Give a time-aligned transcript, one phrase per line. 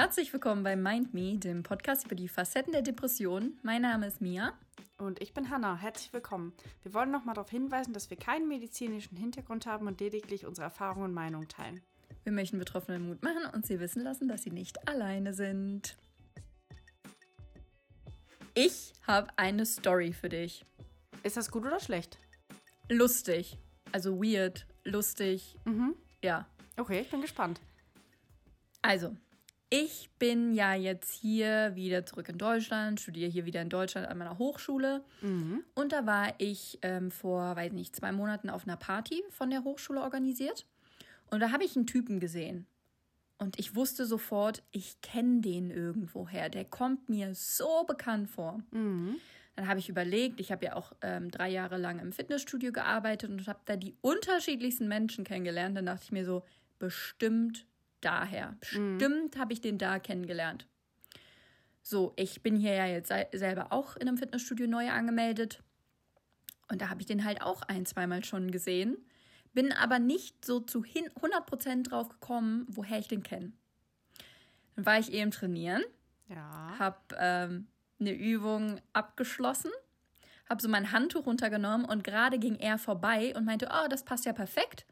[0.00, 3.58] Herzlich willkommen bei Mind Me, dem Podcast über die Facetten der Depression.
[3.64, 4.56] Mein Name ist Mia.
[4.96, 5.76] Und ich bin Hanna.
[5.76, 6.52] Herzlich willkommen.
[6.84, 11.06] Wir wollen nochmal darauf hinweisen, dass wir keinen medizinischen Hintergrund haben und lediglich unsere Erfahrungen
[11.06, 11.80] und Meinungen teilen.
[12.22, 15.96] Wir möchten Betroffenen Mut machen und sie wissen lassen, dass sie nicht alleine sind.
[18.54, 20.64] Ich habe eine Story für dich.
[21.24, 22.20] Ist das gut oder schlecht?
[22.88, 23.58] Lustig.
[23.90, 25.56] Also weird, lustig.
[25.64, 25.96] Mhm.
[26.22, 26.46] Ja.
[26.76, 27.60] Okay, ich bin gespannt.
[28.80, 29.16] Also,
[29.70, 34.16] ich bin ja jetzt hier wieder zurück in Deutschland, studiere hier wieder in Deutschland an
[34.16, 35.04] meiner Hochschule.
[35.20, 35.62] Mhm.
[35.74, 39.64] Und da war ich ähm, vor, weiß nicht, zwei Monaten auf einer Party von der
[39.64, 40.66] Hochschule organisiert.
[41.30, 42.66] Und da habe ich einen Typen gesehen.
[43.36, 46.48] Und ich wusste sofort, ich kenne den irgendwoher.
[46.48, 48.60] Der kommt mir so bekannt vor.
[48.70, 49.16] Mhm.
[49.54, 53.30] Dann habe ich überlegt, ich habe ja auch ähm, drei Jahre lang im Fitnessstudio gearbeitet
[53.30, 55.76] und habe da die unterschiedlichsten Menschen kennengelernt.
[55.76, 56.44] Dann dachte ich mir so,
[56.78, 57.66] bestimmt
[58.00, 58.56] daher.
[58.60, 60.66] Bestimmt habe ich den da kennengelernt.
[61.82, 65.62] So, ich bin hier ja jetzt selber auch in einem Fitnessstudio neu angemeldet.
[66.70, 68.98] Und da habe ich den halt auch ein, zweimal schon gesehen.
[69.54, 73.52] Bin aber nicht so zu hin 100% drauf gekommen, woher ich den kenne.
[74.76, 75.82] Dann war ich eben trainieren
[76.28, 76.78] Ja.
[76.78, 79.70] habe ähm, eine Übung abgeschlossen,
[80.48, 84.26] habe so mein Handtuch runtergenommen und gerade ging er vorbei und meinte, oh, das passt
[84.26, 84.86] ja perfekt,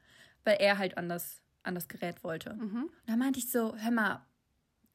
[0.45, 2.55] weil er halt an das, an das Gerät wollte.
[2.55, 2.85] Mhm.
[2.85, 4.25] Und da meinte ich so, hör mal,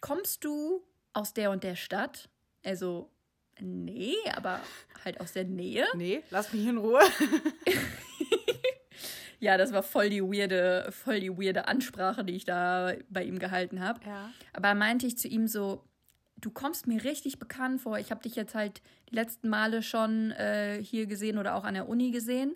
[0.02, 0.83] kommst du
[1.14, 2.30] aus der und der Stadt?
[2.64, 3.09] Also,
[3.59, 4.59] nee, aber
[5.03, 5.86] halt aus der Nähe.
[5.95, 7.02] Nee, lass mich in Ruhe.
[9.42, 13.39] Ja, das war voll die weirde, voll die weirde Ansprache, die ich da bei ihm
[13.39, 13.99] gehalten habe.
[14.05, 14.30] Ja.
[14.53, 15.83] Aber meinte ich zu ihm so,
[16.38, 17.97] du kommst mir richtig bekannt vor.
[17.97, 21.73] Ich habe dich jetzt halt die letzten Male schon äh, hier gesehen oder auch an
[21.73, 22.53] der Uni gesehen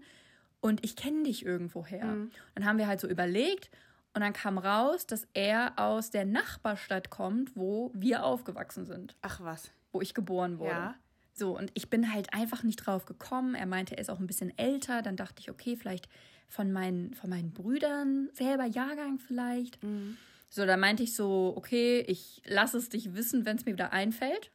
[0.62, 2.06] und ich kenne dich irgendwoher.
[2.06, 2.32] Mhm.
[2.54, 3.72] Dann haben wir halt so überlegt
[4.16, 9.42] und dann kam raus, dass er aus der Nachbarstadt kommt, wo wir aufgewachsen sind, Ach
[9.42, 9.72] was.
[9.92, 10.72] wo ich geboren wurde.
[10.72, 10.96] Ja.
[11.34, 13.56] So, und ich bin halt einfach nicht drauf gekommen.
[13.56, 15.02] Er meinte, er ist auch ein bisschen älter.
[15.02, 16.08] Dann dachte ich, okay, vielleicht
[16.48, 19.84] von meinen, von meinen Brüdern selber Jahrgang vielleicht.
[19.84, 20.16] Mhm.
[20.48, 23.92] So, da meinte ich so, okay, ich lasse es dich wissen, wenn es mir wieder
[23.92, 24.50] einfällt.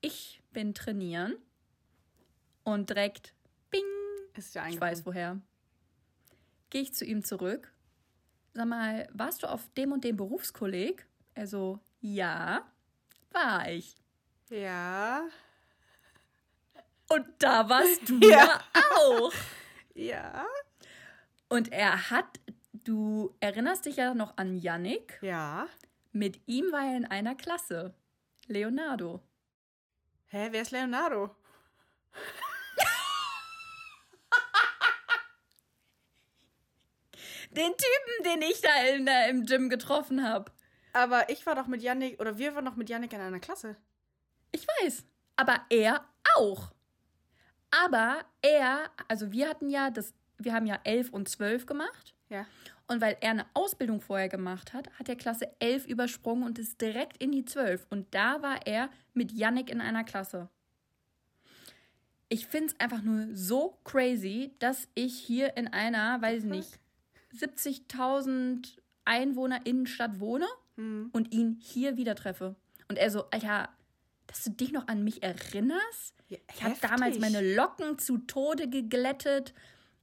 [0.00, 1.36] Ich bin trainieren
[2.64, 3.32] und direkt,
[3.70, 3.84] bing,
[4.36, 5.40] Ist ja ich weiß woher.
[6.70, 7.73] Gehe ich zu ihm zurück.
[8.54, 11.06] Sag mal, warst du auf dem und dem Berufskolleg?
[11.34, 12.64] Er so, ja,
[13.32, 13.96] war ich.
[14.48, 15.24] Ja.
[17.08, 18.28] Und da warst du Ja.
[18.30, 18.60] ja
[18.96, 19.32] auch.
[19.94, 20.46] Ja.
[21.48, 22.40] Und er hat,
[22.72, 25.18] du erinnerst dich ja noch an Yannick.
[25.20, 25.66] Ja.
[26.12, 27.92] Mit ihm war er in einer Klasse.
[28.46, 29.20] Leonardo.
[30.26, 31.34] Hä, wer ist Leonardo?
[37.56, 40.50] Den Typen, den ich da, in der, im Gym getroffen habe.
[40.92, 43.76] Aber ich war doch mit Yannick, oder wir waren doch mit Yannick in einer Klasse.
[44.52, 45.04] Ich weiß.
[45.36, 46.04] Aber er
[46.36, 46.72] auch.
[47.70, 52.14] Aber er, also wir hatten ja das, wir haben ja 11 und 12 gemacht.
[52.28, 52.46] Ja.
[52.86, 56.80] Und weil er eine Ausbildung vorher gemacht hat, hat er Klasse 11 übersprungen und ist
[56.80, 57.86] direkt in die 12.
[57.90, 60.48] Und da war er mit Yannick in einer Klasse.
[62.28, 66.78] Ich finde es einfach nur so crazy, dass ich hier in einer, weiß ich nicht,
[67.34, 70.46] 70.000 Einwohner Innenstadt wohne
[70.76, 71.10] Hm.
[71.12, 72.56] und ihn hier wieder treffe.
[72.88, 73.68] Und er so, Alter,
[74.26, 76.14] dass du dich noch an mich erinnerst?
[76.28, 79.54] ja Ich habe damals meine Locken zu Tode geglättet.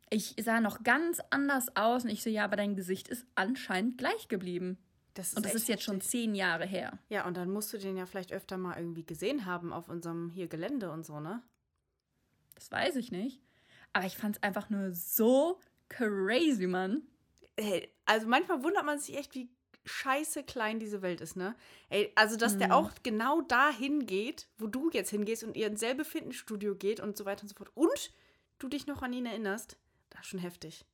[0.09, 2.03] Ich sah noch ganz anders aus.
[2.03, 4.77] Und ich so, ja, aber dein Gesicht ist anscheinend gleich geblieben.
[5.13, 6.09] Das ist Und das ist jetzt schon heftig.
[6.11, 6.97] zehn Jahre her.
[7.09, 10.29] Ja, und dann musst du den ja vielleicht öfter mal irgendwie gesehen haben auf unserem
[10.29, 11.41] hier Gelände und so, ne?
[12.55, 13.41] Das weiß ich nicht.
[13.91, 15.59] Aber ich fand es einfach nur so
[15.89, 17.01] crazy, Mann.
[17.59, 19.49] Hey, also manchmal wundert man sich echt, wie
[19.85, 21.55] scheiße klein diese Welt ist, ne?
[21.89, 22.57] Ey, also dass Mhm.
[22.57, 26.99] der auch genau dahin geht, wo du jetzt hingehst und ihr ins selbe Fitnessstudio geht
[26.99, 27.71] und so weiter und so fort.
[27.75, 28.11] Und
[28.59, 29.77] du dich noch an ihn erinnerst,
[30.09, 30.85] das ist schon heftig.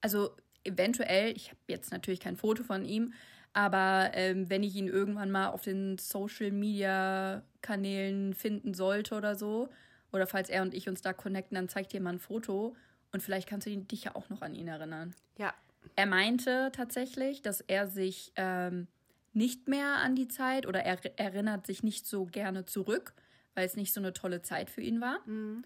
[0.00, 3.12] Also eventuell, ich habe jetzt natürlich kein Foto von ihm,
[3.52, 9.36] aber ähm, wenn ich ihn irgendwann mal auf den Social Media Kanälen finden sollte oder
[9.36, 9.68] so,
[10.12, 12.76] oder falls er und ich uns da connecten, dann zeigt dir mal ein Foto
[13.14, 15.14] und vielleicht kannst du ihn- dich ja auch noch an ihn erinnern.
[15.38, 15.54] Ja.
[15.96, 18.88] Er meinte tatsächlich, dass er sich ähm,
[19.32, 23.14] nicht mehr an die Zeit oder er erinnert sich nicht so gerne zurück,
[23.54, 25.20] weil es nicht so eine tolle Zeit für ihn war.
[25.26, 25.64] Mhm.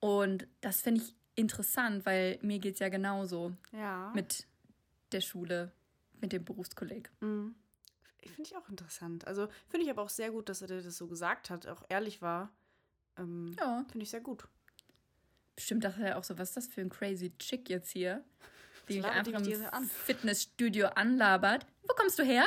[0.00, 4.12] Und das finde ich interessant, weil mir geht es ja genauso Ja.
[4.14, 4.46] mit
[5.12, 5.72] der Schule,
[6.20, 7.10] mit dem Berufskolleg.
[7.20, 7.54] Mhm.
[8.20, 9.26] Finde ich auch interessant.
[9.26, 11.84] Also finde ich aber auch sehr gut, dass er dir das so gesagt hat, auch
[11.88, 12.50] ehrlich war.
[13.16, 13.84] Ähm, Ja.
[13.90, 14.46] Finde ich sehr gut.
[15.56, 18.22] Bestimmt dachte er auch so, was ist das für ein crazy Chick jetzt hier,
[18.88, 19.84] die mich die einfach mit im an?
[19.84, 21.66] Fitnessstudio anlabert.
[21.82, 22.46] Wo kommst du her?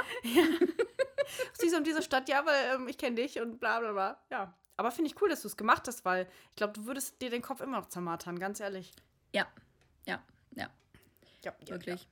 [1.52, 4.24] aus dieser und dieser Stadt, ja, weil ähm, ich kenne dich und bla bla bla.
[4.30, 4.54] Ja.
[4.78, 7.30] Aber finde ich cool, dass du es gemacht hast, weil ich glaube, du würdest dir
[7.30, 8.94] den Kopf immer noch zermartern, ganz ehrlich.
[9.34, 9.48] Ja,
[10.06, 10.24] ja,
[10.56, 10.70] ja,
[11.44, 12.08] Ja, ja, wirklich.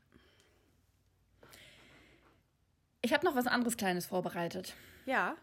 [3.01, 4.73] Ich habe noch was anderes Kleines vorbereitet.
[5.05, 5.37] Ja.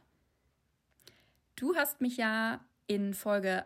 [1.56, 3.64] Du hast mich ja in Folge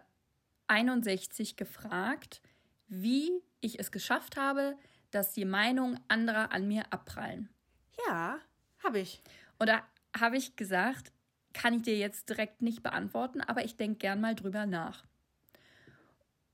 [0.69, 2.41] 61 gefragt,
[2.87, 3.31] wie
[3.61, 4.77] ich es geschafft habe,
[5.11, 7.49] dass die Meinungen anderer an mir abprallen.
[8.07, 8.39] Ja,
[8.83, 9.23] habe ich.
[9.59, 9.83] Und da
[10.19, 11.13] habe ich gesagt,
[11.53, 15.05] kann ich dir jetzt direkt nicht beantworten, aber ich denke gern mal drüber nach.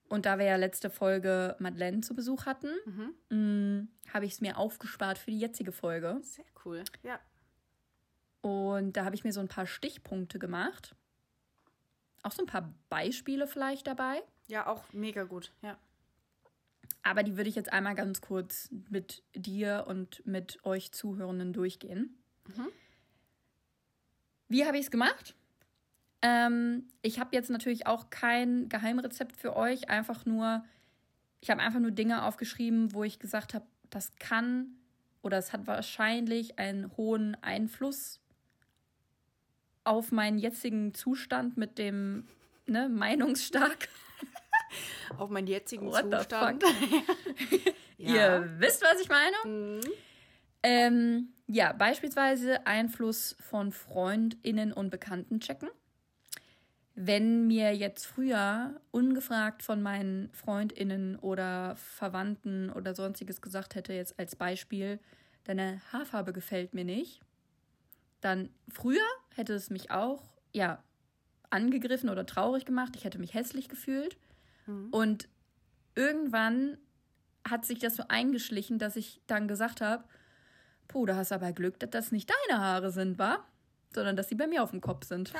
[0.09, 2.71] Und da wir ja letzte Folge Madeleine zu Besuch hatten,
[3.31, 6.19] mh, habe ich es mir aufgespart für die jetzige Folge.
[6.23, 6.85] Sehr cool.
[7.03, 7.19] Ja.
[8.41, 10.95] Und da habe ich mir so ein paar Stichpunkte gemacht.
[12.25, 14.23] Auch so ein paar Beispiele vielleicht dabei.
[14.49, 15.53] Ja, auch mega gut.
[15.63, 15.79] Ja.
[17.03, 22.19] Aber die würde ich jetzt einmal ganz kurz mit dir und mit euch Zuhörenden durchgehen.
[24.49, 25.35] Wie habe ich es gemacht?
[26.23, 29.91] Ähm, ich habe jetzt natürlich auch kein Geheimrezept für euch.
[29.91, 30.65] Einfach nur,
[31.41, 34.79] ich habe einfach nur Dinge aufgeschrieben, wo ich gesagt habe, das kann
[35.21, 38.21] oder es hat wahrscheinlich einen hohen Einfluss
[39.85, 42.27] auf meinen jetzigen Zustand mit dem
[42.67, 43.89] ne, meinungsstark.
[45.19, 46.65] Auf meinen jetzigen What Zustand.
[47.99, 48.15] ja.
[48.15, 49.37] Ihr wisst, was ich meine?
[49.45, 49.81] Mhm.
[50.65, 55.69] Ähm, ja, beispielsweise Einfluss von FreundInnen und Bekannten checken.
[56.97, 64.19] Wenn mir jetzt früher ungefragt von meinen FreundInnen oder Verwandten oder sonstiges gesagt hätte, jetzt
[64.19, 65.01] als Beispiel,
[65.45, 67.21] deine Haarfarbe gefällt mir nicht,
[68.21, 70.23] dann früher hätte es mich auch,
[70.53, 70.83] ja,
[71.51, 72.95] angegriffen oder traurig gemacht.
[72.97, 74.17] Ich hätte mich hässlich gefühlt.
[74.91, 75.29] Und
[75.95, 76.79] irgendwann
[77.49, 80.05] hat sich das so eingeschlichen, dass ich dann gesagt habe,
[80.89, 83.45] puh, da hast aber Glück, dass das nicht deine Haare sind, wa?
[83.95, 85.33] Sondern dass sie bei mir auf dem Kopf sind.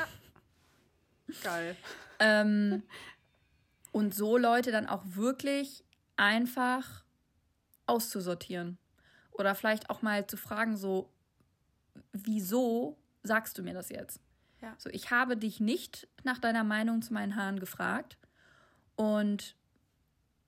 [1.43, 1.77] Geil.
[2.19, 2.83] Ähm,
[3.93, 5.85] und so Leute dann auch wirklich
[6.17, 7.05] einfach
[7.87, 8.79] auszusortieren.
[9.33, 11.11] Oder vielleicht auch mal zu fragen, so,
[12.13, 14.21] wieso sagst du mir das jetzt?
[14.63, 14.75] Ja.
[14.79, 18.17] So, ich habe dich nicht nach deiner Meinung zu meinen Haaren gefragt
[18.95, 19.57] und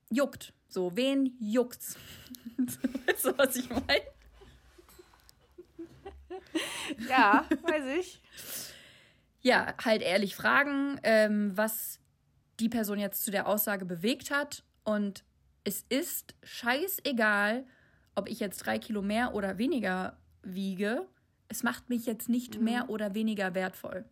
[0.09, 0.53] juckt.
[0.69, 1.97] So, wen juckt's?
[3.05, 4.01] weißt du, was ich meine?
[7.09, 8.21] Ja, weiß ich.
[9.41, 11.99] ja, halt ehrlich fragen, ähm, was
[12.59, 14.63] die Person jetzt zu der Aussage bewegt hat.
[14.83, 15.23] Und
[15.63, 17.65] es ist scheißegal,
[18.15, 21.07] ob ich jetzt drei Kilo mehr oder weniger wiege.
[21.49, 24.05] Es macht mich jetzt nicht mehr oder weniger wertvoll.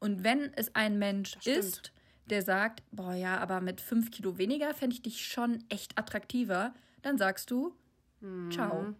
[0.00, 1.92] Und wenn es ein Mensch ist,
[2.26, 6.74] der sagt, boah ja, aber mit fünf Kilo weniger fände ich dich schon echt attraktiver,
[7.02, 7.74] dann sagst du,
[8.50, 8.94] ciao.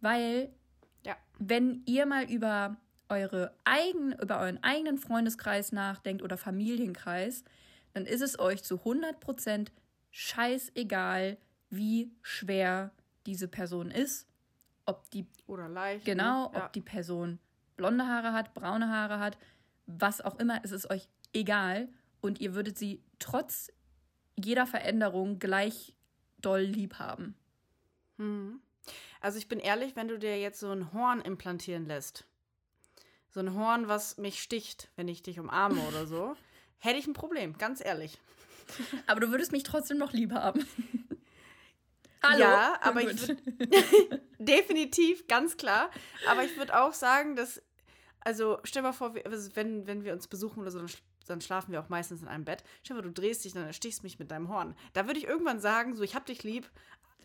[0.00, 0.50] Weil
[1.04, 1.16] Ja.
[1.38, 2.76] wenn ihr mal über
[3.08, 7.44] eure eigen, über euren eigenen Freundeskreis nachdenkt oder Familienkreis,
[7.92, 9.68] dann ist es euch zu 100%
[10.10, 11.36] scheißegal,
[11.70, 12.92] wie schwer
[13.26, 14.26] diese Person ist,
[14.86, 16.04] ob die Oder leicht.
[16.04, 16.58] genau, Ne?
[16.58, 16.66] Ja.
[16.66, 17.38] ob die Person
[17.76, 19.36] blonde Haare hat, braune Haare hat,
[19.86, 21.88] was auch immer, es ist euch egal
[22.20, 23.70] und ihr würdet sie trotz
[24.36, 25.94] jeder Veränderung gleich
[26.40, 27.34] doll lieb haben.
[29.20, 32.24] Also ich bin ehrlich, wenn du dir jetzt so ein Horn implantieren lässt,
[33.30, 36.36] so ein Horn, was mich sticht, wenn ich dich umarme oder so,
[36.78, 38.18] hätte ich ein Problem, ganz ehrlich.
[39.06, 40.64] Aber du würdest mich trotzdem noch lieb haben.
[42.28, 42.40] Hallo?
[42.40, 43.12] Ja, aber gut.
[43.12, 45.90] ich würd, definitiv, ganz klar.
[46.28, 47.62] Aber ich würde auch sagen, dass,
[48.20, 50.90] also stell mal vor, wir- also wenn, wenn wir uns besuchen oder so, dann,
[51.26, 52.62] dann schlafen wir auch meistens in einem Bett.
[52.82, 54.74] Stell mal, du drehst dich, dann erstichst mich mit deinem Horn.
[54.92, 56.70] Da würde ich irgendwann sagen, so, ich hab dich lieb,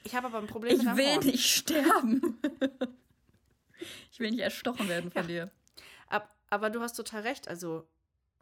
[0.03, 1.25] ich habe aber ein Problem Ich mit deinem will Horn.
[1.25, 2.39] nicht sterben.
[4.11, 5.51] ich will nicht erstochen werden von dir.
[6.07, 7.47] Ab, aber du hast total recht.
[7.47, 7.87] Also,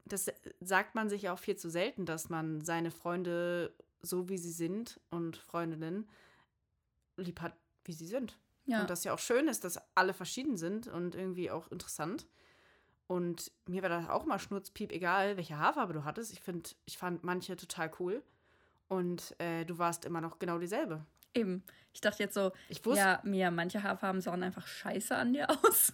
[0.05, 0.27] das
[0.61, 4.51] sagt man sich ja auch viel zu selten, dass man seine Freunde so wie sie
[4.51, 6.07] sind und Freundinnen
[7.17, 8.37] lieb hat, wie sie sind.
[8.65, 8.81] Ja.
[8.81, 12.27] Und das ja auch schön ist, dass alle verschieden sind und irgendwie auch interessant.
[13.07, 16.33] Und mir war das auch mal schnurzpiep egal, welche Haarfarbe du hattest.
[16.33, 18.21] Ich finde, ich fand manche total cool.
[18.89, 21.05] Und äh, du warst immer noch genau dieselbe.
[21.33, 21.63] Eben.
[21.93, 25.49] Ich dachte jetzt so, Ich wusste, ja, Mia, manche Haarfarben sahen einfach scheiße an dir
[25.63, 25.93] aus.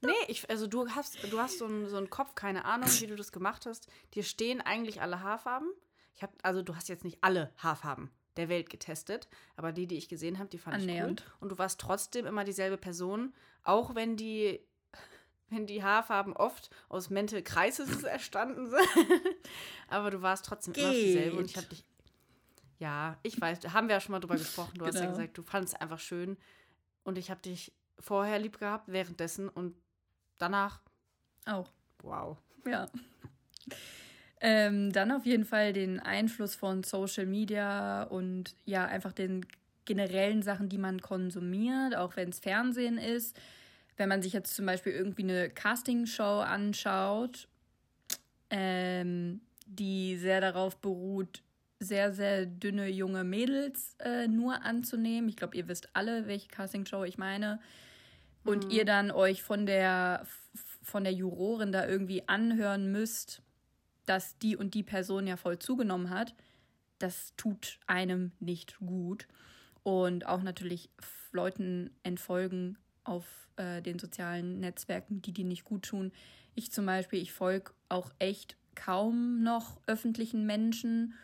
[0.00, 3.08] Nee, ich, also du hast, du hast so einen, so einen Kopf, keine Ahnung, wie
[3.08, 3.88] du das gemacht hast.
[4.14, 5.68] Dir stehen eigentlich alle Haarfarben.
[6.14, 9.96] Ich habe, also du hast jetzt nicht alle Haarfarben der Welt getestet, aber die, die
[9.98, 11.20] ich gesehen habe, die fand Annähernd.
[11.20, 11.32] ich cool.
[11.40, 14.60] Und du warst trotzdem immer dieselbe Person, auch wenn die,
[15.50, 18.88] wenn die Haarfarben oft aus Mental Crisis erstanden sind.
[19.88, 21.62] aber du warst trotzdem immer noch dieselbe und ich Geht.
[21.64, 21.84] habe dich.
[22.78, 24.78] Ja, ich weiß, da haben wir ja schon mal drüber gesprochen.
[24.78, 25.12] Du hast ja Genau.
[25.12, 26.36] gesagt, du fandest es einfach schön
[27.02, 29.74] und ich habe dich vorher lieb gehabt, währenddessen und
[30.38, 30.80] danach
[31.44, 31.72] Auch.
[32.02, 32.38] Wow.
[32.64, 32.88] Ja.
[34.40, 39.44] Ähm, dann auf jeden Fall den Einfluss von Social Media und ja, einfach den
[39.84, 43.36] generellen Sachen, die man konsumiert, auch wenn es Fernsehen ist.
[43.96, 47.48] Wenn man sich jetzt zum Beispiel irgendwie eine Castingshow anschaut,
[48.50, 51.42] ähm, die sehr darauf beruht,
[51.80, 55.28] sehr, sehr dünne junge Mädels äh, nur anzunehmen.
[55.28, 57.60] Ich glaube, ihr wisst alle, welche Castingshow ich meine.
[58.44, 58.70] Und Mhm.
[58.70, 60.26] ihr dann euch von der,
[60.82, 63.42] von der Jurorin da irgendwie anhören müsst,
[64.08, 66.34] dass die und die Person ja voll zugenommen hat.
[66.98, 69.28] Das tut einem nicht gut.
[69.82, 70.90] Und auch natürlich
[71.32, 76.12] Leuten entfolgen auf äh, den sozialen Netzwerken, die die nicht gut tun.
[76.54, 81.14] Ich zum Beispiel, ich folge auch echt kaum noch öffentlichen Menschen,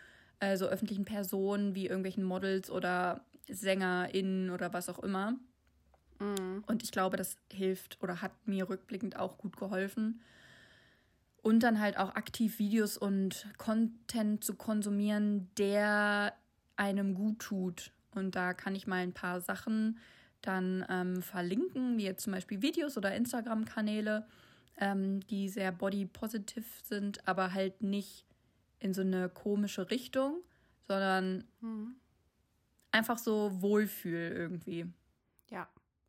[0.41, 5.37] also öffentlichen Personen wie irgendwelchen Models oder SängerInnen oder was auch immer.
[6.19, 6.65] Mhm.
[6.67, 10.21] Und ich glaube, das hilft oder hat mir rückblickend auch gut geholfen.
[11.45, 16.33] Und dann halt auch aktiv Videos und Content zu konsumieren, der
[16.77, 17.93] einem gut tut.
[18.15, 19.99] Und da kann ich mal ein paar Sachen
[20.41, 24.27] dann ähm, verlinken, wie jetzt zum Beispiel Videos oder Instagram-Kanäle,
[24.79, 28.25] ähm, die sehr body-positive sind, aber halt nicht
[28.79, 30.41] in so eine komische Richtung,
[30.89, 31.97] sondern Mhm.
[32.91, 34.87] einfach so Wohlfühl irgendwie.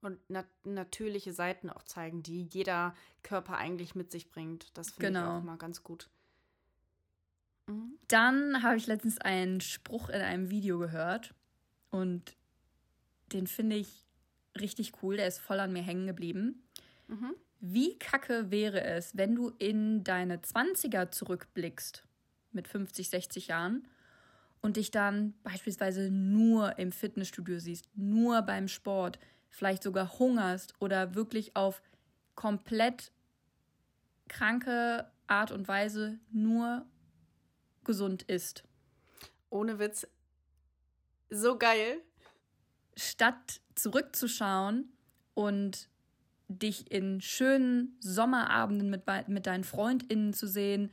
[0.06, 2.94] Und nat natürliche Seiten auch zeigen, die jeder
[3.24, 4.70] Körper eigentlich mit sich bringt.
[4.78, 5.22] Das finde Genau.
[5.38, 6.12] ich auch mal ganz gut.
[7.66, 7.98] Mhm.
[8.08, 11.34] Dann habe ich letztens einen Spruch in einem Video gehört
[11.90, 12.36] und
[13.32, 14.06] den finde ich
[14.60, 15.18] richtig cool.
[15.18, 16.62] Der ist voll an mir hängen geblieben.
[17.08, 17.34] Mhm.
[17.60, 22.04] Wie kacke wäre es, wenn du in deine 20er zurückblickst
[22.52, 23.88] mit 50, 60 Jahren
[24.62, 29.18] und dich dann beispielsweise nur im Fitnessstudio siehst, nur beim Sport,
[29.56, 31.82] vielleicht sogar hungerst oder wirklich auf
[32.36, 33.12] komplett
[34.28, 36.86] kranke Art und Weise nur
[37.84, 38.64] gesund isst.
[39.50, 40.08] Ohne Witz.
[41.30, 42.02] So geil.
[42.98, 44.90] statt zurückzuschauen
[45.34, 45.90] und
[46.48, 50.92] dich in schönen Sommerabenden mit, mit deinen FreundInnen zu sehen,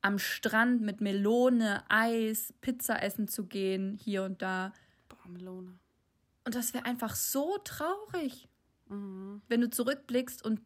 [0.00, 4.72] am Strand mit Melone, Eis, Pizza essen zu gehen, hier und da.
[5.08, 5.78] Boah, Melone.
[6.46, 8.48] Und das wäre einfach so traurig,
[8.88, 9.42] Mhm.
[9.48, 10.60] wenn du zurückblickst und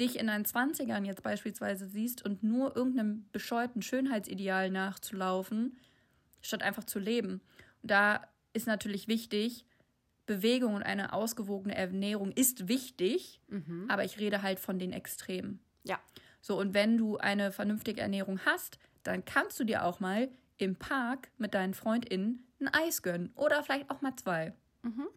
[0.00, 5.76] dich in deinen 20ern jetzt beispielsweise siehst und nur irgendeinem bescheuerten Schönheitsideal nachzulaufen,
[6.40, 7.42] statt einfach zu leben.
[7.82, 9.66] Und da ist natürlich wichtig,
[10.24, 13.86] Bewegung und eine ausgewogene Ernährung ist wichtig, Mhm.
[13.90, 15.60] aber ich rede halt von den Extremen.
[15.84, 16.00] Ja.
[16.40, 20.74] So, und wenn du eine vernünftige Ernährung hast, dann kannst du dir auch mal im
[20.76, 23.30] Park mit deinen FreundInnen ein Eis gönnen.
[23.34, 24.54] Oder vielleicht auch mal zwei.
[24.82, 25.08] Mhm.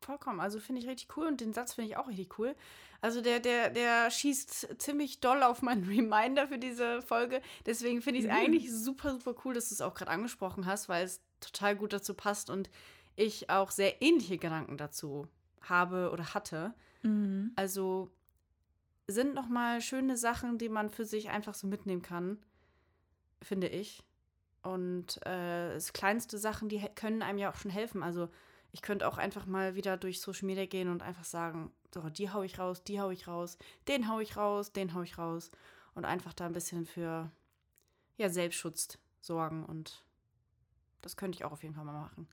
[0.00, 0.40] Vollkommen.
[0.40, 2.54] Also finde ich richtig cool und den Satz finde ich auch richtig cool.
[3.02, 7.42] Also der, der, der schießt ziemlich doll auf meinen Reminder für diese Folge.
[7.66, 8.36] Deswegen finde ich es Mhm.
[8.36, 11.92] eigentlich super, super cool, dass du es auch gerade angesprochen hast, weil es total gut
[11.92, 12.70] dazu passt und
[13.16, 15.26] ich auch sehr ähnliche Gedanken dazu
[15.62, 16.72] habe oder hatte.
[17.02, 17.52] Mhm.
[17.56, 18.10] Also
[19.06, 22.38] sind nochmal schöne Sachen, die man für sich einfach so mitnehmen kann,
[23.42, 24.02] finde ich.
[24.62, 28.02] Und äh, das kleinste Sachen, die können einem ja auch schon helfen.
[28.02, 28.28] Also
[28.72, 32.30] ich könnte auch einfach mal wieder durch Social Media gehen und einfach sagen, so, die
[32.30, 35.50] hau ich raus, die hau ich raus, den hau ich raus, den hau ich raus.
[35.94, 37.30] Und einfach da ein bisschen für
[38.16, 39.64] ja, Selbstschutz sorgen.
[39.64, 40.04] Und
[41.00, 42.28] das könnte ich auch auf jeden Fall mal machen.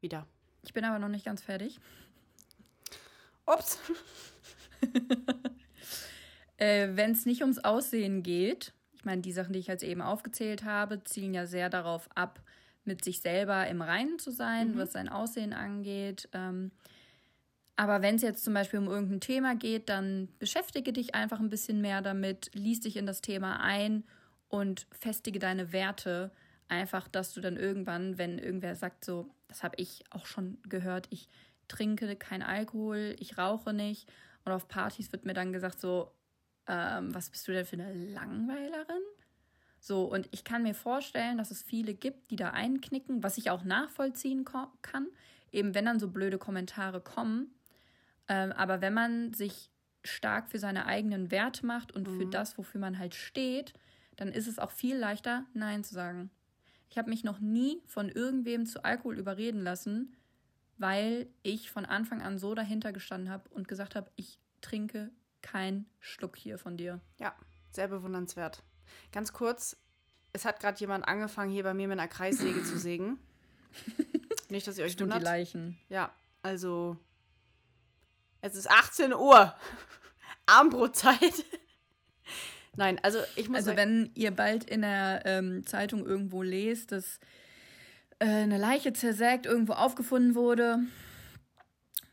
[0.00, 0.26] Wieder.
[0.62, 1.80] Ich bin aber noch nicht ganz fertig.
[3.46, 3.78] Ups.
[6.60, 10.02] Äh, Wenn es nicht ums Aussehen geht, ich meine, die Sachen, die ich jetzt eben
[10.02, 12.40] aufgezählt habe, zielen ja sehr darauf ab,
[12.84, 14.78] mit sich selber im Reinen zu sein, Mhm.
[14.78, 16.28] was sein Aussehen angeht.
[16.32, 16.72] Ähm,
[17.76, 21.48] aber wenn es jetzt zum Beispiel um irgendein Thema geht, dann beschäftige dich einfach ein
[21.48, 24.04] bisschen mehr damit, lies dich in das Thema ein
[24.48, 26.32] und festige deine Werte.
[26.66, 31.06] Einfach, dass du dann irgendwann, wenn irgendwer sagt, so, das habe ich auch schon gehört,
[31.10, 31.28] ich
[31.68, 34.10] trinke kein Alkohol, ich rauche nicht.
[34.44, 36.10] Und auf Partys wird mir dann gesagt, so,
[36.68, 39.02] ähm, was bist du denn für eine Langweilerin?
[39.80, 43.50] So, und ich kann mir vorstellen, dass es viele gibt, die da einknicken, was ich
[43.50, 44.44] auch nachvollziehen
[44.82, 45.08] kann,
[45.52, 47.54] eben wenn dann so blöde Kommentare kommen.
[48.28, 49.70] Ähm, aber wenn man sich
[50.04, 52.30] stark für seine eigenen Werte macht und für Mhm.
[52.30, 53.72] das, wofür man halt steht,
[54.16, 56.30] dann ist es auch viel leichter, Nein zu sagen.
[56.90, 60.16] Ich habe mich noch nie von irgendwem zu Alkohol überreden lassen,
[60.78, 65.10] weil ich von Anfang an so dahinter gestanden habe und gesagt habe, ich trinke
[65.42, 67.00] keinen Schluck hier von dir.
[67.18, 67.34] Ja,
[67.70, 68.62] sehr bewundernswert.
[69.12, 69.76] Ganz kurz,
[70.32, 73.18] es hat gerade jemand angefangen, hier bei mir mit einer Kreissäge zu sägen.
[74.48, 75.30] Nicht, dass ihr euch Stimmt die wundert.
[75.30, 75.78] Leichen.
[75.88, 76.96] Ja, also
[78.40, 79.54] es ist 18 Uhr.
[80.46, 81.18] Armbrotzeit.
[82.76, 87.18] Nein, also ich muss Also wenn ihr bald in der ähm, Zeitung irgendwo lest, dass
[88.20, 90.78] äh, eine Leiche zersägt irgendwo aufgefunden wurde,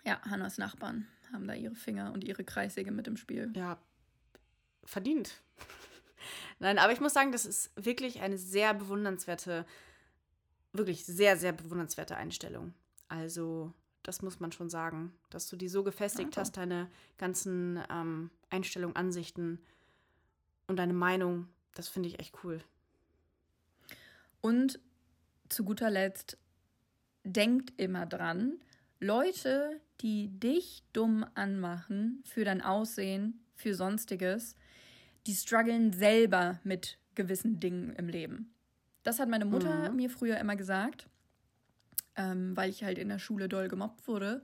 [0.03, 3.51] ja, Hannas Nachbarn haben da ihre Finger und ihre Kreissäge mit im Spiel.
[3.55, 3.77] Ja,
[4.83, 5.41] verdient.
[6.59, 9.65] Nein, aber ich muss sagen, das ist wirklich eine sehr bewundernswerte,
[10.73, 12.73] wirklich sehr, sehr bewundernswerte Einstellung.
[13.07, 16.41] Also, das muss man schon sagen, dass du die so gefestigt Danke.
[16.41, 19.59] hast, deine ganzen ähm, Einstellungen, Ansichten
[20.67, 21.47] und deine Meinung.
[21.73, 22.61] Das finde ich echt cool.
[24.41, 24.79] Und
[25.49, 26.37] zu guter Letzt,
[27.23, 28.59] denkt immer dran,
[29.09, 34.55] Leute, die dich dumm anmachen für dein Aussehen, für sonstiges,
[35.27, 38.51] die strugglen selber mit gewissen Dingen im Leben.
[39.03, 39.95] Das hat meine Mutter Mhm.
[39.95, 41.07] mir früher immer gesagt,
[42.15, 44.43] ähm, weil ich halt in der Schule doll gemobbt wurde.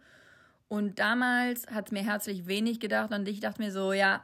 [0.67, 4.23] Und damals hat es mir herzlich wenig gedacht und ich dachte mir so, ja,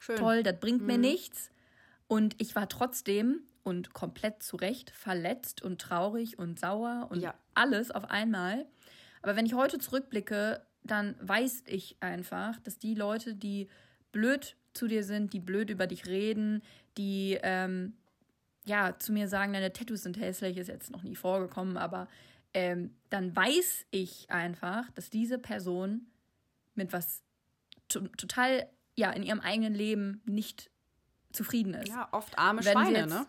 [0.00, 0.16] Schön.
[0.16, 1.02] toll, das bringt mir Mhm.
[1.02, 1.52] nichts.
[2.08, 7.34] Und ich war trotzdem und komplett zu Recht verletzt und traurig und sauer und Ja.
[7.54, 8.66] alles auf einmal.
[9.22, 13.68] Aber wenn ich heute zurückblicke, dann weiß ich einfach, dass die Leute, die
[14.12, 16.62] blöd zu dir sind, die blöd über dich reden,
[16.96, 17.94] die ähm,
[18.64, 22.08] ja zu mir sagen, deine Tattoos sind hässlich, ist jetzt noch nie vorgekommen, aber
[22.54, 26.06] ähm, dann weiß ich einfach, dass diese Person
[26.74, 27.22] mit was
[27.88, 30.70] to total ja in ihrem eigenen Leben nicht
[31.32, 31.88] zufrieden ist.
[31.88, 33.26] Ja, oft arme Wenn Schweine, jetzt- ne?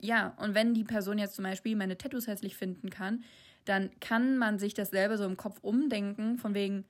[0.00, 3.24] Ja, und wenn die Person jetzt zum Beispiel meine Tattoos hässlich finden kann,
[3.68, 6.84] dann kann man sich das selber so im Kopf umdenken, von wegen,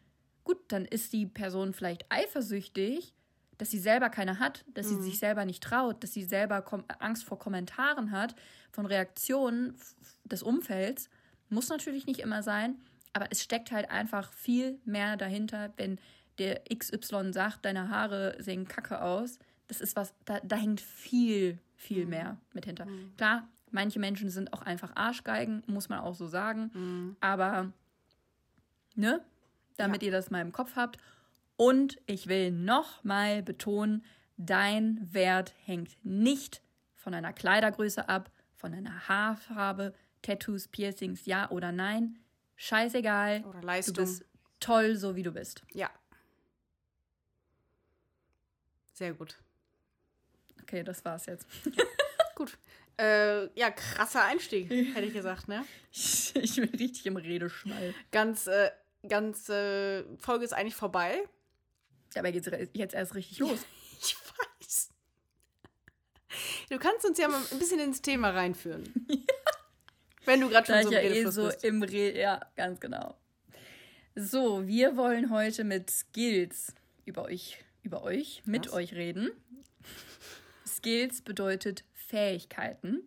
[0.44, 3.14] gut, dann ist die Person vielleicht eifersüchtig,
[3.58, 6.64] dass sie selber keine hat, dass sie sich selber nicht traut, dass sie selber
[7.00, 8.37] Angst vor Kommentaren hat,
[8.70, 9.75] von Reaktionen
[10.25, 11.11] des Umfelds.
[11.49, 12.76] Muss natürlich nicht immer sein,
[13.12, 15.99] aber es steckt halt einfach viel mehr dahinter, wenn
[16.38, 19.40] der XY sagt, deine Haare sehen kacke aus.
[19.66, 22.87] Das ist was, da, da hängt viel, viel mehr mit hinter.
[23.16, 27.16] Klar, manche Menschen sind auch einfach Arschgeigen, muss man auch so sagen.
[27.20, 27.72] Aber,
[28.94, 29.24] ne,
[29.76, 30.98] damit ihr das mal im Kopf habt.
[31.57, 34.04] Und ich will noch mal betonen,
[34.37, 36.62] dein Wert hängt nicht
[36.94, 42.18] von deiner Kleidergröße ab, von deiner Haarfarbe, Tattoos, Piercings, ja oder nein.
[42.57, 43.44] Scheißegal.
[43.44, 43.94] Oder Du Leistung.
[43.96, 44.24] bist
[44.61, 45.62] toll, so wie du bist.
[45.72, 45.90] Ja.
[48.92, 49.37] Sehr gut.
[50.62, 51.46] Okay, das war's jetzt.
[52.35, 52.59] Gut.
[52.98, 55.64] Äh, ja, krasser Einstieg, hätte ich gesagt, ne?
[56.34, 57.94] Ich bin richtig im Redeschwall.
[58.11, 58.70] Ganz, äh,
[59.08, 61.22] ganz, äh, Folge ist eigentlich vorbei.
[62.14, 63.61] Dabei geht's jetzt erst richtig los.
[64.00, 64.90] Ich weiß.
[66.70, 68.84] Du kannst uns ja mal ein bisschen ins Thema reinführen.
[70.24, 71.64] Wenn du gerade Da schon ich so im ja eh so bist.
[71.64, 73.16] im Re ja, ganz genau.
[74.14, 76.74] So, wir wollen heute mit Skills
[77.06, 78.72] über euch, über euch, mit Was?
[78.74, 79.30] euch reden.
[80.66, 83.03] Skills bedeutet Fähigkeiten.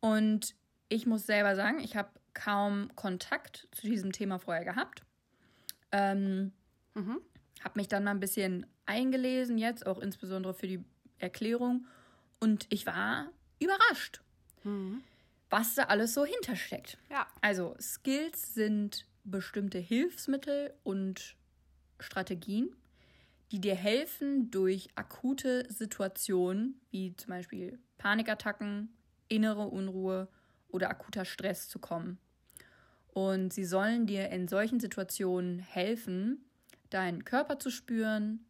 [0.00, 0.54] Und
[0.88, 5.02] ich muss selber sagen, ich habe kaum Kontakt zu diesem Thema vorher gehabt.
[5.92, 6.52] Ähm,
[6.94, 7.20] Mhm.
[7.62, 10.82] habe mich dann mal ein bisschen eingelesen, jetzt auch insbesondere für die
[11.18, 11.86] Erklärung.
[12.40, 14.20] Und ich war überrascht,
[14.64, 15.02] Mhm.
[15.50, 16.98] was da alles so hintersteckt.
[17.10, 17.26] Ja.
[17.40, 21.36] Also Skills sind bestimmte Hilfsmittel und
[22.00, 22.74] Strategien,
[23.52, 28.94] die dir helfen, durch akute Situationen wie zum Beispiel Panikattacken,
[29.28, 30.28] innere Unruhe
[30.68, 32.18] oder akuter Stress zu kommen.
[33.08, 36.44] Und sie sollen dir in solchen Situationen helfen,
[36.90, 38.44] deinen Körper zu spüren,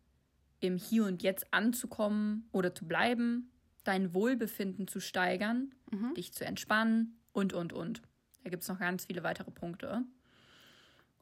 [0.61, 3.53] im Hier und Jetzt anzukommen oder zu bleiben,
[3.85, 6.15] dein Wohlbefinden zu steigern, Mhm.
[6.15, 8.03] dich zu entspannen und, und, und.
[8.43, 10.03] Da gibt es noch ganz viele weitere Punkte.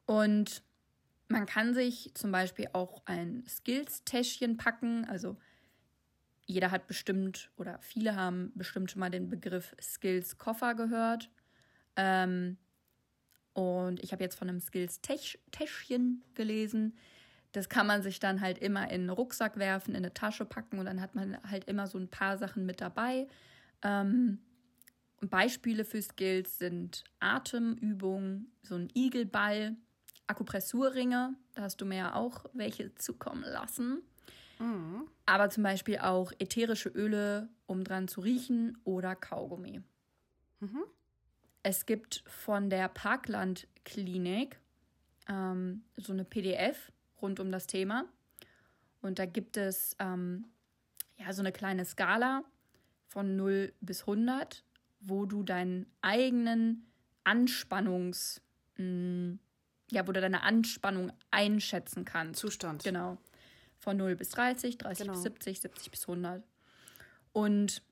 [0.05, 0.63] Und
[1.27, 5.05] man kann sich zum Beispiel auch ein Skills-Täschchen packen.
[5.05, 5.37] Also
[6.45, 11.31] jeder hat bestimmt oder viele haben bestimmt schon mal den Begriff Skills-Koffer gehört.
[11.95, 12.57] Ähm,
[13.53, 16.97] und ich habe jetzt von einem Skills-Täschchen gelesen.
[17.53, 20.77] Das kann man sich dann halt immer in einen Rucksack werfen, in eine Tasche packen
[20.77, 23.27] und dann hat man halt immer so ein paar Sachen mit dabei.
[23.81, 24.39] Ähm,
[25.21, 29.77] Beispiele für Skills sind Atemübungen, so ein Igelball,
[30.27, 34.01] Akupressurringe, da hast du mir ja auch welche zukommen lassen.
[34.59, 35.07] Mhm.
[35.25, 39.81] Aber zum Beispiel auch ätherische Öle, um dran zu riechen oder Kaugummi.
[40.59, 40.83] Mhm.
[41.63, 44.59] Es gibt von der Parkland Klinik
[45.27, 48.05] ähm, so eine PDF rund um das Thema.
[49.01, 50.45] Und da gibt es ähm,
[51.17, 52.43] ja so eine kleine Skala
[53.07, 54.63] von 0 bis 100,
[54.99, 56.91] wo du deinen eigenen
[57.23, 58.41] Anspannungs,
[58.77, 59.37] mh,
[59.91, 62.39] ja, wo du deine Anspannung einschätzen kannst.
[62.39, 62.83] Zustand.
[62.83, 63.17] Genau.
[63.79, 65.13] Von 0 bis 30, 30 Genau.
[65.13, 66.43] bis 70, 70 bis 100.
[67.33, 67.83] Und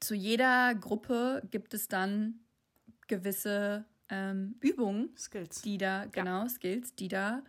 [0.00, 2.40] zu jeder Gruppe gibt es dann
[3.06, 5.62] gewisse ähm, Übungen, Skills.
[5.62, 7.42] die da, genau, Skills, die da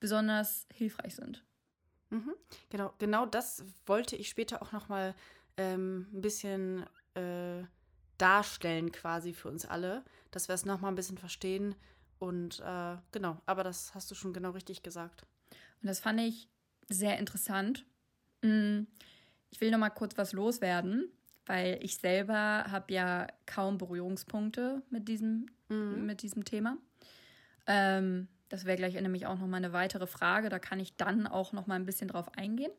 [0.00, 1.44] besonders hilfreich sind.
[2.10, 2.34] Mhm.
[2.70, 5.14] Genau, genau das wollte ich später auch noch mal
[5.56, 7.64] ähm, ein bisschen äh,
[8.16, 11.74] darstellen quasi für uns alle, dass wir es noch mal ein bisschen verstehen
[12.18, 15.24] und äh, genau, aber das hast du schon genau richtig gesagt.
[15.82, 16.48] Und das fand ich
[16.88, 17.84] sehr interessant.
[18.42, 18.82] Mm,
[19.50, 21.08] Ich will noch mal kurz was loswerden,
[21.46, 26.04] weil ich selber habe ja kaum Berührungspunkte mit diesem, Mhm.
[26.06, 26.76] mit diesem Thema.
[27.66, 30.48] Ähm, das wäre gleich nämlich auch noch mal eine weitere Frage.
[30.48, 32.72] Da kann ich dann auch noch mal ein bisschen drauf eingehen.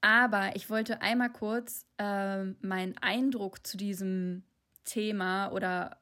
[0.00, 4.42] Aber ich wollte einmal kurz ähm, meinen Eindruck zu diesem
[4.84, 5.98] Thema oder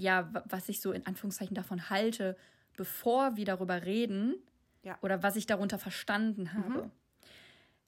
[0.00, 2.36] ja, wa- was ich so in Anführungszeichen davon halte,
[2.76, 4.34] bevor wir darüber reden
[4.82, 4.98] Ja.
[5.02, 6.90] oder was ich darunter verstanden habe.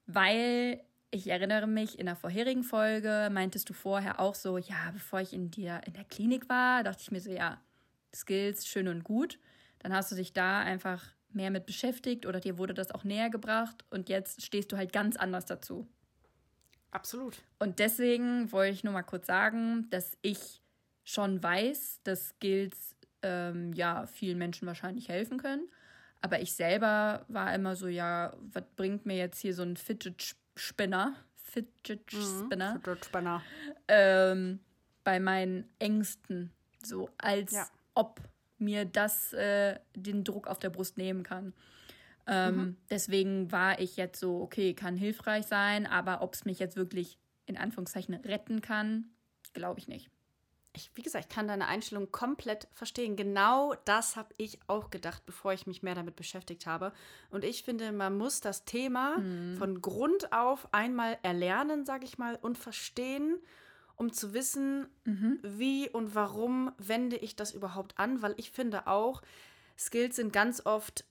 [0.06, 5.20] Weil ich erinnere mich, in der vorherigen Folge meintest du vorher auch so, ja, bevor
[5.20, 7.60] ich in, dir, in der Klinik war, dachte ich mir so, ja,
[8.14, 9.38] Skills, schön und gut.
[9.78, 13.30] Dann hast du dich da einfach mehr mit beschäftigt oder dir wurde das auch näher
[13.30, 15.86] gebracht und jetzt stehst du halt ganz anders dazu.
[16.90, 17.38] Absolut.
[17.58, 20.61] Und deswegen wollte ich nur mal kurz sagen, dass ich
[21.04, 25.68] schon weiß, dass Skills ähm, ja vielen Menschen wahrscheinlich helfen können.
[26.20, 30.36] Aber ich selber war immer so, ja, was bringt mir jetzt hier so ein Fidget
[30.56, 33.42] Spinner, Fidget Spinner, Fidget Spinner.
[33.88, 34.60] ähm,
[35.04, 37.66] bei meinen Ängsten, so als Ja.
[37.94, 38.20] ob
[38.58, 41.52] mir das äh, den Druck auf der Brust nehmen kann.
[42.28, 46.76] Ähm, Deswegen war ich jetzt so, okay, kann hilfreich sein, aber ob es mich jetzt
[46.76, 49.10] wirklich in Anführungszeichen retten kann,
[49.52, 50.08] glaube ich nicht.
[50.74, 53.14] Ich, wie gesagt, ich kann deine Einstellung komplett verstehen.
[53.14, 56.92] Genau das habe ich auch gedacht, bevor ich mich mehr damit beschäftigt habe.
[57.30, 59.16] Und ich finde, man muss das Thema
[59.58, 63.38] von Grund auf einmal erlernen, sage ich mal, und verstehen,
[63.96, 64.88] um zu wissen,
[65.42, 68.22] wie und warum wende ich das überhaupt an.
[68.22, 69.20] Weil ich finde auch,
[69.78, 71.04] Skills sind ganz oft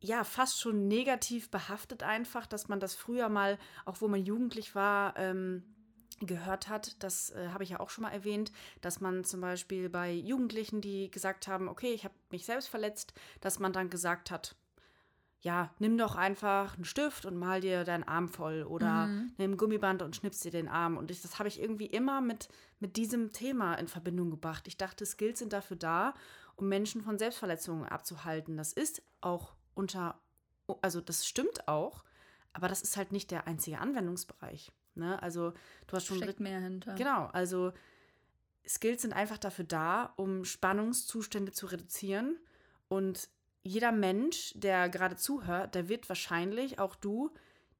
[0.00, 4.74] ja, fast schon negativ behaftet einfach, dass man das früher mal, auch wo man jugendlich
[4.74, 5.64] war, ähm,
[6.26, 7.02] gehört hat.
[7.02, 10.80] Das äh, habe ich ja auch schon mal erwähnt, dass man zum Beispiel bei Jugendlichen,
[10.80, 14.56] die gesagt haben, okay, ich habe mich selbst verletzt, dass man dann gesagt hat,
[15.40, 19.06] ja, nimm doch einfach einen Stift und mal dir deinen Arm voll oder
[19.38, 20.96] nimm ein Gummiband und schnippst dir den Arm.
[20.96, 22.48] Und ich, das habe ich irgendwie immer mit,
[22.80, 24.66] mit diesem Thema in Verbindung gebracht.
[24.66, 26.14] Ich dachte, Skills sind dafür da,
[26.56, 28.56] um Menschen von Selbstverletzungen abzuhalten.
[28.56, 30.20] Das ist auch unter,
[30.82, 32.04] also das stimmt auch,
[32.52, 34.72] aber das ist halt nicht der einzige Anwendungsbereich.
[34.98, 35.22] Ne?
[35.22, 35.52] Also
[35.86, 36.94] du hast schon Steckt mehr hinter.
[36.94, 37.72] Genau, also
[38.66, 42.38] Skills sind einfach dafür da, um Spannungszustände zu reduzieren.
[42.88, 43.28] Und
[43.62, 47.32] jeder Mensch, der gerade zuhört, der wird wahrscheinlich, auch du,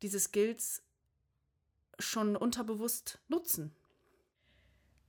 [0.02, 0.82] diese Skills
[1.98, 3.74] schon unterbewusst nutzen.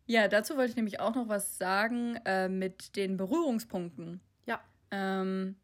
[0.05, 4.21] Ja, dazu wollte ich nämlich auch noch was sagen äh, mit den Berührungspunkten.
[4.47, 4.59] Ja.
[4.89, 5.55] Ähm,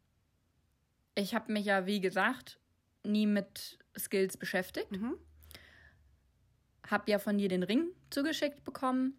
[1.16, 2.60] ich habe mich ja, wie gesagt,
[3.04, 4.92] nie mit Skills beschäftigt.
[4.92, 5.18] Mhm.
[6.88, 9.14] Habe ja von dir den Ring zugeschickt bekommen,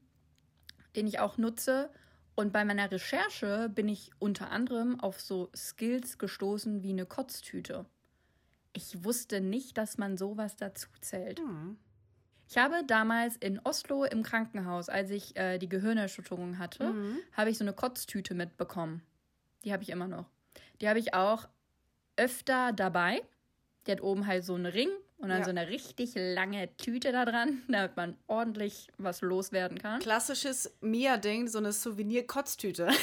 [0.94, 1.90] den ich auch nutze.
[2.34, 7.86] Und bei meiner Recherche bin ich unter anderem auf so Skills gestoßen wie eine Kotztüte.
[8.72, 11.40] Ich wusste nicht, dass man sowas dazu zählt.
[11.40, 11.78] Hm.
[12.48, 17.18] Ich habe damals in Oslo im Krankenhaus, als ich äh, die Gehirnerschütterung hatte, Mhm.
[17.32, 19.02] habe ich so eine Kotztüte mitbekommen.
[19.64, 20.26] Die habe ich immer noch.
[20.80, 21.48] Die habe ich auch
[22.16, 23.22] öfter dabei.
[23.86, 25.44] Die hat oben halt so einen Ring und dann Ja.
[25.44, 30.00] so eine richtig lange Tüte da dran, damit man ordentlich was loswerden kann.
[30.00, 32.88] Klassisches Mia-Ding, so eine Souvenir-Kotztüte.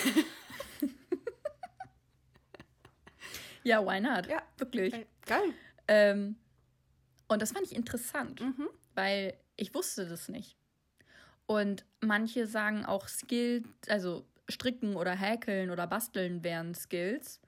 [3.64, 4.28] Ja, why not?
[4.28, 4.42] Ja.
[4.58, 4.94] Wirklich.
[5.26, 5.54] Geil.
[5.88, 6.36] Ähm,
[7.30, 8.68] und das fand ich interessant, Mhm.
[8.94, 10.58] weil ich wusste das nicht.
[11.46, 17.40] Und manche sagen auch Skills, also stricken oder häkeln oder basteln wären Skills.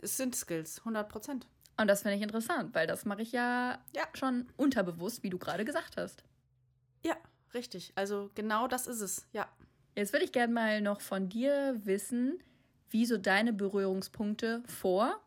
[0.00, 1.46] Es sind Skills, 100 Prozent.
[1.80, 4.02] Und das finde ich interessant, weil das mache ich ja, Ja.
[4.14, 6.24] schon unterbewusst, wie du gerade gesagt hast.
[7.04, 7.16] Ja,
[7.54, 7.92] richtig.
[7.94, 9.26] Also genau das ist es.
[9.32, 9.48] Ja.
[9.94, 12.38] Jetzt würde ich gerne mal noch von dir wissen,
[12.90, 15.20] wie so deine Berührungspunkte vor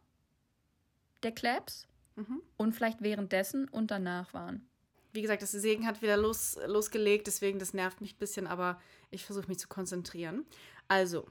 [1.24, 2.42] der Claps Mhm.
[2.58, 4.68] und vielleicht währenddessen und danach waren.
[5.14, 8.80] Wie gesagt, das Segen hat wieder los, losgelegt, deswegen das nervt mich ein bisschen, aber
[9.10, 10.46] ich versuche mich zu konzentrieren.
[10.88, 11.28] Also,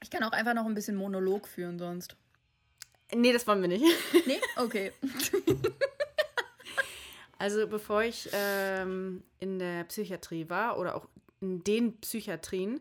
[0.00, 2.16] Ich kann auch einfach noch ein bisschen Monolog führen sonst.
[3.14, 3.84] Nee, das wollen wir nicht.
[4.26, 4.40] Nee?
[4.56, 4.92] Okay.
[7.40, 11.06] Also, bevor ich ähm, in der Psychiatrie war oder auch
[11.40, 12.80] in den Psychiatrien,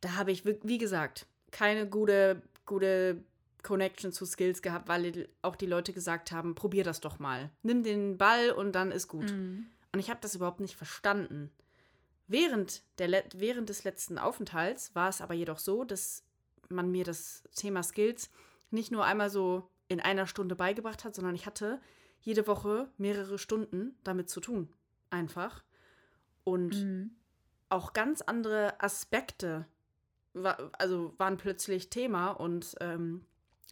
[0.00, 3.22] da habe ich, wi- wie gesagt, keine gute, gute
[3.62, 7.50] Connection zu Skills gehabt, weil auch die Leute gesagt haben, probier das doch mal.
[7.62, 9.30] Nimm den Ball und dann ist gut.
[9.30, 9.66] Mhm.
[9.92, 11.52] Und ich habe das überhaupt nicht verstanden.
[12.26, 16.24] Während, der, während des letzten Aufenthalts war es aber jedoch so, dass
[16.68, 18.28] man mir das Thema Skills
[18.74, 21.80] nicht nur einmal so in einer Stunde beigebracht hat, sondern ich hatte
[22.20, 24.72] jede Woche mehrere Stunden damit zu tun.
[25.10, 25.62] Einfach.
[26.42, 27.16] Und Mhm.
[27.68, 29.66] auch ganz andere Aspekte
[30.34, 33.24] wa also waren plötzlich Thema und ähm,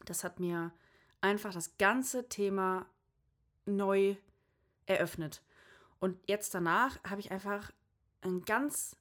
[0.05, 0.73] das hat mir
[1.21, 2.87] einfach das ganze Thema
[3.67, 4.15] neu
[4.87, 5.43] eröffnet.
[5.99, 7.73] Und jetzt danach habe ich einfach
[8.21, 8.97] einen ganz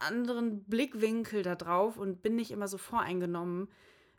[0.00, 3.68] anderen Blickwinkel da drauf und bin nicht immer so voreingenommen,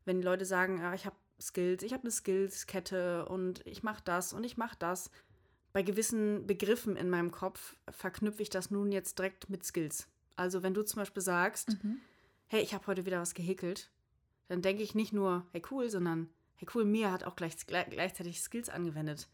[0.10, 4.02] wenn die Leute sagen, ja, ich habe Skills, ich habe eine Skills-Kette und ich mache
[4.04, 5.12] das und ich mache das.
[5.72, 10.08] Bei gewissen Begriffen in meinem Kopf verknüpfe ich das nun jetzt direkt mit Skills.
[10.36, 12.00] Also wenn du zum Beispiel sagst, Mhm.
[12.48, 13.92] hey, ich habe heute wieder was gehäkelt,
[14.48, 17.88] dann denke ich nicht nur, hey cool, sondern hey cool, Mia hat auch gleich, gleich,
[17.90, 19.30] gleichzeitig Skills angewendet.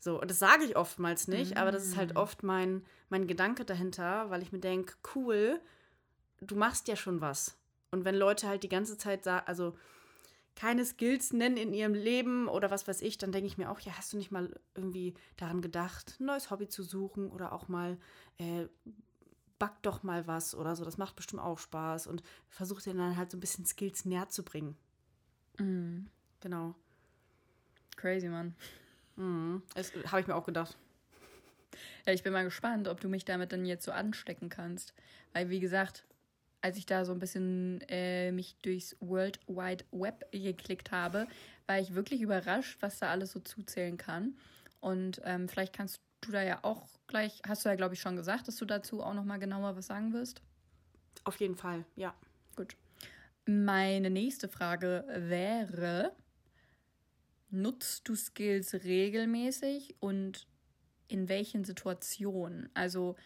[0.00, 2.16] So, und das sage ich oftmals nicht, aber das ist halt Mm.
[2.16, 5.60] oft mein, mein Gedanke dahinter, weil ich mir denke, cool,
[6.40, 7.58] du machst ja schon was.
[7.90, 9.76] Und wenn Leute halt die ganze Zeit sagen, also
[10.58, 13.78] keine Skills nennen in ihrem Leben oder was weiß ich, dann denke ich mir auch,
[13.78, 17.68] ja, hast du nicht mal irgendwie daran gedacht, ein neues Hobby zu suchen oder auch
[17.68, 17.96] mal,
[18.38, 18.66] äh,
[19.60, 23.16] back doch mal was oder so, das macht bestimmt auch Spaß und versuch dir dann
[23.16, 24.76] halt so ein bisschen Skills näher zu bringen.
[25.60, 26.08] Mhm.
[26.40, 26.74] Genau.
[27.94, 28.56] Crazy, Mann.
[29.14, 29.62] Mhm.
[29.76, 30.76] Das habe ich mir auch gedacht.
[32.04, 34.92] Ja, ich bin mal gespannt, ob du mich damit dann jetzt so anstecken kannst.
[35.32, 36.04] Weil, wie gesagt,
[36.60, 41.26] als ich da so ein bisschen äh, mich durchs World Wide Web geklickt habe,
[41.66, 44.36] war ich wirklich überrascht, was da alles so zuzählen kann.
[44.80, 48.16] Und ähm, vielleicht kannst du da ja auch gleich, hast du ja, glaube ich, schon
[48.16, 50.42] gesagt, dass du dazu auch nochmal genauer was sagen wirst.
[51.24, 52.14] Auf jeden Fall, ja.
[52.56, 52.76] Gut.
[53.44, 56.12] Meine nächste Frage wäre:
[57.50, 60.46] Nutzt du Skills regelmäßig und
[61.08, 62.68] in welchen Situationen?
[62.74, 63.16] Also,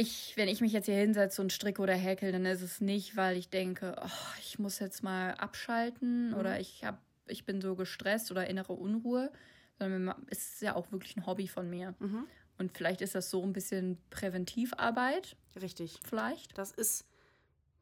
[0.00, 3.16] ich, wenn ich mich jetzt hier hinsetze und stricke oder häkel, dann ist es nicht,
[3.16, 4.08] weil ich denke, oh,
[4.40, 6.34] ich muss jetzt mal abschalten Mhm.
[6.34, 9.30] oder ich hab, ich bin so gestresst oder innere Unruhe,
[9.78, 11.94] sondern es ist ja auch wirklich ein Hobby von mir.
[11.98, 12.26] Mhm.
[12.58, 15.98] Und vielleicht ist das so ein bisschen Präventivarbeit, Richtig.
[16.04, 16.58] vielleicht.
[16.58, 17.06] Das ist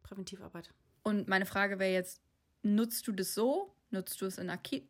[0.05, 0.71] Präventivarbeit.
[1.03, 2.21] Und meine Frage wäre jetzt,
[2.63, 3.75] nutzt du das so?
[3.91, 4.87] Nutzt du es in Aki-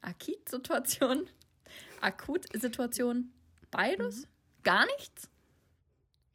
[0.00, 1.28] Akut-Situationen?
[2.00, 3.32] Akut-Situationen?
[3.70, 4.26] Beides?
[4.62, 5.28] Gar nichts?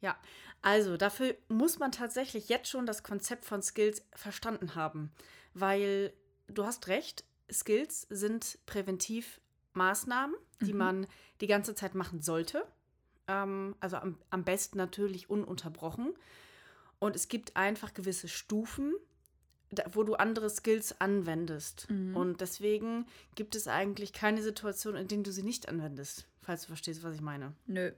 [0.04, 0.18] Ja,
[0.60, 5.10] also dafür muss man tatsächlich jetzt schon das Konzept von Skills verstanden haben,
[5.54, 6.12] weil
[6.46, 10.78] du hast recht, Skills sind Präventivmaßnahmen, die Mhm.
[10.78, 11.06] man
[11.40, 12.66] die ganze Zeit machen sollte.
[13.28, 16.12] Ähm, also am, am besten natürlich ununterbrochen.
[16.98, 18.94] Und es gibt einfach gewisse Stufen,
[19.70, 21.88] da, wo du andere Skills anwendest.
[21.88, 22.14] Mhm.
[22.14, 26.66] Und deswegen gibt es eigentlich keine Situation, in denen du sie nicht anwendest, falls du
[26.68, 27.54] verstehst, was ich meine.
[27.66, 27.92] Nö.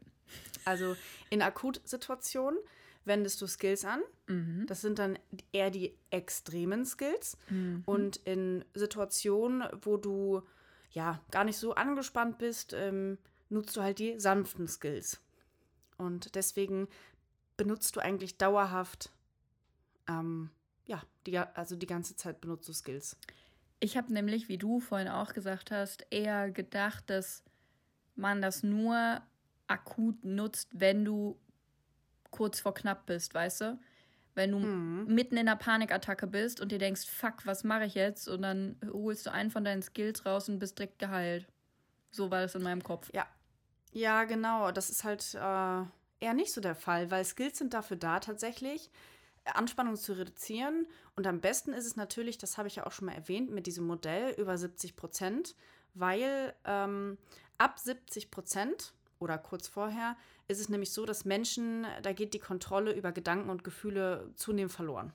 [0.64, 0.96] Also
[1.30, 2.58] in Akutsituationen
[3.04, 4.02] wendest du Skills an.
[4.26, 4.66] Mhm.
[4.66, 5.18] Das sind dann
[5.52, 7.38] eher die extremen Skills.
[7.48, 7.82] Mhm.
[7.86, 10.42] Und in Situationen, wo du
[10.90, 15.20] ja gar nicht so angespannt bist, ähm, nutzt du halt die sanften Skills.
[15.98, 16.88] Und deswegen
[17.56, 19.10] benutzt du eigentlich dauerhaft,
[20.08, 20.50] ähm,
[20.86, 23.16] ja, die, also die ganze Zeit benutzt du Skills.
[23.78, 27.44] Ich habe nämlich, wie du vorhin auch gesagt hast, eher gedacht, dass
[28.14, 29.20] man das nur
[29.68, 31.38] akut nutzt, wenn du
[32.30, 33.78] kurz vor knapp bist, weißt du?
[34.34, 35.06] Wenn du Mhm.
[35.06, 38.28] mitten in einer Panikattacke bist und dir denkst, fuck, was mache ich jetzt?
[38.28, 41.46] Und dann holst du einen von deinen Skills raus und bist direkt geheilt.
[42.10, 43.10] So war das in meinem Kopf.
[43.14, 43.26] Ja.
[43.92, 44.72] Ja, genau.
[44.72, 45.38] Das ist halt äh,
[46.24, 48.90] eher nicht so der Fall, weil Skills sind dafür da, tatsächlich
[49.44, 50.86] Anspannung zu reduzieren.
[51.14, 53.66] Und am besten ist es natürlich, das habe ich ja auch schon mal erwähnt, mit
[53.66, 55.54] diesem Modell über 70 Prozent,
[55.94, 57.16] weil ähm,
[57.56, 60.16] ab 70 Prozent oder kurz vorher
[60.48, 64.72] ist es nämlich so, dass Menschen, da geht die Kontrolle über Gedanken und Gefühle zunehmend
[64.72, 65.12] verloren.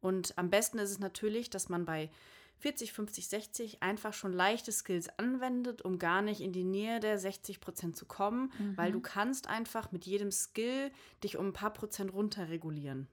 [0.00, 2.10] Und am besten ist es natürlich, dass man bei
[2.58, 7.18] 40, 50, 60 einfach schon leichte Skills anwendet, um gar nicht in die Nähe der
[7.18, 10.90] 60 Prozent zu kommen, weil du kannst einfach mit jedem Skill
[11.22, 13.08] dich um ein paar Prozent runterregulieren.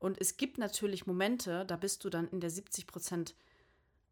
[0.00, 3.34] Und es gibt natürlich Momente, da bist du dann in der 70 Prozent,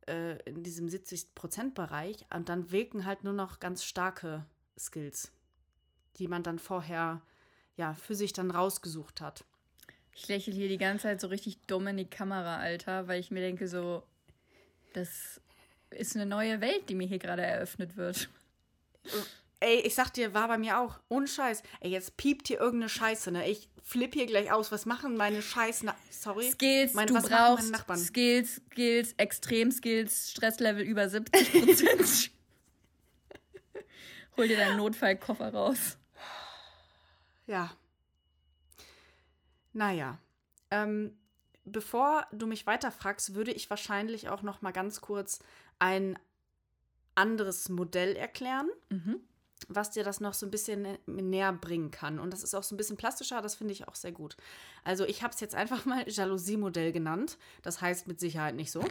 [0.06, 4.44] äh, in diesem 70 Prozent Bereich und dann wirken halt nur noch ganz starke
[4.78, 5.32] Skills,
[6.16, 7.22] die man dann vorher
[7.76, 9.44] ja für sich dann rausgesucht hat.
[10.14, 13.30] Ich lächle hier die ganze Zeit so richtig dumm in die Kamera, Alter, weil ich
[13.30, 14.02] mir denke, so,
[14.94, 15.40] das
[15.90, 18.28] ist eine neue Welt, die mir hier gerade eröffnet wird.
[19.60, 20.98] Ey, ich sag dir, war bei mir auch.
[21.08, 21.62] Ohne Scheiß.
[21.80, 23.48] Ey, jetzt piept hier irgendeine Scheiße, ne?
[23.48, 24.70] Ich flipp hier gleich aus.
[24.70, 25.82] Was machen meine Scheiß...
[25.82, 26.50] Na Sorry.
[26.50, 27.98] Skills, mein, du was meine brauchst Nachbarn?
[27.98, 32.30] Skills, Skills, Extrem-Skills, Stresslevel über 70 Prozent.
[34.36, 35.96] Hol dir deinen Notfallkoffer raus.
[37.46, 37.74] Ja.
[39.72, 40.18] Naja.
[40.70, 41.16] Ähm,
[41.64, 45.38] bevor du mich weiterfragst, würde ich wahrscheinlich auch noch mal ganz kurz
[45.78, 46.18] ein
[47.14, 49.20] anderes Modell erklären, Mhm.
[49.68, 52.18] Was dir das noch so ein bisschen nä- näher bringen kann.
[52.18, 54.36] Und das ist auch so ein bisschen plastischer, das finde ich auch sehr gut.
[54.84, 57.38] Also ich habe es jetzt einfach mal Jalousie-Modell genannt.
[57.62, 58.84] Das heißt mit Sicherheit nicht so.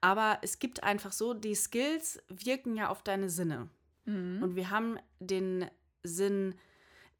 [0.00, 3.68] Aber es gibt einfach so, die Skills wirken ja auf deine Sinne.
[4.04, 4.42] Mhm.
[4.42, 5.68] Und wir haben den
[6.02, 6.54] Sinn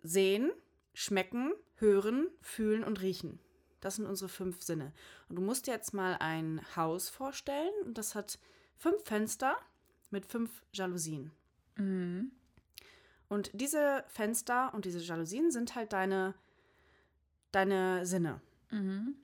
[0.03, 0.53] sehen,
[0.95, 3.41] schmecken, hören, fühlen und riechen.
[3.81, 4.93] Das sind unsere fünf Sinne.
[5.29, 8.39] Und du musst dir jetzt mal ein Haus vorstellen und das hat
[8.77, 9.57] fünf Fenster
[10.11, 11.33] mit fünf Jalousien.
[11.77, 12.31] Mhm.
[13.29, 16.35] Und diese Fenster und diese Jalousien sind halt deine,
[17.53, 18.41] deine Sinne.
[18.71, 19.17] Mhm.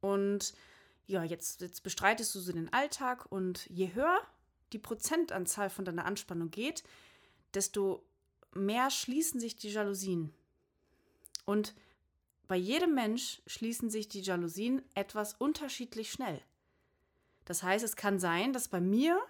[0.00, 0.54] Und
[1.06, 4.20] ja, jetzt, jetzt bestreitest du so den Alltag und je höher
[4.72, 6.84] die Prozentanzahl von deiner Anspannung geht,
[7.54, 8.04] desto
[8.54, 10.32] mehr schließen sich die Jalousien.
[11.44, 11.74] Und
[12.46, 16.40] bei jedem Mensch schließen sich die Jalousien etwas unterschiedlich schnell.
[17.44, 19.20] Das heißt, es kann sein, dass bei mir,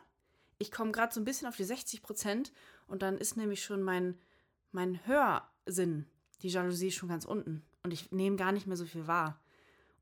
[0.58, 2.52] ich komme gerade so ein bisschen auf die 60 Prozent
[2.90, 4.18] und dann ist nämlich schon mein,
[4.72, 6.06] mein Hörsinn,
[6.42, 7.64] die Jalousie schon ganz unten.
[7.84, 9.40] Und ich nehme gar nicht mehr so viel wahr.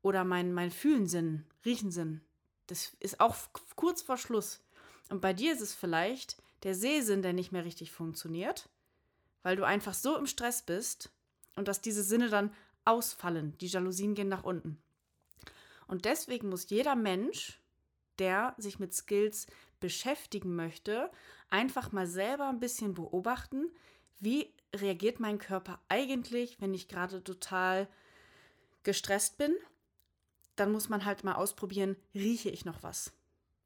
[0.01, 2.21] Oder mein, mein Fühlensinn, Riechensinn.
[2.67, 3.35] Das ist auch
[3.75, 4.61] kurz vor Schluss.
[5.09, 8.69] Und bei dir ist es vielleicht der Sehsinn, der nicht mehr richtig funktioniert,
[9.43, 11.11] weil du einfach so im Stress bist
[11.55, 12.51] und dass diese Sinne dann
[12.85, 13.55] ausfallen.
[13.59, 14.81] Die Jalousien gehen nach unten.
[15.87, 17.61] Und deswegen muss jeder Mensch,
[18.17, 19.47] der sich mit Skills
[19.79, 21.11] beschäftigen möchte,
[21.49, 23.69] einfach mal selber ein bisschen beobachten,
[24.19, 27.87] wie reagiert mein Körper eigentlich, wenn ich gerade total
[28.83, 29.55] gestresst bin.
[30.55, 33.13] Dann muss man halt mal ausprobieren, rieche ich noch was?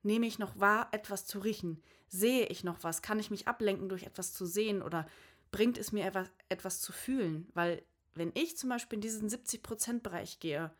[0.04, 1.82] Nehme ich noch wahr, etwas zu riechen?
[2.08, 3.02] Sehe ich noch was?
[3.02, 5.08] Kann ich mich ablenken durch etwas zu sehen oder
[5.52, 7.50] bringt es mir etwas, etwas zu fühlen?
[7.54, 10.72] Weil wenn ich zum Beispiel in diesen 70%-Bereich gehe,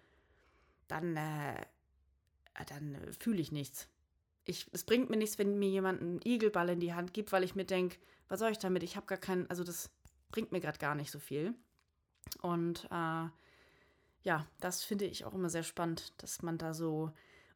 [0.88, 1.66] dann, äh,
[2.68, 3.88] dann äh, fühle ich nichts.
[4.46, 7.44] Ich, es bringt mir nichts, wenn mir jemand einen Igelball in die Hand gibt, weil
[7.44, 8.84] ich mir denke, was soll ich damit?
[8.84, 9.90] Ich habe gar keinen, also das
[10.32, 11.54] bringt mir gerade gar nicht so viel.
[12.42, 13.28] Und äh,
[14.24, 17.12] ja, das finde ich auch immer sehr spannend, dass man da so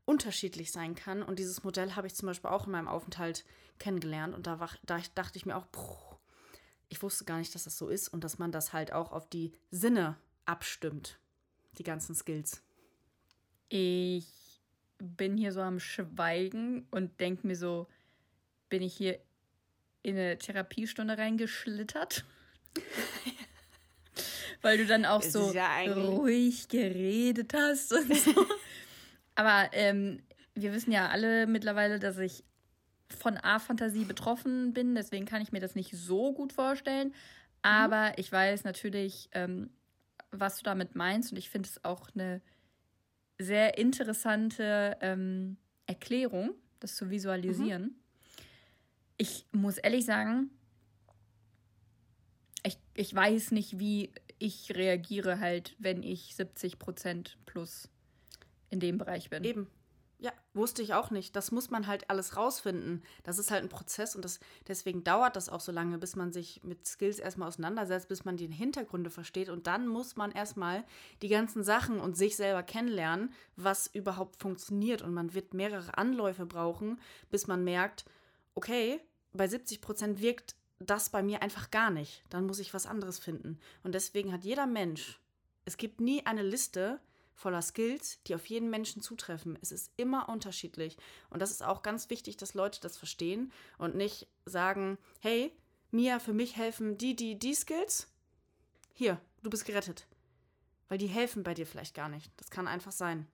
[0.06, 1.24] unterschiedlich sein kann.
[1.24, 3.46] Und dieses Modell habe ich zum Beispiel auch in meinem Aufenthalt
[3.80, 4.34] kennengelernt.
[4.34, 6.20] Und da, wach, da dachte ich mir auch, boah,
[6.90, 9.28] ich wusste gar nicht, dass das so ist und dass man das halt auch auf
[9.28, 11.20] die Sinne abstimmt,
[11.78, 12.64] die ganzen Skills.
[13.70, 14.47] Ich
[15.00, 17.88] bin hier so am Schweigen und denke mir so,
[18.70, 19.20] bin ich hier
[20.04, 22.26] in eine Therapiestunde reingeschlittert?
[24.62, 28.34] Weil du dann auch Es so ja ruhig geredet hast und so.
[29.36, 30.24] Aber ähm,
[30.56, 32.44] wir wissen ja alle mittlerweile, dass ich
[33.16, 37.14] von A-Fantasie betroffen bin, deswegen kann ich mir das nicht so gut vorstellen.
[37.62, 39.70] Aber ich weiß natürlich, ähm,
[40.32, 42.42] was du damit meinst und ich finde es auch eine
[43.40, 47.96] sehr interessante ähm, Erklärung, das zu visualisieren.
[49.18, 50.52] Ich muss ehrlich sagen,
[52.64, 57.90] ich, ich weiß nicht, wie ich reagiere halt, wenn ich 70 Prozent plus
[58.70, 59.44] in dem Bereich bin.
[59.44, 59.68] Eben.
[60.20, 61.36] Ja, wusste ich auch nicht.
[61.36, 63.04] Das muss man halt alles rausfinden.
[63.24, 66.34] Das ist halt ein Prozess und das, deswegen dauert das auch so lange, bis man
[66.34, 69.50] sich mit Skills erstmal auseinandersetzt, bis man die Hintergründe versteht.
[69.50, 70.84] Und dann muss man erstmal
[71.22, 75.04] die ganzen Sachen und sich selber kennenlernen, was überhaupt funktioniert.
[75.04, 77.00] Und man wird mehrere Anläufe brauchen,
[77.30, 78.06] bis man merkt,
[78.56, 79.00] okay,
[79.34, 82.24] bei 70 Prozent wirkt das bei mir einfach gar nicht.
[82.30, 83.60] Dann muss ich was anderes finden.
[83.84, 85.20] Und deswegen hat jeder Mensch,
[85.66, 87.00] es gibt nie eine Liste,
[87.38, 89.58] voller Skills, die auf jeden Menschen zutreffen.
[89.62, 90.98] Es ist immer unterschiedlich.
[91.30, 95.54] Und das ist auch ganz wichtig, dass Leute das verstehen und nicht sagen, hey,
[95.92, 98.08] Mia, für mich helfen die, die, die Skills.
[98.96, 100.08] Hier, du bist gerettet.
[100.90, 102.32] Weil die helfen bei dir vielleicht gar nicht.
[102.38, 103.28] Das kann einfach sein.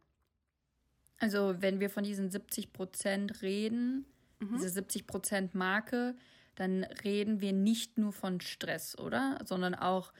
[1.19, 4.05] Also wenn wir von diesen 70 Prozent reden,
[4.39, 4.57] Mhm.
[4.57, 6.15] diese 70 Prozent Marke,
[6.55, 9.39] dann reden wir nicht nur von Stress, oder?
[9.45, 10.11] Sondern auch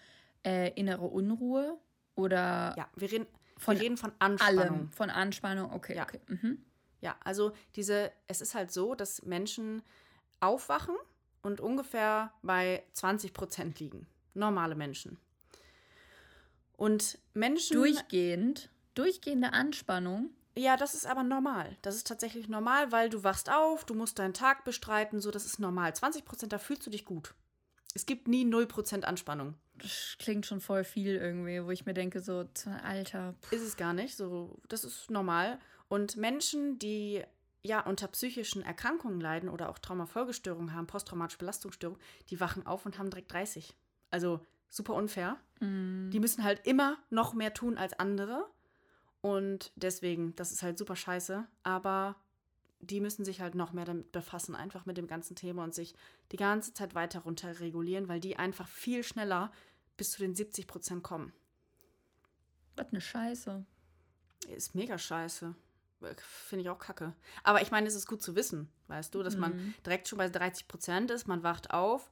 [0.45, 1.78] äh, innere Unruhe
[2.16, 3.28] oder Ja, wir reden
[3.64, 4.59] Von reden von Anspannung.
[4.61, 4.91] allem.
[4.91, 6.03] Von Anspannung, okay, Ja.
[6.03, 6.20] okay.
[6.28, 6.64] Mhm.
[7.01, 9.82] Ja, also diese, es ist halt so, dass Menschen
[10.39, 10.95] aufwachen
[11.41, 14.07] und ungefähr bei 20 Prozent liegen.
[14.34, 15.18] Normale Menschen.
[16.78, 17.76] Und Menschen.
[17.78, 20.30] Durchgehend, durchgehende Anspannung.
[20.55, 21.76] Ja, das ist aber normal.
[21.82, 25.45] Das ist tatsächlich normal, weil du wachst auf, du musst deinen Tag bestreiten, so, das
[25.45, 25.95] ist normal.
[25.95, 27.34] 20 Prozent, da fühlst du dich gut.
[27.95, 29.55] Es gibt nie 0% Anspannung.
[29.76, 32.45] Das klingt schon voll viel irgendwie, wo ich mir denke, so,
[32.84, 33.36] Alter.
[33.41, 33.51] Pff.
[33.51, 34.15] Ist es gar nicht.
[34.15, 35.59] So, das ist normal.
[35.88, 37.24] Und Menschen, die
[37.61, 42.97] ja unter psychischen Erkrankungen leiden oder auch Traumafolgestörungen haben, posttraumatische Belastungsstörungen, die wachen auf und
[42.97, 43.76] haben direkt 30.
[44.11, 45.38] Also super unfair.
[45.59, 46.09] Mm.
[46.09, 48.45] Die müssen halt immer noch mehr tun als andere.
[49.21, 51.47] Und deswegen, das ist halt super scheiße.
[51.63, 52.15] Aber
[52.84, 55.95] die müssen sich halt noch mehr damit befassen, einfach mit dem ganzen Thema und sich
[56.31, 59.51] die ganze Zeit weiter runter regulieren, weil die einfach viel schneller
[59.97, 61.34] bis zu den 70 Prozent kommen.
[62.75, 63.65] Was eine Scheiße.
[64.49, 65.55] Ist mega scheiße.
[66.17, 67.13] Finde ich auch kacke.
[67.43, 69.41] Aber ich meine, es ist gut zu wissen, weißt du, dass mhm.
[69.41, 72.09] man direkt schon bei 30 Prozent ist, man wacht auf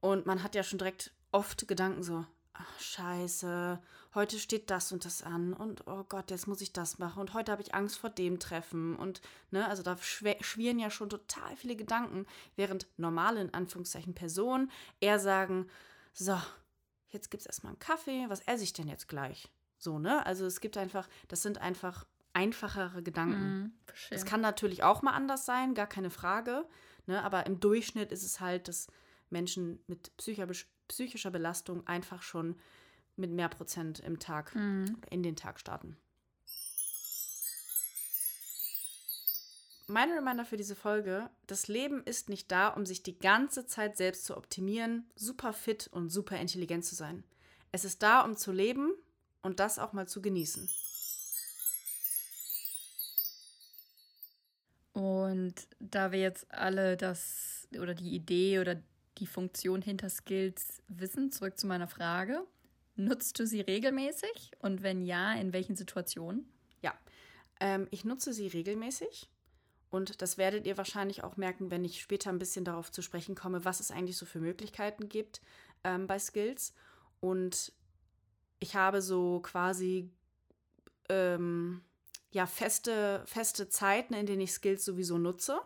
[0.00, 2.24] und man hat ja schon direkt oft Gedanken so,
[2.54, 3.80] ach, scheiße,
[4.14, 7.34] heute steht das und das an und oh Gott, jetzt muss ich das machen und
[7.34, 11.56] heute habe ich Angst vor dem Treffen und ne, also da schwirren ja schon total
[11.56, 12.26] viele Gedanken,
[12.56, 15.66] während normale, in Anführungszeichen, Personen eher sagen,
[16.12, 16.40] so,
[17.08, 19.50] jetzt gibt es erstmal einen Kaffee, was esse ich denn jetzt gleich?
[19.78, 20.24] So, ne?
[20.24, 23.58] Also es gibt einfach, das sind einfach einfachere Gedanken.
[23.58, 23.72] Mm,
[24.10, 26.66] es kann natürlich auch mal anders sein, gar keine Frage,
[27.06, 27.22] ne?
[27.22, 28.88] aber im Durchschnitt ist es halt, dass
[29.30, 30.12] Menschen mit
[30.88, 32.56] psychischer Belastung einfach schon
[33.16, 34.98] mit mehr Prozent im Tag, mhm.
[35.10, 35.96] in den Tag starten.
[39.86, 43.98] Mein Reminder für diese Folge, das Leben ist nicht da, um sich die ganze Zeit
[43.98, 47.22] selbst zu optimieren, super fit und super intelligent zu sein.
[47.70, 48.94] Es ist da, um zu leben
[49.42, 50.70] und das auch mal zu genießen.
[54.94, 58.80] Und da wir jetzt alle das oder die Idee oder
[59.18, 62.44] die Funktion hinter Skills wissen, zurück zu meiner Frage.
[62.96, 64.52] Nutzt du sie regelmäßig?
[64.60, 66.48] Und wenn ja, in welchen Situationen?
[66.80, 66.94] Ja,
[67.60, 69.30] ähm, ich nutze sie regelmäßig.
[69.90, 73.34] Und das werdet ihr wahrscheinlich auch merken, wenn ich später ein bisschen darauf zu sprechen
[73.34, 75.40] komme, was es eigentlich so für Möglichkeiten gibt
[75.84, 76.74] ähm, bei Skills.
[77.20, 77.72] Und
[78.58, 80.10] ich habe so quasi
[81.08, 81.82] ähm,
[82.30, 85.60] ja, feste, feste Zeiten, in denen ich Skills sowieso nutze.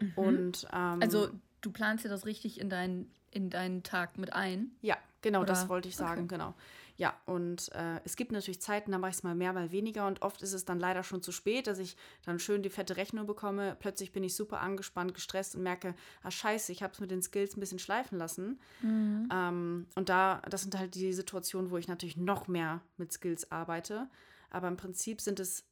[0.00, 0.12] Mhm.
[0.16, 1.30] Und, ähm, also
[1.60, 4.72] du planst dir das richtig in deinen, in deinen Tag mit ein?
[4.80, 5.48] Ja, genau, Oder?
[5.48, 6.36] das wollte ich sagen, okay.
[6.36, 6.54] genau.
[6.98, 10.08] Ja, und äh, es gibt natürlich Zeiten, da mache ich es mal mehr, mal weniger
[10.08, 12.96] und oft ist es dann leider schon zu spät, dass ich dann schön die fette
[12.96, 13.76] Rechnung bekomme.
[13.78, 15.94] Plötzlich bin ich super angespannt, gestresst und merke,
[16.24, 18.58] ah scheiße, ich habe es mit den Skills ein bisschen schleifen lassen.
[18.82, 19.28] Mhm.
[19.32, 23.52] Ähm, und da, das sind halt die Situationen, wo ich natürlich noch mehr mit Skills
[23.52, 24.10] arbeite.
[24.50, 25.64] Aber im Prinzip sind es,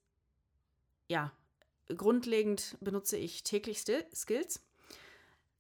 [1.08, 1.32] ja,
[1.88, 4.60] grundlegend benutze ich täglich Skills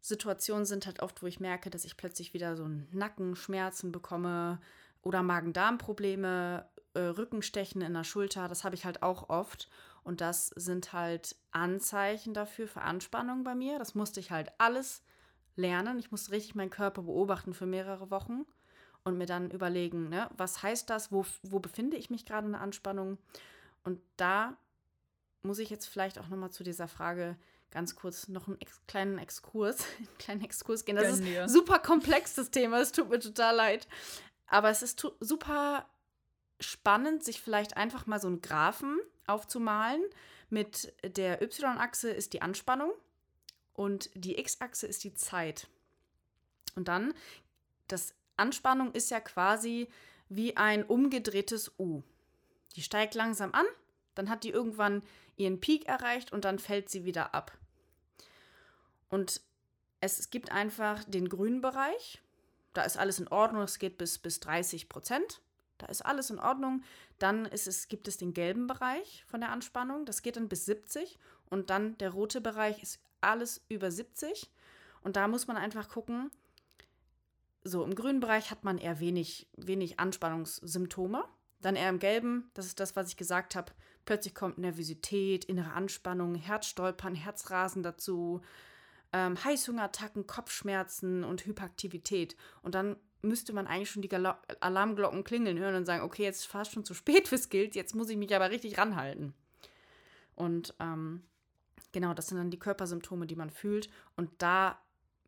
[0.06, 4.60] Situationen sind halt oft, wo ich merke, dass ich plötzlich wieder so Nackenschmerzen bekomme
[5.02, 8.46] oder Magen-Darm-Probleme, äh, Rückenstechen in der Schulter.
[8.46, 9.68] Das habe ich halt auch oft.
[10.04, 13.80] Und das sind halt Anzeichen dafür für Anspannung bei mir.
[13.80, 15.02] Das musste ich halt alles
[15.56, 15.98] lernen.
[15.98, 18.46] Ich musste richtig meinen Körper beobachten für mehrere Wochen
[19.02, 21.10] und mir dann überlegen, ne, was heißt das?
[21.10, 23.18] Wo, wo befinde ich mich gerade in der Anspannung?
[23.82, 24.56] Und da
[25.42, 27.36] muss ich jetzt vielleicht auch nochmal zu dieser Frage
[27.76, 30.96] ganz kurz noch einen ex kleinen Exkurs, einen kleinen Exkurs gehen.
[30.96, 32.80] Das Gönn ist super komplex, das Thema.
[32.80, 33.86] Es tut mir total leid.
[34.46, 35.86] Aber es ist super
[36.58, 40.02] spannend, sich vielleicht einfach mal so einen Graphen aufzumalen.
[40.48, 42.92] Mit der Y-Achse ist die Anspannung
[43.74, 45.68] und die X-Achse ist die Zeit.
[46.76, 47.12] Und dann,
[47.88, 49.90] das Anspannung ist ja quasi
[50.30, 52.02] wie ein umgedrehtes U.
[52.74, 53.66] Die steigt langsam an,
[54.14, 55.02] dann hat die irgendwann
[55.36, 57.52] ihren Peak erreicht und dann fällt sie wieder ab.
[59.16, 59.40] Und
[60.02, 62.20] es gibt einfach den grünen Bereich.
[62.74, 63.62] Da ist alles in Ordnung.
[63.62, 65.40] Es geht bis, bis 30 Prozent.
[65.78, 66.82] Da ist alles in Ordnung.
[67.18, 70.04] Dann ist es, gibt es den gelben Bereich von der Anspannung.
[70.04, 71.18] Das geht dann bis 70.
[71.48, 74.50] Und dann der rote Bereich ist alles über 70.
[75.00, 76.30] Und da muss man einfach gucken.
[77.64, 81.24] So, im grünen Bereich hat man eher wenig, wenig Anspannungssymptome.
[81.62, 83.72] Dann eher im gelben, das ist das, was ich gesagt habe.
[84.04, 88.42] Plötzlich kommt Nervosität, innere Anspannung, Herzstolpern, Herzrasen dazu,
[89.12, 92.36] ähm, Heißhungerattacken, Kopfschmerzen und Hyperaktivität.
[92.62, 96.40] Und dann müsste man eigentlich schon die Gal Alarmglocken klingeln hören und sagen, okay, jetzt
[96.40, 99.34] ist fast schon zu spät fürs Guild, jetzt muss ich mich aber richtig ranhalten.
[100.34, 101.22] Und ähm,
[101.92, 103.88] genau, das sind dann die Körpersymptome, die man fühlt.
[104.16, 104.78] Und da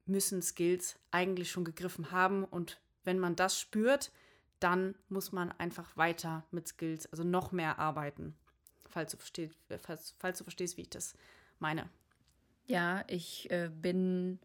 [0.07, 2.45] müssen Skills eigentlich schon gegriffen haben.
[2.45, 4.13] Und wenn man das spürt,
[4.61, 8.35] dann muss man einfach weiter mit Skills, also noch mehr arbeiten.
[8.91, 11.15] Falls du, verstehst, falls, falls du verstehst, wie ich das
[11.59, 11.89] meine.
[12.69, 14.39] Ja, ich äh, bin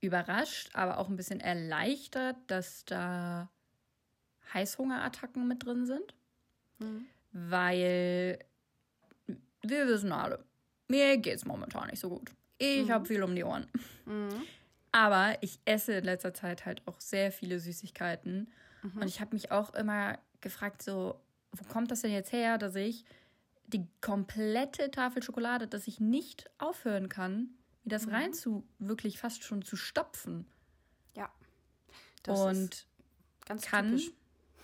[0.00, 3.48] überrascht, aber auch ein bisschen erleichtert, dass da
[4.52, 6.14] Heißhungerattacken mit drin sind.
[6.78, 7.06] Mhm.
[7.32, 8.38] Weil
[9.62, 10.44] wir wissen alle,
[10.88, 12.30] mir geht es momentan nicht so gut.
[12.58, 12.92] Ich mhm.
[12.92, 13.66] habe viel um die Ohren.
[14.04, 14.42] Mhm.
[14.92, 18.52] Aber ich esse in letzter Zeit halt auch sehr viele Süßigkeiten.
[18.82, 19.00] Mhm.
[19.00, 21.18] Und ich habe mich auch immer gefragt, so,
[21.52, 23.04] wo kommt das denn jetzt her, dass ich
[23.66, 27.50] die komplette Tafel Schokolade, dass ich nicht aufhören kann,
[27.84, 30.46] mir das rein zu, wirklich fast schon zu stopfen.
[31.16, 31.30] Ja.
[32.22, 32.86] Das Und ist
[33.46, 34.12] ganz kann, typisch.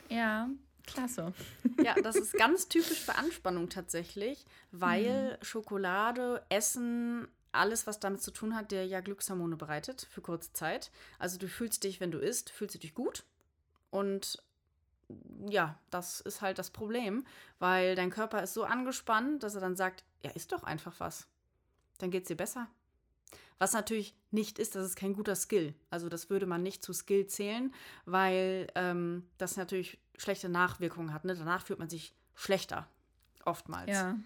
[0.09, 0.49] ja,
[0.87, 1.33] klasse.
[1.83, 8.31] Ja, das ist ganz typisch für Anspannung tatsächlich, weil Schokolade, Essen, alles, was damit zu
[8.31, 10.91] tun hat, dir ja Glückshormone bereitet für kurze Zeit.
[11.19, 13.25] Also du fühlst dich, wenn du isst, fühlst du dich gut.
[13.91, 14.43] Und
[15.49, 17.25] ja, das ist halt das Problem,
[17.59, 21.27] weil dein Körper ist so angespannt, dass er dann sagt, ja, isst doch einfach was.
[21.99, 22.69] Dann geht's dir besser.
[23.59, 25.75] Was natürlich nicht ist, das ist kein guter Skill.
[25.91, 27.75] Also das würde man nicht zu Skill zählen,
[28.07, 31.25] weil ähm, das natürlich schlechte Nachwirkungen hat.
[31.27, 31.35] Ne?
[31.35, 32.89] Danach fühlt man sich schlechter,
[33.45, 33.91] oftmals.
[33.91, 34.19] Ja,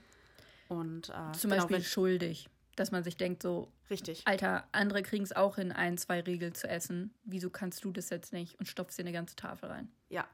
[0.68, 2.48] Und äh, zum genau, Beispiel schuldig.
[2.76, 4.22] Dass man sich denkt, so, richtig.
[4.24, 7.14] Alter, andere kriegen es auch hin, ein, zwei Riegel zu essen.
[7.24, 8.58] Wieso kannst du das jetzt nicht?
[8.58, 9.92] Und stopfst dir eine ganze Tafel rein.
[10.08, 10.28] Ja.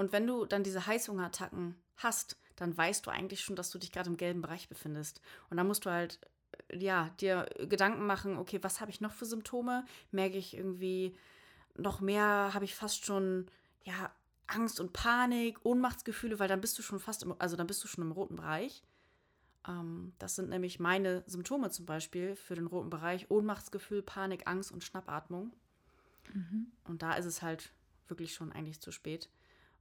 [0.00, 3.92] Und wenn du dann diese Heißhungerattacken hast, dann weißt du eigentlich schon, dass du dich
[3.92, 5.20] gerade im gelben Bereich befindest.
[5.50, 6.18] Und dann musst du halt,
[6.70, 9.84] äh, ja, dir Gedanken machen, okay, was habe ich noch für Symptome?
[10.10, 11.14] Merke ich irgendwie
[11.76, 13.50] noch mehr, habe ich fast schon,
[13.84, 14.10] ja,
[14.46, 17.86] Angst und Panik, Ohnmachtsgefühle, weil dann bist du schon fast im, also dann bist du
[17.86, 18.82] schon im roten Bereich.
[19.68, 23.30] Ähm, das sind nämlich meine Symptome zum Beispiel für den roten Bereich.
[23.30, 25.52] Ohnmachtsgefühl, Panik, Angst und Schnappatmung.
[26.84, 27.74] Und da ist es halt
[28.08, 29.28] wirklich schon eigentlich zu spät.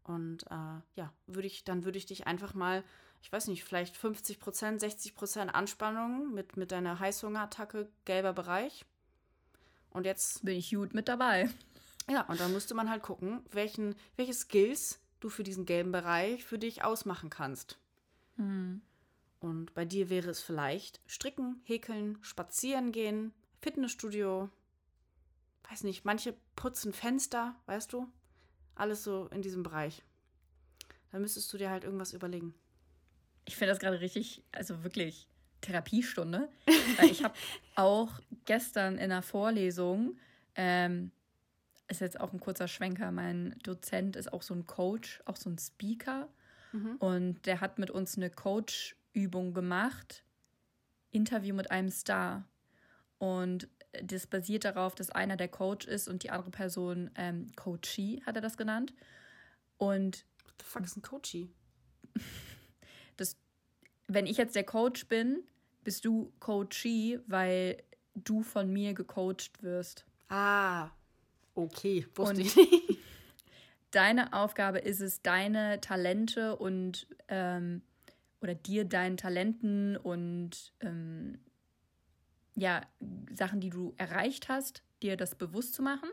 [0.03, 2.83] Und äh, ja, würde ich, dann würde ich dich einfach mal,
[3.21, 8.85] ich weiß nicht, vielleicht 50 Prozent, 60 Prozent Anspannung mit, mit deiner Heißhungerattacke, gelber Bereich.
[9.91, 11.49] Und jetzt, Bin ich gut mit dabei.
[12.09, 16.43] ja, und dann müsste man halt gucken, welchen, welche Skills du für diesen gelben Bereich
[16.43, 17.77] für dich ausmachen kannst.
[19.39, 24.49] Und bei dir wäre es vielleicht stricken, häkeln, spazieren gehen, Fitnessstudio,
[25.69, 28.11] weiß nicht, manche putzen Fenster, weißt du?
[28.80, 30.03] Alles so in diesem Bereich.
[31.11, 32.53] Da müsstest du dir halt irgendwas überlegen.
[33.45, 35.27] Ich finde das gerade richtig, also wirklich
[35.61, 36.49] Therapiestunde.
[36.97, 37.34] Weil ich habe
[37.75, 40.17] auch gestern in einer Vorlesung,
[40.55, 41.11] ähm,
[41.88, 45.49] ist jetzt auch ein kurzer Schwenker, mein Dozent ist auch so ein Coach, auch so
[45.49, 46.30] ein Speaker.
[46.99, 50.23] Und der hat mit uns eine Coach-Übung gemacht.
[51.11, 52.47] Interview mit einem Star.
[53.17, 53.67] Und
[54.03, 58.35] das basiert darauf, dass einer der Coach ist und die andere Person ähm, Coachee, hat
[58.35, 58.93] er das genannt.
[59.77, 61.49] Und What the fuck ist ein Coachie?
[63.17, 63.37] das,
[64.07, 65.43] wenn ich jetzt der Coach bin,
[65.83, 67.81] bist du Coachee, weil
[68.15, 70.05] du von mir gecoacht wirst.
[70.27, 70.89] Ah,
[71.55, 72.97] okay, wusste Und- ich nicht.
[73.91, 77.81] Deine Aufgabe ist es, deine Talente und ähm,
[78.39, 81.39] oder dir deinen Talenten und ähm,
[82.55, 82.81] ja,
[83.33, 86.09] Sachen, die du erreicht hast, dir das bewusst zu machen.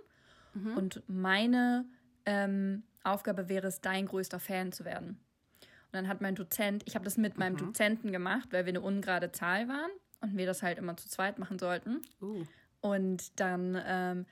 [0.77, 1.85] Und meine
[2.25, 5.11] ähm, Aufgabe wäre es, dein größter Fan zu werden.
[5.11, 8.81] Und dann hat mein Dozent, ich habe das mit meinem Dozenten gemacht, weil wir eine
[8.81, 12.01] ungerade Zahl waren und wir das halt immer zu zweit machen sollten.
[12.21, 12.45] Uh,
[12.81, 14.27] Und dann ähm,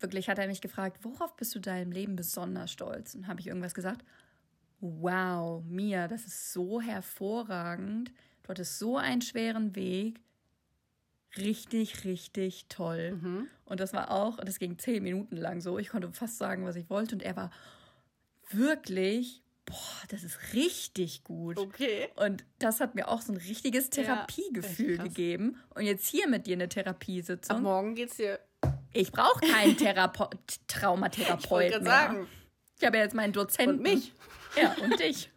[0.00, 3.14] wirklich hat er mich gefragt, worauf bist du deinem Leben besonders stolz?
[3.14, 4.04] Und habe ich irgendwas gesagt,
[4.80, 8.12] wow, Mia, das ist so hervorragend.
[8.42, 10.20] Du hattest so einen schweren Weg.
[11.36, 13.48] Richtig, richtig toll.
[13.64, 15.78] Und das war auch, das ging zehn Minuten lang so.
[15.78, 17.16] Ich konnte fast sagen, was ich wollte.
[17.16, 17.50] Und er war
[18.50, 19.76] wirklich, boah,
[20.08, 21.58] das ist richtig gut.
[21.58, 22.08] okay.
[22.16, 25.08] Und das hat mir auch so ein richtiges Therapiegefühl krass.
[25.08, 25.56] gegeben.
[25.74, 27.62] Und jetzt hier mit dir eine Therapiesitzung.
[27.62, 28.38] morgen geht's dir.
[28.92, 31.80] Ich brauche keinen Therapo Ich Traumatherapeut wollte mehr.
[31.80, 32.28] gerade sagen.
[32.78, 33.76] Ich habe ja jetzt meinen Dozenten.
[33.76, 34.12] Und mich.
[34.60, 35.30] Ja, und dich.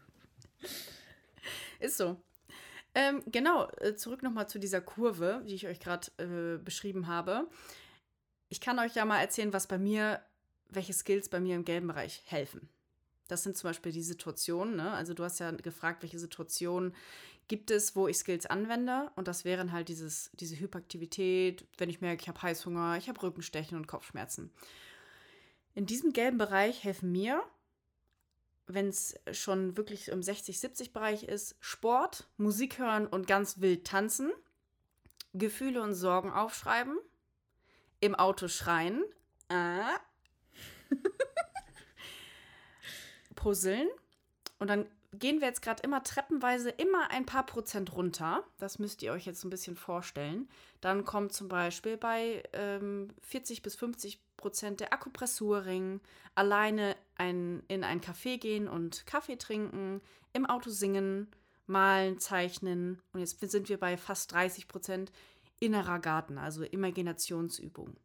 [1.80, 2.18] Ist so.
[2.96, 7.48] Ähm, genau, äh, zurück nochmal zu dieser Kurve, die ich euch gerade äh, beschrieben habe.
[8.50, 10.22] Ich kann euch ja mal erzählen, was bei mir,
[10.70, 12.70] welche Skills bei mir im gelben Bereich helfen.
[13.28, 14.76] Das sind zum Beispiel die Situationen.
[14.76, 14.92] Ne?
[14.92, 16.96] Also du hast ja gefragt, welche Situationen
[17.48, 19.12] gibt es, wo ich Skills anwende.
[19.16, 23.22] Und das wären halt dieses, diese Hyperaktivität, wenn ich merke, ich habe Heißhunger, ich habe
[23.22, 24.52] Rückenstechen und Kopfschmerzen.
[25.76, 27.44] In diesem gelben Bereich helfen mir,
[28.68, 34.32] wenn es schon wirklich im 60-70-Bereich ist, Sport, Musik hören und ganz wild tanzen,
[35.34, 36.98] Gefühle und Sorgen aufschreiben,
[38.00, 39.04] im Auto schreien,
[39.50, 39.82] äh,
[43.36, 43.88] puzzeln
[44.60, 48.44] und dann gehen wir jetzt gerade immer treppenweise immer ein paar Prozent runter.
[48.60, 50.50] Das müsst ihr euch jetzt ein bisschen vorstellen.
[50.82, 56.02] Dann kommt zum Beispiel bei ähm, 40 bis 50 Prozent der Akupressurring,
[56.36, 60.02] alleine ein, in ein Café gehen und Kaffee trinken,
[60.34, 61.28] im Auto singen,
[61.66, 63.02] malen, zeichnen.
[63.14, 65.12] Und jetzt sind wir bei fast 30 Prozent
[65.60, 67.96] innerer Garten, also Imaginationsübung.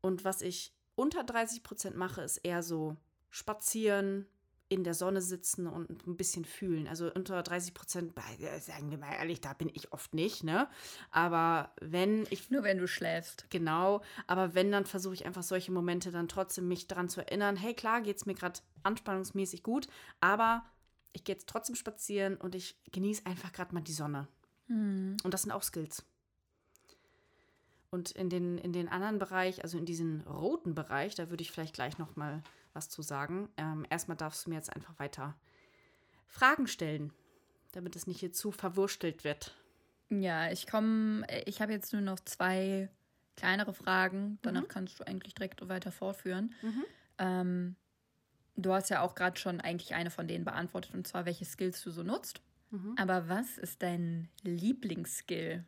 [0.00, 2.96] Und was ich unter 30 Prozent mache, ist eher so
[3.30, 4.26] spazieren,
[4.68, 6.88] in der Sonne sitzen und ein bisschen fühlen.
[6.88, 8.12] Also unter 30 Prozent,
[8.60, 10.68] sagen wir mal ehrlich, da bin ich oft nicht, ne?
[11.10, 12.50] Aber wenn ich.
[12.50, 13.46] Nur wenn du schläfst.
[13.50, 14.02] Genau.
[14.26, 17.74] Aber wenn, dann versuche ich einfach solche Momente dann trotzdem mich daran zu erinnern, hey,
[17.74, 19.88] klar, geht es mir gerade anspannungsmäßig gut,
[20.20, 20.64] aber
[21.12, 24.28] ich gehe jetzt trotzdem spazieren und ich genieße einfach gerade mal die Sonne.
[24.66, 25.16] Hm.
[25.22, 26.04] Und das sind auch Skills.
[27.90, 31.50] Und in den, in den anderen Bereich, also in diesen roten Bereich, da würde ich
[31.50, 32.42] vielleicht gleich noch mal
[32.78, 33.48] was zu sagen.
[33.56, 35.36] Ähm, erstmal darfst du mir jetzt einfach weiter
[36.28, 37.12] Fragen stellen,
[37.72, 39.54] damit es nicht hier zu verwurstelt wird.
[40.10, 42.88] Ja, ich komme, ich habe jetzt nur noch zwei
[43.36, 44.38] kleinere Fragen.
[44.42, 44.68] Danach Mhm.
[44.68, 46.54] kannst du eigentlich direkt weiter fortführen.
[46.62, 46.84] Mhm.
[47.18, 47.76] Ähm,
[48.56, 51.82] du hast ja auch gerade schon eigentlich eine von denen beantwortet, und zwar, welche Skills
[51.82, 52.40] du so nutzt.
[52.70, 52.94] Mhm.
[52.98, 55.64] Aber was ist dein Lieblingsskill?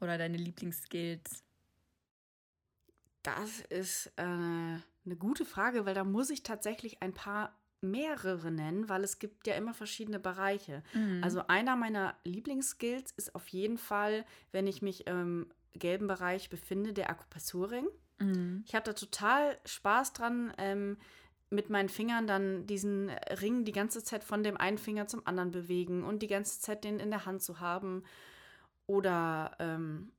[0.00, 1.44] Oder deine Lieblingsskills?
[3.22, 8.88] Das ist äh, eine gute Frage, weil da muss ich tatsächlich ein paar mehrere nennen,
[8.88, 10.82] weil es gibt ja immer verschiedene Bereiche.
[10.94, 11.22] Mhm.
[11.22, 16.92] Also einer meiner Lieblingsskills ist auf jeden Fall, wenn ich mich im gelben Bereich befinde,
[16.92, 17.86] der Akupressurring.
[18.18, 18.62] Mhm.
[18.66, 20.96] Ich habe da total Spaß dran, ähm,
[21.50, 25.50] mit meinen Fingern dann diesen Ring die ganze Zeit von dem einen Finger zum anderen
[25.50, 28.04] bewegen und die ganze Zeit den in der Hand zu haben.
[28.86, 30.12] Oder ähm,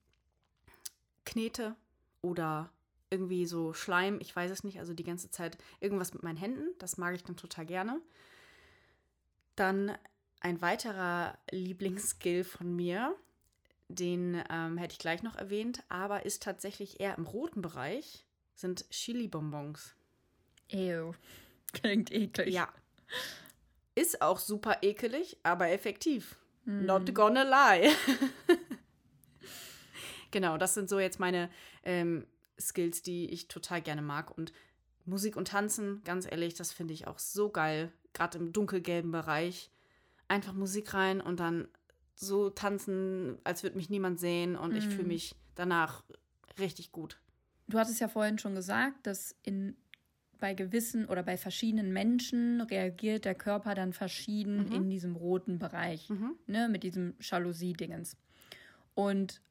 [1.25, 1.75] Knete
[2.21, 2.71] oder
[3.13, 6.67] irgendwie so Schleim, ich weiß es nicht, also die ganze Zeit irgendwas mit meinen Händen,
[6.79, 8.01] das mag ich dann total gerne.
[9.55, 9.95] Dann
[10.39, 13.15] ein weiterer Lieblingsskill von mir,
[13.87, 18.89] den ähm, hätte ich gleich noch erwähnt, aber ist tatsächlich eher im roten Bereich, sind
[18.89, 19.95] Chili-Bonbons.
[20.71, 21.13] Ew.
[21.73, 22.53] Klingt eklig.
[22.53, 22.67] Ja.
[23.95, 26.37] Ist auch super ekelig, aber effektiv.
[26.65, 26.85] Mhm.
[26.85, 27.91] Not gonna lie.
[30.31, 31.49] genau, das sind so jetzt meine
[31.83, 32.25] ähm,
[32.67, 34.35] Skills, die ich total gerne mag.
[34.37, 34.53] Und
[35.05, 37.91] Musik und Tanzen, ganz ehrlich, das finde ich auch so geil.
[38.13, 39.69] Gerade im dunkelgelben Bereich.
[40.27, 41.67] Einfach Musik rein und dann
[42.15, 44.55] so tanzen, als würde mich niemand sehen.
[44.55, 46.03] Und ich fühle mich danach
[46.59, 47.19] richtig gut.
[47.67, 49.75] Du hattest ja vorhin schon gesagt, dass in,
[50.39, 54.71] bei gewissen oder bei verschiedenen Menschen reagiert der Körper dann verschieden Mhm.
[54.73, 56.35] in diesem roten Bereich, Mhm.
[56.47, 58.15] ne, mit diesem Jalousie-Dingens.
[58.95, 59.41] Und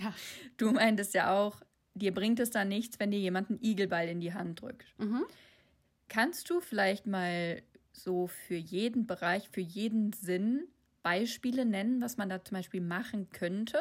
[0.00, 0.14] Ja.
[0.58, 1.60] du meintest ja auch,
[2.00, 4.86] dir bringt es dann nichts, wenn dir jemand einen Igelball in die Hand drückt.
[4.98, 5.24] Mhm.
[6.08, 10.66] Kannst du vielleicht mal so für jeden Bereich, für jeden Sinn
[11.02, 13.78] Beispiele nennen, was man da zum Beispiel machen könnte?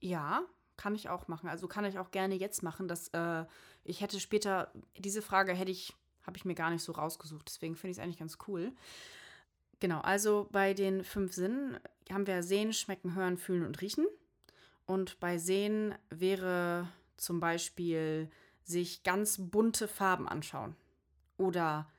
[0.00, 0.42] Ja,
[0.76, 1.48] kann ich auch machen.
[1.48, 2.88] Also kann ich auch gerne jetzt machen.
[2.88, 3.44] Dass, äh,
[3.84, 5.94] ich hätte später, diese Frage hätte ich,
[6.24, 7.46] habe ich mir gar nicht so rausgesucht.
[7.46, 8.72] Deswegen finde ich es eigentlich ganz cool.
[9.80, 11.78] Genau, also bei den fünf Sinnen
[12.10, 14.06] haben wir Sehen, Schmecken, Hören, Fühlen und Riechen.
[14.86, 18.30] Und bei Sehen wäre zum Beispiel
[18.64, 20.76] sich ganz bunte Farben anschauen
[21.36, 21.90] oder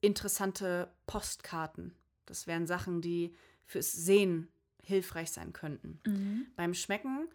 [0.00, 1.94] interessante Postkarten.
[2.26, 4.48] Das wären Sachen, die fürs Sehen
[4.82, 6.00] hilfreich sein könnten.
[6.06, 6.46] Mhm.
[6.56, 7.28] Beim Schmecken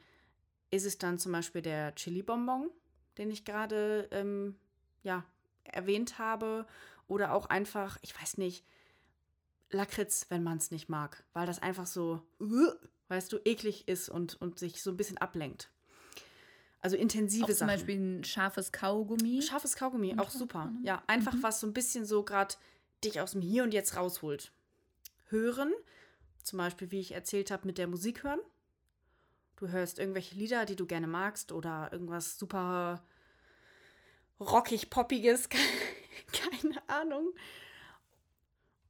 [0.71, 2.69] ist es dann zum Beispiel der Chili-Bonbon,
[3.17, 4.55] den ich gerade ähm,
[5.03, 5.23] ja,
[5.63, 6.65] erwähnt habe.
[7.07, 8.65] Oder auch einfach, ich weiß nicht,
[9.69, 12.21] Lakritz, wenn man es nicht mag, weil das einfach so,
[13.07, 15.69] weißt du, eklig ist und, und sich so ein bisschen ablenkt.
[16.86, 17.67] Also intensive Auch zum Sachen.
[17.69, 19.41] Beispiel ein scharfes Kaugummi.
[19.41, 20.71] Scharfes Kaugummi, auch super.
[20.83, 21.41] Ja, einfach Mhm.
[21.41, 22.53] was so ein bisschen so gerade
[23.03, 24.51] dich aus dem Hier und Jetzt rausholt.
[25.29, 25.73] Hören,
[26.43, 28.39] zum Beispiel, wie ich erzählt habe, mit der Musik hören.
[29.55, 33.03] Du hörst irgendwelche Lieder, die du gerne magst oder irgendwas super
[34.39, 35.49] rockig, poppiges,
[36.31, 37.33] keine Ahnung.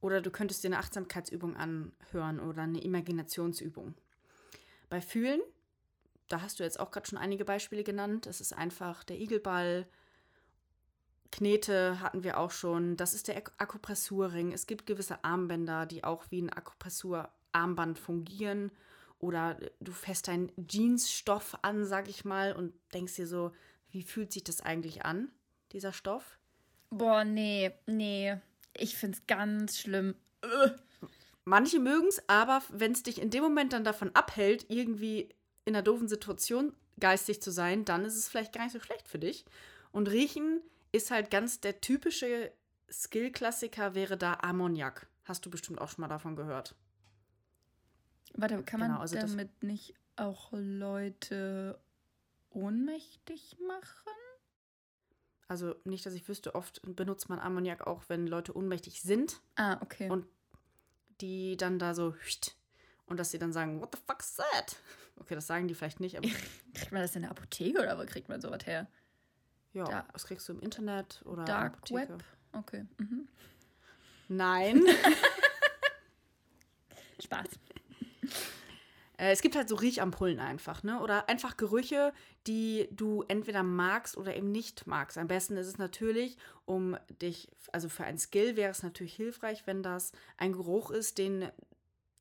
[0.02, 3.94] Oder du könntest dir eine Achtsamkeitsübung anhören oder eine Imaginationsübung.
[4.90, 5.40] Bei Fühlen,
[6.28, 8.26] da hast du jetzt auch gerade schon einige Beispiele genannt.
[8.26, 9.86] Es ist einfach der Igelball,
[11.32, 12.96] Knete hatten wir auch schon.
[12.96, 14.52] Das ist der Ak- Akupressurring.
[14.52, 18.70] Es gibt gewisse Armbänder, die auch wie ein Akupressurarmband fungieren.
[19.18, 23.52] Oder du fässt deinen Jeansstoff an, sag ich mal, und denkst dir so,
[23.90, 25.30] wie fühlt sich das eigentlich an,
[25.72, 26.38] dieser Stoff?
[26.90, 28.36] Boah, nee, nee.
[28.76, 30.14] Ich find's ganz schlimm.
[31.44, 35.34] Manche mögen es, aber wenn es dich in dem Moment dann davon abhält, irgendwie
[35.66, 39.06] in einer doofen Situation geistig zu sein, dann ist es vielleicht gar nicht so schlecht
[39.08, 39.44] für dich.
[39.92, 40.62] Und riechen
[40.92, 42.50] ist halt ganz der typische
[42.90, 45.06] Skill-Klassiker, wäre da Ammoniak.
[45.24, 46.74] Hast du bestimmt auch schon mal davon gehört.
[48.34, 51.78] Warte, kann man Genau, also damit nicht auch Leute
[52.50, 54.10] ohnmächtig machen?
[55.48, 59.78] Also nicht, dass ich wüsste, oft benutzt man Ammoniak auch, wenn Leute ohnmächtig sind, Ah,
[59.80, 60.08] okay.
[60.10, 60.26] Und-
[61.20, 62.14] die dann da so
[63.06, 64.76] und dass sie dann sagen, what the fuck's that?
[65.16, 66.28] Okay, das sagen die vielleicht nicht, aber
[66.74, 68.86] kriegt man das in der Apotheke oder wo kriegt man sowas her?
[69.72, 72.22] Ja, da was kriegst du im Internet oder Dark Web?
[72.52, 72.86] Okay.
[72.98, 73.28] Mhm.
[74.28, 74.82] Nein.
[77.22, 77.46] Spaß.
[79.18, 81.00] Äh, es gibt halt so Riechampullen einfach, ne?
[81.00, 82.12] Oder einfach Gerüche,
[82.46, 85.16] die du entweder magst oder eben nicht magst.
[85.18, 89.66] Am besten ist es natürlich, um dich, also für ein Skill wäre es natürlich hilfreich,
[89.66, 91.50] wenn das ein Geruch ist, den,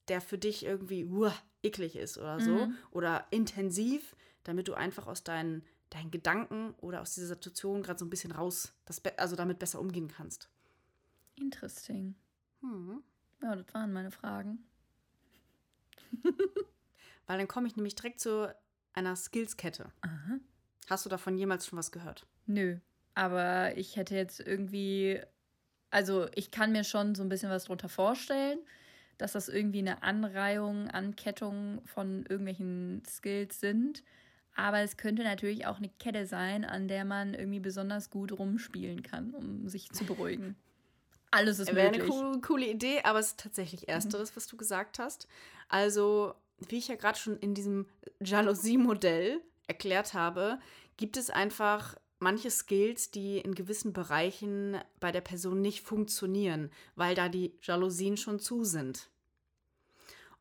[0.08, 1.32] der für dich irgendwie uh,
[1.64, 2.52] eklig ist oder so.
[2.52, 2.78] Mhm.
[2.92, 8.06] Oder intensiv, damit du einfach aus deinen, deinen Gedanken oder aus dieser Situation gerade so
[8.06, 10.50] ein bisschen raus, das, also damit besser umgehen kannst.
[11.36, 12.16] Interesting.
[12.62, 13.04] Hm.
[13.42, 14.64] Ja, das waren meine Fragen.
[17.28, 18.54] Weil dann komme ich nämlich direkt zu
[18.94, 19.92] einer Skillskette.
[20.02, 20.40] Aha.
[20.88, 22.28] Hast du davon jemals schon was gehört?
[22.46, 22.78] Nö,
[23.16, 25.20] aber ich hätte jetzt irgendwie,
[25.90, 28.60] also ich kann mir schon so ein bisschen was drunter vorstellen,
[29.18, 34.04] dass das irgendwie eine Anreihung, Ankettung von irgendwelchen Skills sind.
[34.56, 39.04] Aber es könnte natürlich auch eine Kette sein, an der man irgendwie besonders gut rumspielen
[39.04, 40.56] kann, um sich zu beruhigen.
[41.32, 42.10] Alles ist Wäre möglich.
[42.10, 43.90] Wäre eine coole, Idee, aber es ist tatsächlich mhm.
[43.90, 44.36] Ersteres, mhm.
[44.38, 45.28] was du gesagt hast.
[45.68, 46.34] Also
[46.70, 47.86] wie ich ja gerade schon in diesem
[48.22, 50.60] Jalousie-Modell erklärt habe,
[50.96, 57.16] gibt es einfach manche Skills, die in gewissen Bereichen bei der Person nicht funktionieren, weil
[57.16, 59.10] da die Jalousien schon zu sind.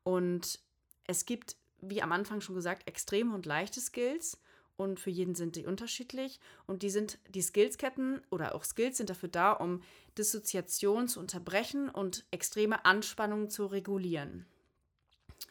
[0.03, 0.61] Und
[1.07, 4.39] es gibt, wie am Anfang schon gesagt, extreme und leichte Skills
[4.77, 9.11] und für jeden sind die unterschiedlich und die sind die Skillsketten oder auch Skills sind
[9.11, 9.83] dafür da, um
[10.19, 14.47] Dissoziation zu unterbrechen und extreme Anspannungen zu regulieren.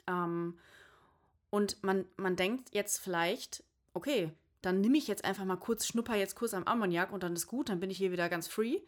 [0.07, 0.57] Ähm,
[1.49, 3.63] und man, man denkt jetzt vielleicht,
[3.93, 4.31] okay,
[4.63, 7.47] dann nehme ich jetzt einfach mal kurz, schnupper jetzt kurz am Ammoniak und dann ist
[7.47, 8.79] gut, dann bin ich hier wieder ganz free.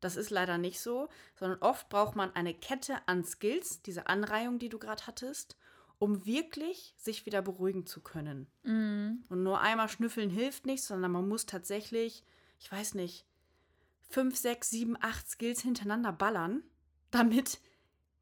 [0.00, 4.60] Das ist leider nicht so, sondern oft braucht man eine Kette an Skills, diese Anreihung,
[4.60, 5.56] die du gerade hattest,
[5.98, 8.46] um wirklich sich wieder beruhigen zu können.
[8.62, 9.24] Mm.
[9.28, 12.22] Und nur einmal schnüffeln hilft nicht, sondern man muss tatsächlich,
[12.60, 13.26] ich weiß nicht,
[14.08, 16.62] fünf, sechs, sieben, acht Skills hintereinander ballern,
[17.10, 17.58] damit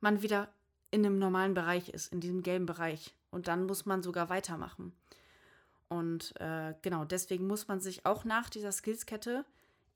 [0.01, 0.49] man wieder
[0.91, 3.15] in einem normalen Bereich ist, in diesem gelben Bereich.
[3.31, 4.95] Und dann muss man sogar weitermachen.
[5.95, 9.45] Und äh, genau, deswegen muss man sich auch nach dieser Skillskette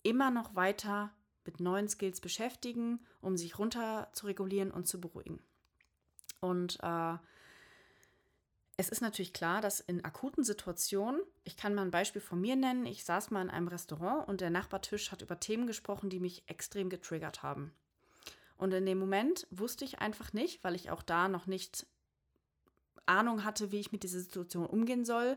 [0.04, 1.10] immer noch weiter
[1.44, 5.40] mit neuen Skills beschäftigen, um sich runter zu regulieren und zu beruhigen.
[6.40, 7.14] Und äh,
[8.76, 12.54] es ist natürlich klar, dass in akuten Situationen, ich kann mal ein Beispiel von mir
[12.54, 16.20] nennen, ich saß mal in einem Restaurant und der Nachbartisch hat über Themen gesprochen, die
[16.20, 17.72] mich extrem getriggert haben.
[18.56, 21.88] Und in dem Moment wusste ich einfach nicht, weil ich auch da noch nicht
[23.08, 25.36] Ahnung hatte, wie ich mit dieser Situation umgehen soll,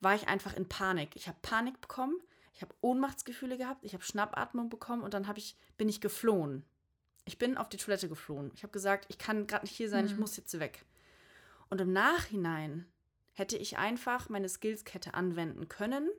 [0.00, 1.14] war ich einfach in Panik.
[1.14, 2.16] Ich habe Panik bekommen,
[2.54, 6.64] ich habe Ohnmachtsgefühle gehabt, ich habe Schnappatmung bekommen und dann ich, bin ich geflohen.
[7.24, 8.50] Ich bin auf die Toilette geflohen.
[8.54, 10.10] Ich habe gesagt, ich kann gerade nicht hier sein, mhm.
[10.10, 10.84] ich muss jetzt weg.
[11.70, 12.86] Und im Nachhinein
[13.32, 16.10] hätte ich einfach meine Skillskette anwenden können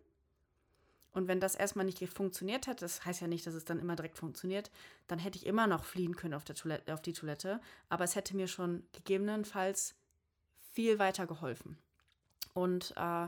[1.14, 3.95] und wenn das erstmal nicht funktioniert hat, das heißt ja nicht, dass es dann immer
[3.95, 4.72] direkt funktioniert,
[5.08, 7.62] dann hätte ich immer noch fliehen können auf, der Toilette, auf die Toilette.
[7.88, 9.95] Aber es hätte mir schon gegebenenfalls
[10.74, 11.78] viel weiter geholfen.
[12.53, 13.28] Und äh,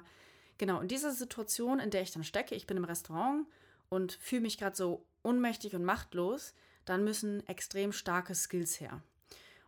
[0.57, 3.47] genau, in dieser Situation, in der ich dann stecke, ich bin im Restaurant
[3.89, 6.53] und fühle mich gerade so unmächtig und machtlos,
[6.85, 9.01] dann müssen extrem starke Skills her.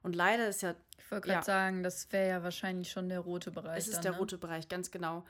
[0.03, 0.75] Und leider ist ja.
[0.97, 3.80] Ich wollte gerade ja, sagen, das wäre ja wahrscheinlich schon der rote Bereich.
[3.80, 4.17] Es ist dann, der ne?
[4.19, 5.25] rote Bereich, ganz genau.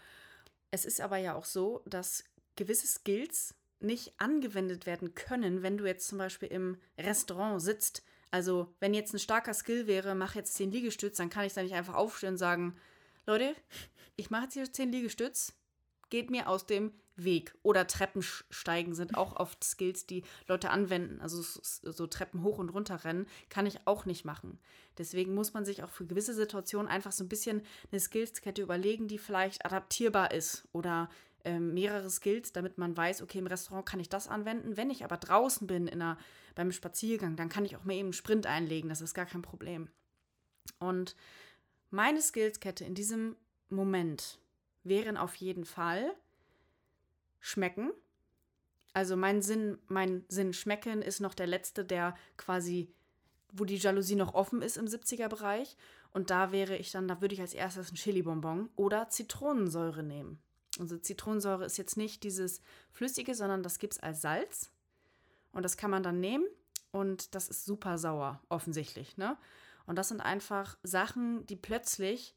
[0.71, 2.23] Es ist aber ja auch so, dass
[2.55, 8.03] gewisse Skills nicht angewendet werden können, wenn du jetzt zum Beispiel im Restaurant sitzt.
[8.31, 11.63] Also, wenn jetzt ein starker Skill wäre, mach jetzt 10 Liegestütz, dann kann ich da
[11.63, 12.75] nicht einfach aufstehen und sagen,
[13.25, 13.55] Leute,
[14.15, 15.53] ich mache jetzt hier 10 Liegestütz,
[16.09, 17.55] geht mir aus dem Weg.
[17.63, 21.19] Oder Treppensteigen sind auch oft Skills, die Leute anwenden.
[21.19, 24.59] Also so Treppen hoch und runter rennen kann ich auch nicht machen.
[24.97, 29.07] Deswegen muss man sich auch für gewisse Situationen einfach so ein bisschen eine Skillskette überlegen,
[29.07, 31.09] die vielleicht adaptierbar ist oder
[31.43, 34.77] ähm, mehrere Skills, damit man weiß, okay, im Restaurant kann ich das anwenden.
[34.77, 36.17] Wenn ich aber draußen bin in einer,
[36.55, 38.89] beim Spaziergang, dann kann ich auch mal eben einen Sprint einlegen.
[38.89, 39.89] Das ist gar kein Problem.
[40.79, 41.15] Und
[41.89, 43.35] meine Skillskette in diesem
[43.69, 44.39] Moment
[44.83, 46.13] wären auf jeden Fall
[47.39, 47.91] schmecken.
[48.93, 52.91] Also mein Sinn, mein Sinn schmecken ist noch der letzte, der quasi,
[53.53, 55.77] wo die Jalousie noch offen ist im 70er-Bereich.
[56.11, 60.39] Und da wäre ich dann, da würde ich als erstes ein Chili-Bonbon oder Zitronensäure nehmen.
[60.79, 62.61] Also Zitronensäure ist jetzt nicht dieses
[62.91, 64.71] Flüssige, sondern das gibt es als Salz.
[65.51, 66.45] Und das kann man dann nehmen
[66.91, 69.17] und das ist super sauer, offensichtlich.
[69.17, 69.37] Ne?
[69.85, 72.35] Und das sind einfach Sachen, die plötzlich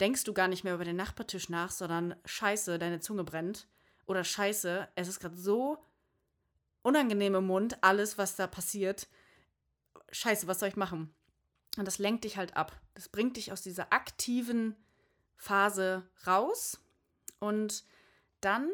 [0.00, 3.66] denkst du gar nicht mehr über den Nachbartisch nach, sondern scheiße, deine Zunge brennt.
[4.06, 5.78] Oder scheiße, es ist gerade so
[6.82, 9.08] unangenehm im Mund, alles, was da passiert.
[10.10, 11.14] Scheiße, was soll ich machen?
[11.78, 12.78] Und das lenkt dich halt ab.
[12.94, 14.76] Das bringt dich aus dieser aktiven
[15.36, 16.81] Phase raus
[17.42, 17.84] und
[18.40, 18.70] dann,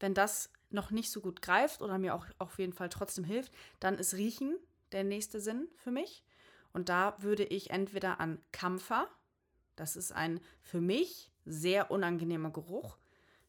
[0.00, 3.52] wenn das noch nicht so gut greift oder mir auch auf jeden Fall trotzdem hilft,
[3.78, 4.56] dann ist Riechen
[4.92, 6.24] der nächste Sinn für mich.
[6.72, 9.06] Und da würde ich entweder an Kampfer,
[9.76, 12.96] das ist ein für mich sehr unangenehmer Geruch.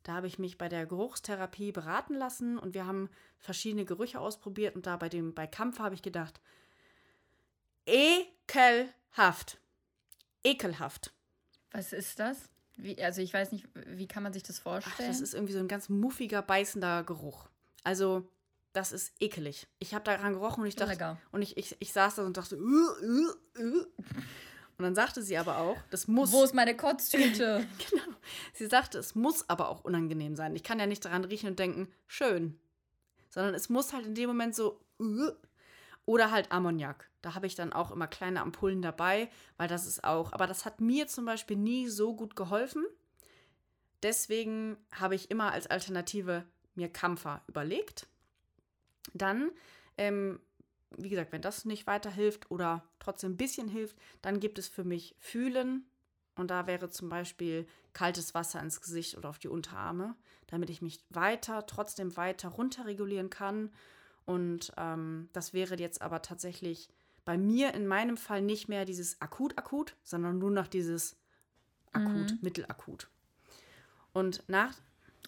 [0.03, 3.09] Da habe ich mich bei der Geruchstherapie beraten lassen und wir haben
[3.39, 6.41] verschiedene Gerüche ausprobiert und da bei dem bei Kampfer habe ich gedacht,
[7.85, 9.59] ekelhaft.
[10.43, 11.13] Ekelhaft.
[11.71, 12.49] Was ist das?
[12.77, 14.95] Wie, also ich weiß nicht, wie kann man sich das vorstellen?
[14.99, 17.49] Ach, das ist irgendwie so ein ganz muffiger, beißender Geruch.
[17.83, 18.29] Also,
[18.73, 19.67] das ist ekelig.
[19.79, 21.17] Ich habe daran gerochen und ich dachte, Lecker.
[21.31, 23.85] und ich, ich, ich saß da und dachte, uh, uh, uh.
[24.77, 26.31] und dann sagte sie aber auch, das muss.
[26.31, 27.65] Wo ist meine Kotztüte?
[27.89, 28.15] genau.
[28.53, 30.55] Sie sagte, es muss aber auch unangenehm sein.
[30.55, 32.59] Ich kann ja nicht daran riechen und denken, schön.
[33.29, 35.31] Sondern es muss halt in dem Moment so, uh,
[36.07, 37.09] oder halt Ammoniak.
[37.21, 40.65] Da habe ich dann auch immer kleine Ampullen dabei, weil das ist auch, aber das
[40.65, 42.85] hat mir zum Beispiel nie so gut geholfen.
[44.01, 46.45] Deswegen habe ich immer als Alternative
[46.75, 48.07] mir Kampfer überlegt.
[49.13, 49.51] Dann,
[49.97, 50.39] ähm,
[50.95, 54.85] wie gesagt, wenn das nicht weiterhilft oder trotzdem ein bisschen hilft, dann gibt es für
[54.85, 55.85] mich Fühlen.
[56.35, 60.81] Und da wäre zum Beispiel kaltes Wasser ins Gesicht oder auf die Unterarme, damit ich
[60.81, 63.71] mich weiter, trotzdem weiter runterregulieren kann
[64.27, 66.89] und ähm, das wäre jetzt aber tatsächlich
[67.25, 71.17] bei mir in meinem Fall nicht mehr dieses akut-akut, sondern nur noch dieses
[71.93, 72.37] akut, Mhm.
[72.41, 73.09] mittelakut.
[74.13, 74.75] Und nach,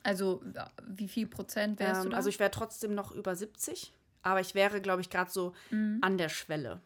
[0.03, 0.43] Also
[0.87, 2.17] wie viel Prozent wärst du ähm, da?
[2.17, 5.99] also ich wäre trotzdem noch über 70, aber ich wäre, glaube ich, gerade so Mhm.
[6.01, 6.81] an der Schwelle.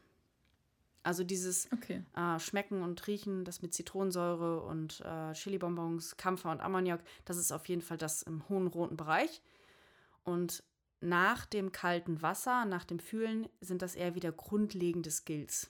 [1.04, 2.04] Also dieses Okay.
[2.16, 7.52] äh, Schmecken und Riechen, das mit Zitronensäure und äh, Chili-Bonbons, Kampfer und Ammoniak, das ist
[7.52, 9.42] auf jeden Fall das im hohen roten Bereich.
[10.24, 10.64] Und
[11.04, 15.70] nach dem kalten Wasser, nach dem Fühlen, sind das eher wieder grundlegende Skills.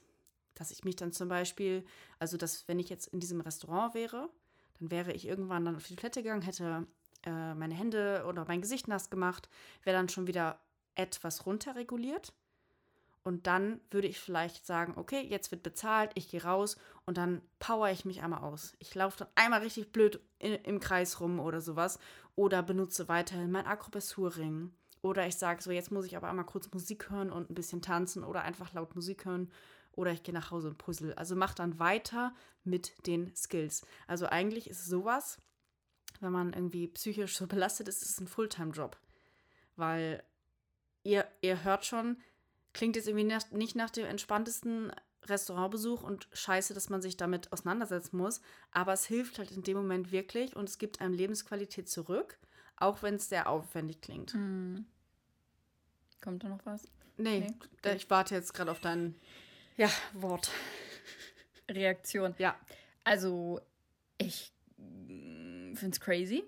[0.53, 1.83] Dass ich mich dann zum Beispiel,
[2.19, 4.29] also dass wenn ich jetzt in diesem Restaurant wäre,
[4.79, 6.85] dann wäre ich irgendwann dann auf die Toilette gegangen, hätte
[7.25, 9.49] äh, meine Hände oder mein Gesicht nass gemacht,
[9.83, 10.59] wäre dann schon wieder
[10.95, 12.33] etwas runterreguliert.
[13.23, 17.41] Und dann würde ich vielleicht sagen, okay, jetzt wird bezahlt, ich gehe raus und dann
[17.57, 18.73] power ich mich einmal aus.
[18.79, 21.99] Ich laufe dann einmal richtig blöd in, im Kreis rum oder sowas
[22.35, 24.73] oder benutze weiterhin mein Akupressurring.
[25.03, 27.81] Oder ich sage so, jetzt muss ich aber einmal kurz Musik hören und ein bisschen
[27.81, 29.51] tanzen oder einfach laut Musik hören.
[29.91, 31.13] Oder ich gehe nach Hause und puzzle.
[31.15, 32.33] Also mach dann weiter
[32.63, 33.85] mit den Skills.
[34.07, 35.39] Also eigentlich ist sowas,
[36.21, 38.97] wenn man irgendwie psychisch so belastet ist, ist es ein Fulltime-Job.
[39.75, 40.23] Weil
[41.03, 42.17] ihr, ihr hört schon,
[42.71, 44.93] klingt jetzt irgendwie nach, nicht nach dem entspanntesten
[45.25, 48.39] Restaurantbesuch und scheiße, dass man sich damit auseinandersetzen muss.
[48.71, 52.39] Aber es hilft halt in dem Moment wirklich und es gibt einem Lebensqualität zurück,
[52.77, 54.33] auch wenn es sehr aufwendig klingt.
[54.33, 54.85] Mhm.
[56.21, 56.83] Kommt da noch was?
[57.17, 57.47] Nee,
[57.83, 59.15] Nee, ich warte jetzt gerade auf dein
[59.77, 60.51] ja, Wort.
[61.69, 62.33] Reaktion.
[62.37, 62.55] Ja.
[63.03, 63.61] Also,
[64.17, 66.43] ich finde es crazy.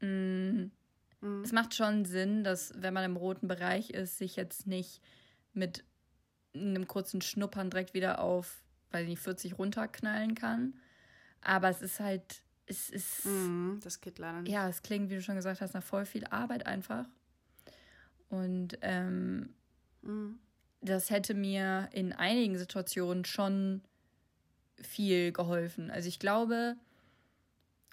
[0.00, 0.70] Mm,
[1.20, 1.42] Mhm.
[1.42, 5.00] Es macht schon Sinn, dass, wenn man im roten Bereich ist, sich jetzt nicht
[5.52, 5.84] mit
[6.54, 10.74] einem kurzen Schnuppern direkt wieder auf, weiß ich nicht, 40 runterknallen kann.
[11.40, 14.52] Aber es ist halt, es ist, Mhm, das geht leider nicht.
[14.52, 17.06] ja, es klingt, wie du schon gesagt hast, nach voll viel Arbeit einfach.
[18.28, 19.54] Und ähm,
[20.02, 20.38] Mhm.
[20.80, 23.82] das hätte mir in einigen Situationen schon
[24.80, 25.90] viel geholfen.
[25.90, 26.76] Also ich glaube,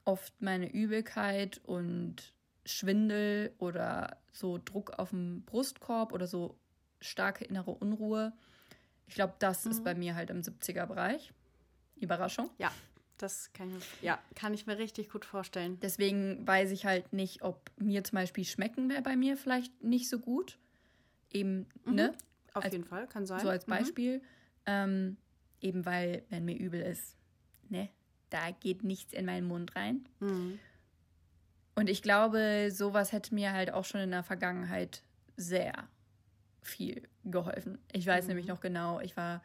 [0.03, 2.33] oft meine Übelkeit und
[2.65, 6.57] Schwindel oder so Druck auf dem Brustkorb oder so
[7.01, 8.33] starke innere Unruhe,
[9.07, 9.83] ich glaube, das ist Mhm.
[9.83, 11.31] bei mir halt im 70er-Bereich.
[11.95, 12.49] Überraschung.
[12.57, 12.71] Ja,
[13.17, 15.79] das kann ich, mir- ja, kann ich mir richtig gut vorstellen.
[15.81, 20.09] Deswegen weiß ich halt nicht, ob mir zum Beispiel schmecken wäre bei mir vielleicht nicht
[20.09, 20.57] so gut.
[21.31, 22.13] Eben, ne?
[22.53, 23.39] Auf Als- jeden Fall, kann sein.
[23.41, 23.71] So als Mhm.
[23.71, 24.21] Beispiel.
[24.65, 25.17] Ähm,
[25.61, 27.15] eben weil, wenn mir übel ist,
[27.69, 27.89] ne,
[28.29, 30.07] da geht nichts in meinen Mund rein.
[30.19, 30.59] Mhm.
[31.75, 35.03] Und ich glaube, sowas hätte mir halt auch schon in der Vergangenheit
[35.35, 35.73] sehr
[36.61, 37.77] viel geholfen.
[37.91, 38.27] Ich weiß Mhm.
[38.29, 39.43] nämlich noch genau, ich war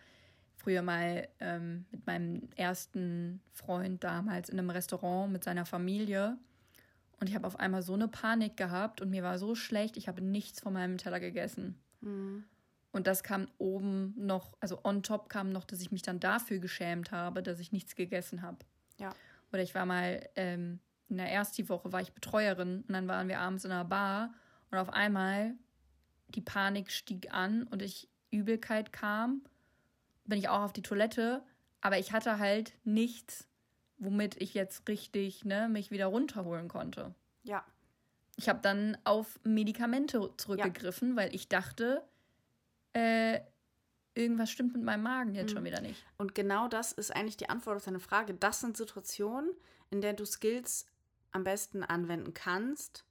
[0.61, 6.37] früher mal ähm, mit meinem ersten Freund damals in einem Restaurant mit seiner Familie.
[7.19, 10.07] Und ich habe auf einmal so eine Panik gehabt und mir war so schlecht, ich
[10.07, 11.79] habe nichts von meinem Teller gegessen.
[12.01, 12.45] Mhm.
[12.93, 16.59] Und das kam oben noch, also on top kam noch, dass ich mich dann dafür
[16.59, 18.59] geschämt habe, dass ich nichts gegessen habe.
[18.99, 19.15] Ja.
[19.53, 23.29] Oder ich war mal ähm, in der ersten Woche war ich Betreuerin und dann waren
[23.29, 24.33] wir abends in einer Bar
[24.71, 25.55] und auf einmal
[26.29, 29.43] die Panik stieg an und ich Übelkeit kam,
[30.31, 31.43] bin ich auch auf die Toilette,
[31.83, 33.47] aber ich hatte halt nichts,
[33.99, 37.15] womit ich jetzt richtig ne, mich wieder runterholen konnte.
[37.43, 37.65] Ja,
[38.37, 42.03] Ich habe dann auf Medikamente zurückgegriffen, weil ich dachte,
[42.95, 43.41] äh,
[44.15, 45.57] irgendwas stimmt mit meinem Magen jetzt Mhm.
[45.57, 46.03] schon wieder nicht.
[46.19, 48.35] und genau das ist eigentlich die Antwort auf deine Frage.
[48.35, 49.51] Das sind Situationen,
[49.91, 50.87] in der du Skills
[51.33, 53.05] am besten anwenden kannst,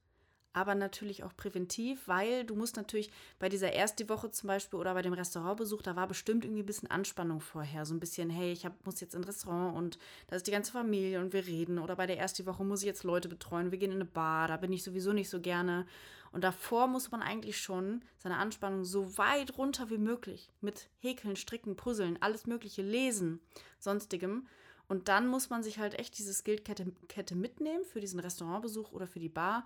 [0.52, 4.94] aber natürlich auch präventiv, weil du musst natürlich bei dieser ersten Woche zum Beispiel oder
[4.94, 7.86] bei dem Restaurantbesuch, da war bestimmt irgendwie ein bisschen Anspannung vorher.
[7.86, 10.50] So ein bisschen, hey, ich hab, muss jetzt in ein Restaurant und da ist die
[10.50, 11.78] ganze Familie und wir reden.
[11.78, 14.48] Oder bei der ersten Woche muss ich jetzt Leute betreuen, wir gehen in eine Bar,
[14.48, 15.86] da bin ich sowieso nicht so gerne.
[16.32, 21.36] Und davor muss man eigentlich schon seine Anspannung so weit runter wie möglich mit Häkeln,
[21.36, 23.40] Stricken, Puzzeln, alles Mögliche lesen,
[23.78, 24.46] sonstigem.
[24.88, 29.20] Und dann muss man sich halt echt diese Skillkette mitnehmen für diesen Restaurantbesuch oder für
[29.20, 29.64] die Bar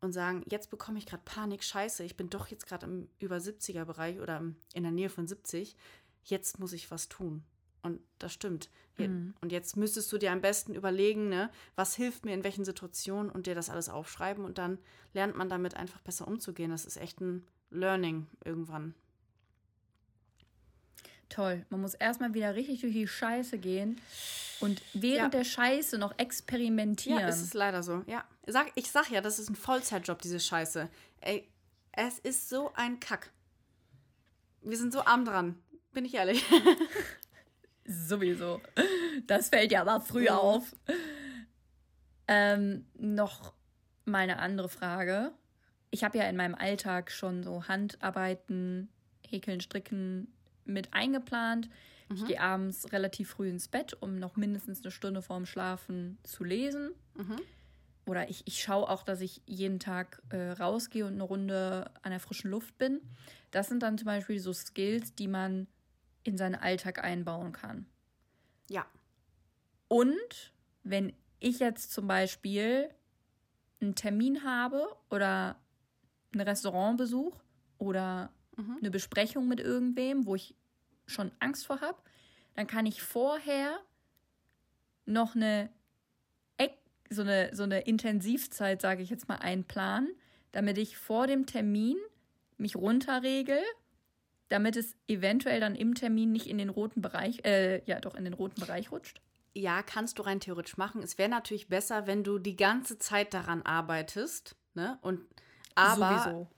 [0.00, 3.36] und sagen, jetzt bekomme ich gerade Panik, scheiße, ich bin doch jetzt gerade im über
[3.36, 4.42] 70er Bereich oder
[4.74, 5.76] in der Nähe von 70,
[6.24, 7.44] jetzt muss ich was tun.
[7.82, 8.70] Und das stimmt.
[8.98, 9.34] Mhm.
[9.40, 13.30] Und jetzt müsstest du dir am besten überlegen, ne, was hilft mir in welchen Situationen
[13.30, 14.78] und dir das alles aufschreiben und dann
[15.14, 16.70] lernt man damit einfach besser umzugehen.
[16.70, 18.94] Das ist echt ein Learning irgendwann.
[21.30, 21.64] Toll.
[21.70, 24.00] Man muss erstmal wieder richtig durch die Scheiße gehen
[24.60, 25.38] und während ja.
[25.38, 27.20] der Scheiße noch experimentieren.
[27.20, 28.02] Ja, es ist leider so.
[28.06, 28.24] Ja.
[28.46, 30.88] Sag, ich sag ja, das ist ein Vollzeitjob, diese Scheiße.
[31.20, 31.48] Ey,
[31.92, 33.30] es ist so ein Kack.
[34.62, 35.56] Wir sind so arm dran.
[35.92, 36.44] Bin ich ehrlich.
[37.86, 38.60] Sowieso.
[39.26, 40.28] Das fällt ja aber früh mhm.
[40.28, 40.76] auf.
[42.28, 43.54] Ähm, noch
[44.04, 45.32] mal eine andere Frage.
[45.90, 48.88] Ich habe ja in meinem Alltag schon so Handarbeiten,
[49.26, 50.32] Häkeln, Stricken
[50.64, 51.68] mit eingeplant.
[52.08, 52.16] Mhm.
[52.16, 56.44] Ich gehe abends relativ früh ins Bett, um noch mindestens eine Stunde vorm Schlafen zu
[56.44, 56.90] lesen.
[57.16, 57.40] Mhm.
[58.06, 62.10] Oder ich, ich schaue auch, dass ich jeden Tag äh, rausgehe und eine Runde an
[62.10, 63.00] der frischen Luft bin.
[63.50, 65.66] Das sind dann zum Beispiel so Skills, die man
[66.24, 67.86] in seinen Alltag einbauen kann.
[68.68, 68.86] Ja.
[69.88, 70.52] Und
[70.82, 72.90] wenn ich jetzt zum Beispiel
[73.80, 75.56] einen Termin habe oder
[76.32, 77.36] einen Restaurantbesuch
[77.78, 78.78] oder mhm.
[78.80, 80.54] eine Besprechung mit irgendwem, wo ich
[81.06, 81.98] schon Angst vor habe,
[82.54, 83.78] dann kann ich vorher
[85.06, 85.70] noch eine
[87.10, 90.14] so eine, so eine Intensivzeit, sage ich jetzt mal, einplanen,
[90.52, 91.96] damit ich vor dem Termin
[92.56, 93.60] mich runterregel,
[94.48, 98.24] damit es eventuell dann im Termin nicht in den roten Bereich, äh, ja doch in
[98.24, 99.20] den roten Bereich rutscht?
[99.52, 101.02] Ja, kannst du rein theoretisch machen.
[101.02, 104.98] Es wäre natürlich besser, wenn du die ganze Zeit daran arbeitest, ne?
[105.02, 105.26] Und
[105.74, 106.48] aber Sowieso.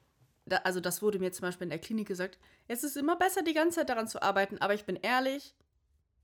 [0.47, 2.39] Da, also das wurde mir zum Beispiel in der Klinik gesagt,
[2.69, 5.55] es ist immer besser, die ganze Zeit daran zu arbeiten, aber ich bin ehrlich,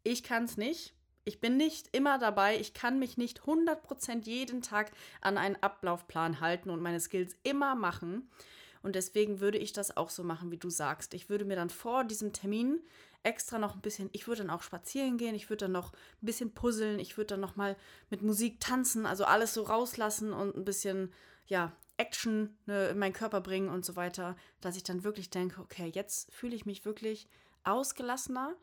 [0.02, 0.94] ich kann es nicht.
[1.24, 2.58] Ich bin nicht immer dabei.
[2.58, 7.74] Ich kann mich nicht 100% jeden Tag an einen Ablaufplan halten und meine Skills immer
[7.74, 8.30] machen.
[8.82, 11.12] Und deswegen würde ich das auch so machen, wie du sagst.
[11.12, 12.80] Ich würde mir dann vor diesem Termin
[13.22, 16.26] extra noch ein bisschen, ich würde dann auch spazieren gehen, ich würde dann noch ein
[16.26, 17.76] bisschen puzzeln, ich würde dann noch mal
[18.10, 21.12] mit Musik tanzen, also alles so rauslassen und ein bisschen,
[21.46, 25.60] ja, Action ne, in meinen Körper bringen und so weiter, dass ich dann wirklich denke,
[25.60, 27.28] okay, jetzt fühle ich mich wirklich
[27.64, 28.54] ausgelassener.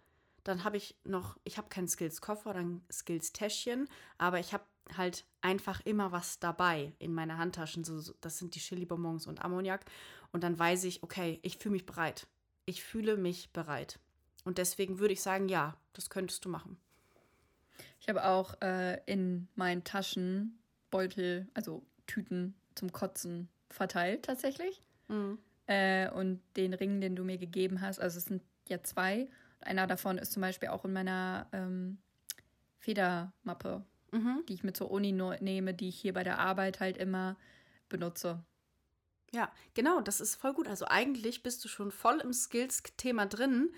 [0.43, 4.63] Dann habe ich noch, ich habe keinen Skills-Koffer oder ein Skills-Täschchen, aber ich habe
[4.95, 7.83] halt einfach immer was dabei in meiner Handtaschen.
[7.83, 9.85] So, so, das sind die Chili-Bonbons und Ammoniak.
[10.31, 12.27] Und dann weiß ich, okay, ich fühle mich bereit.
[12.65, 13.99] Ich fühle mich bereit.
[14.43, 16.77] Und deswegen würde ich sagen, ja, das könntest du machen.
[17.99, 20.59] Ich habe auch äh, in meinen Taschen
[20.91, 24.81] Beutel, also Tüten zum Kotzen verteilt tatsächlich.
[25.07, 25.39] Mhm.
[25.67, 29.27] Äh, und den Ring, den du mir gegeben hast, also es sind ja zwei.
[29.61, 31.97] Einer davon ist zum Beispiel auch in meiner ähm,
[32.77, 34.43] Federmappe, mhm.
[34.47, 37.35] die ich mit zur Uni nehme, die ich hier bei der Arbeit halt immer
[37.89, 38.43] benutze.
[39.33, 40.67] Ja, genau, das ist voll gut.
[40.67, 43.73] Also eigentlich bist du schon voll im Skills-Thema drin.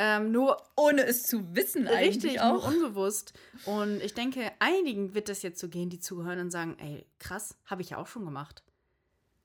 [0.00, 2.70] Ähm, nur ohne es zu wissen eigentlich richtig, auch.
[2.70, 3.32] Nur unbewusst.
[3.64, 7.56] Und ich denke, einigen wird das jetzt so gehen, die zuhören und sagen, ey, krass,
[7.64, 8.62] habe ich ja auch schon gemacht.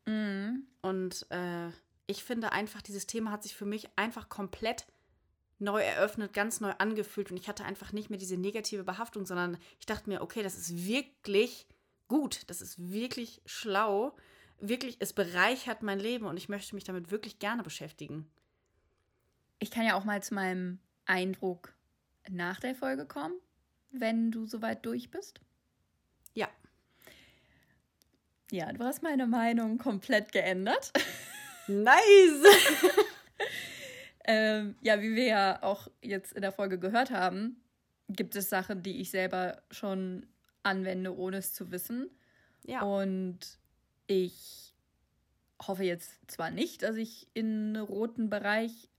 [0.06, 0.68] Mhm.
[0.84, 1.70] Und äh,
[2.06, 4.86] ich finde einfach, dieses Thema hat sich für mich einfach komplett
[5.58, 9.58] neu eröffnet, ganz neu angefühlt und ich hatte einfach nicht mehr diese negative Behaftung, sondern
[9.80, 11.68] ich dachte mir, okay, das ist wirklich
[12.08, 14.16] gut, das ist wirklich schlau,
[14.60, 18.30] wirklich, es bereichert mein Leben und ich möchte mich damit wirklich gerne beschäftigen
[19.64, 21.74] ich kann ja auch mal zu meinem Eindruck
[22.30, 23.34] nach der Folge kommen,
[23.92, 25.40] wenn du soweit durch bist.
[26.34, 26.50] Ja.
[28.52, 30.92] Ja, du hast meine Meinung komplett geändert.
[31.66, 32.44] Nice!
[34.26, 37.64] ähm, ja, wie wir ja auch jetzt in der Folge gehört haben,
[38.10, 40.26] gibt es Sachen, die ich selber schon
[40.64, 42.10] anwende, ohne es zu wissen.
[42.66, 42.82] Ja.
[42.82, 43.40] Und
[44.08, 44.74] ich
[45.66, 48.90] hoffe jetzt zwar nicht, dass ich in einen roten Bereich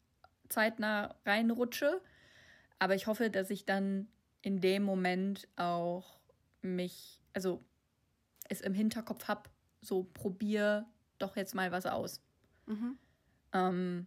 [0.55, 2.01] zeitnah reinrutsche.
[2.79, 4.09] Aber ich hoffe, dass ich dann
[4.43, 6.19] in dem Moment auch
[6.63, 7.65] mich, also
[8.49, 9.51] es im Hinterkopf habe,
[9.81, 10.87] so probier
[11.19, 12.21] doch jetzt mal was aus.
[12.67, 12.99] Mhm.
[13.53, 14.07] Ähm,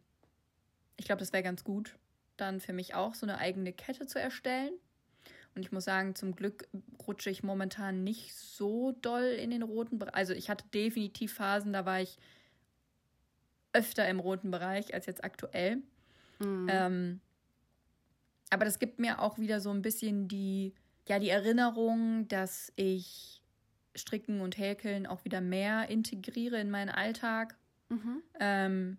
[0.96, 1.98] ich glaube, das wäre ganz gut,
[2.38, 4.74] dann für mich auch so eine eigene Kette zu erstellen.
[5.56, 6.68] Und ich muss sagen, zum Glück
[7.08, 10.16] rutsche ich momentan nicht so doll in den roten Bereich.
[10.16, 12.20] Also ich hatte definitiv Phasen, da war ich
[13.74, 15.82] öfter im roten Bereich als jetzt aktuell.
[16.40, 16.68] Mhm.
[16.70, 17.22] Ähm,
[18.50, 20.74] aber das gibt mir auch wieder so ein bisschen die,
[21.08, 23.42] ja, die Erinnerung, dass ich
[23.96, 27.58] Stricken und Häkeln auch wieder mehr integriere in meinen Alltag.
[27.90, 28.24] Mhm.
[28.40, 28.98] Ähm,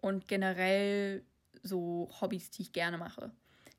[0.00, 1.24] und generell
[1.62, 3.32] so Hobbys, die ich gerne mache.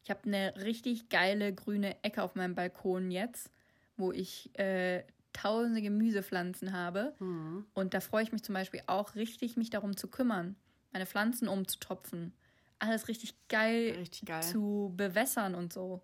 [0.04, 3.52] Ich habe eine richtig geile grüne Ecke auf meinem Balkon jetzt,
[3.98, 5.04] wo ich äh,
[5.34, 7.14] tausende Gemüsepflanzen habe.
[7.20, 7.66] Mhm.
[7.74, 10.56] Und da freue ich mich zum Beispiel auch richtig, mich darum zu kümmern,
[10.92, 12.34] meine Pflanzen umzutopfen.
[12.80, 14.44] Alles richtig geil, richtig geil.
[14.44, 16.02] zu bewässern und so.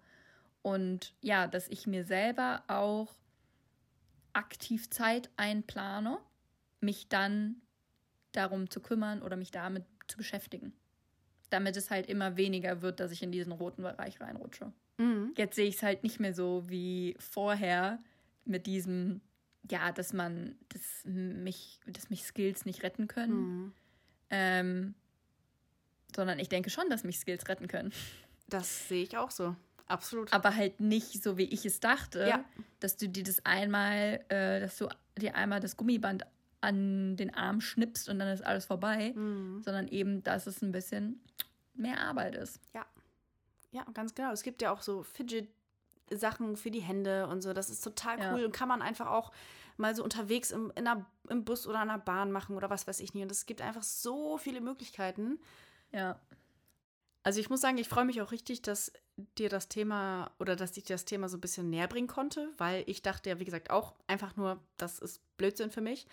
[0.61, 3.15] Und ja, dass ich mir selber auch
[4.33, 6.19] aktiv Zeit einplane,
[6.81, 7.61] mich dann
[8.33, 10.73] darum zu kümmern oder mich damit zu beschäftigen.
[11.49, 14.73] Damit es halt immer weniger wird, dass ich in diesen roten Bereich reinrutsche.
[14.97, 15.33] Mhm.
[15.37, 17.99] Jetzt sehe ich es halt nicht mehr so wie vorher
[18.43, 19.21] mit diesem,
[19.69, 23.37] ja, dass man, dass mich, dass mich Skills nicht retten können.
[23.37, 23.73] Mhm.
[24.29, 24.95] Ähm,
[26.15, 27.93] sondern ich denke schon, dass mich Skills retten können.
[28.47, 29.55] Das sehe ich auch so.
[29.87, 30.33] Absolut.
[30.33, 32.43] Aber halt nicht so, wie ich es dachte, ja.
[32.79, 34.87] dass du dir das einmal, äh, dass du
[35.17, 36.25] dir einmal das Gummiband
[36.61, 39.61] an den Arm schnippst und dann ist alles vorbei, mhm.
[39.63, 41.21] sondern eben, dass es ein bisschen
[41.75, 42.59] mehr Arbeit ist.
[42.73, 42.85] Ja.
[43.71, 44.31] Ja, ganz genau.
[44.31, 47.53] Es gibt ja auch so Fidget-Sachen für die Hände und so.
[47.53, 48.45] Das ist total cool ja.
[48.45, 49.31] und kann man einfach auch
[49.77, 52.87] mal so unterwegs im, in einer, im Bus oder in der Bahn machen oder was
[52.87, 53.23] weiß ich nicht.
[53.23, 55.39] Und es gibt einfach so viele Möglichkeiten.
[55.95, 56.19] Ja.
[57.23, 58.91] Also ich muss sagen, ich freue mich auch richtig, dass
[59.37, 62.83] dir das Thema oder dass ich das Thema so ein bisschen näher bringen konnte, weil
[62.85, 66.05] ich dachte ja, wie gesagt, auch einfach nur, das ist Blödsinn für mich.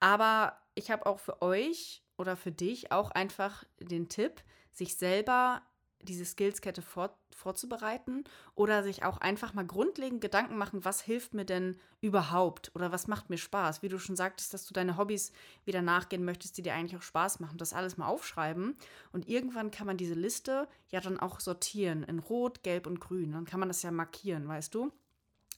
[0.00, 5.62] Aber ich habe auch für euch oder für dich auch einfach den Tipp, sich selber
[6.02, 8.24] diese Skillskette fort, vorzubereiten
[8.54, 13.06] oder sich auch einfach mal grundlegend Gedanken machen, was hilft mir denn überhaupt oder was
[13.06, 13.82] macht mir Spaß?
[13.82, 15.32] Wie du schon sagtest, dass du deine Hobbys
[15.64, 18.76] wieder nachgehen möchtest, die dir eigentlich auch Spaß machen, das alles mal aufschreiben
[19.12, 23.32] und irgendwann kann man diese Liste ja dann auch sortieren in Rot, Gelb und Grün.
[23.32, 24.92] Dann kann man das ja markieren, weißt du?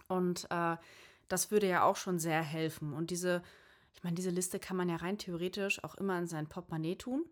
[0.09, 0.77] Und äh,
[1.29, 2.93] das würde ja auch schon sehr helfen.
[2.93, 3.43] Und diese,
[3.95, 7.25] ich meine, diese Liste kann man ja rein theoretisch auch immer in sein Portemonnaie tun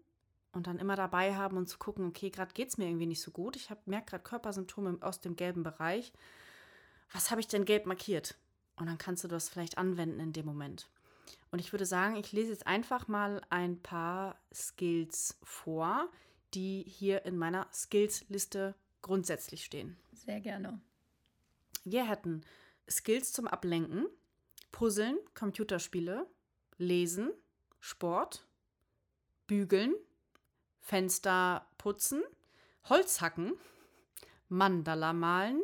[0.53, 3.23] und dann immer dabei haben und zu gucken, okay, gerade geht es mir irgendwie nicht
[3.23, 3.57] so gut.
[3.57, 6.13] Ich merke gerade Körpersymptome aus dem gelben Bereich.
[7.13, 8.37] Was habe ich denn gelb markiert?
[8.77, 10.89] Und dann kannst du das vielleicht anwenden in dem Moment.
[11.51, 16.09] Und ich würde sagen, ich lese jetzt einfach mal ein paar Skills vor,
[16.55, 19.97] die hier in meiner Skills-Liste grundsätzlich stehen.
[20.13, 20.81] Sehr gerne.
[21.85, 22.43] Wir hätten
[22.89, 24.07] Skills zum Ablenken,
[24.71, 26.27] Puzzeln, Computerspiele,
[26.79, 27.31] Lesen,
[27.81, 28.47] Sport,
[29.47, 29.95] Bügeln,
[30.83, 32.23] Fenster putzen,
[32.89, 33.55] Holz hacken,
[34.49, 35.63] Mandala malen,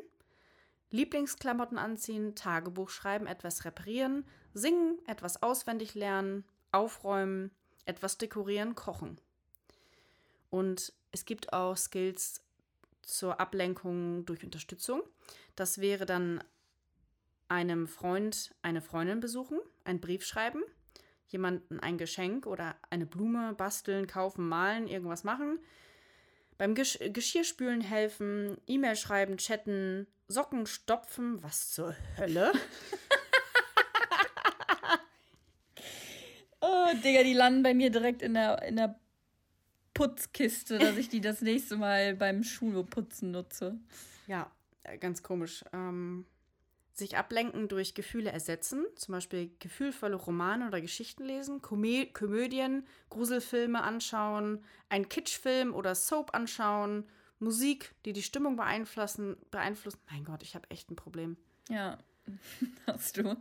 [0.90, 7.50] Lieblingsklamotten anziehen, Tagebuch schreiben, etwas reparieren, singen, etwas auswendig lernen, aufräumen,
[7.84, 9.20] etwas dekorieren, kochen.
[10.50, 12.42] Und es gibt auch Skills
[13.02, 15.02] zur Ablenkung durch Unterstützung.
[15.56, 16.42] Das wäre dann
[17.48, 20.62] einem Freund eine Freundin besuchen, einen Brief schreiben,
[21.28, 25.58] jemanden ein Geschenk oder eine Blume basteln, kaufen, malen, irgendwas machen.
[26.56, 31.42] Beim Gesch Geschirrspülen helfen, E-Mail schreiben, chatten, Socken stopfen.
[31.42, 32.52] Was zur Hölle?
[36.60, 38.98] oh, Digga, die landen bei mir direkt in der, in der
[39.94, 43.78] Putzkiste, dass ich die das nächste Mal beim Schuleputzen nutze.
[44.26, 44.50] Ja,
[44.84, 45.64] äh, ganz komisch.
[45.72, 46.26] Ähm,
[46.98, 53.82] sich ablenken durch Gefühle ersetzen, zum Beispiel gefühlvolle Romane oder Geschichten lesen, Komö Komödien, Gruselfilme
[53.82, 57.04] anschauen, einen Kitschfilm oder Soap anschauen,
[57.38, 59.36] Musik, die die Stimmung beeinflussen.
[59.50, 60.00] beeinflussen.
[60.10, 61.36] Mein Gott, ich habe echt ein Problem.
[61.68, 61.98] Ja,
[62.86, 63.36] hast du.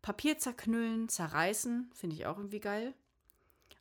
[0.00, 2.94] Papier zerknüllen, zerreißen, finde ich auch irgendwie geil.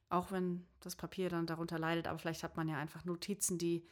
[0.09, 3.85] Auch wenn das Papier dann darunter leidet, aber vielleicht hat man ja einfach Notizen, die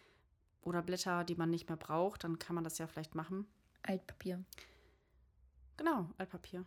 [0.61, 3.45] oder Blätter, die man nicht mehr braucht, dann kann man das ja vielleicht machen.
[3.83, 4.43] Altpapier.
[5.77, 6.65] Genau, Altpapier.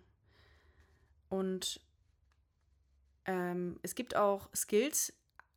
[1.29, 1.81] Und
[3.25, 5.13] ähm, es gibt auch Skills,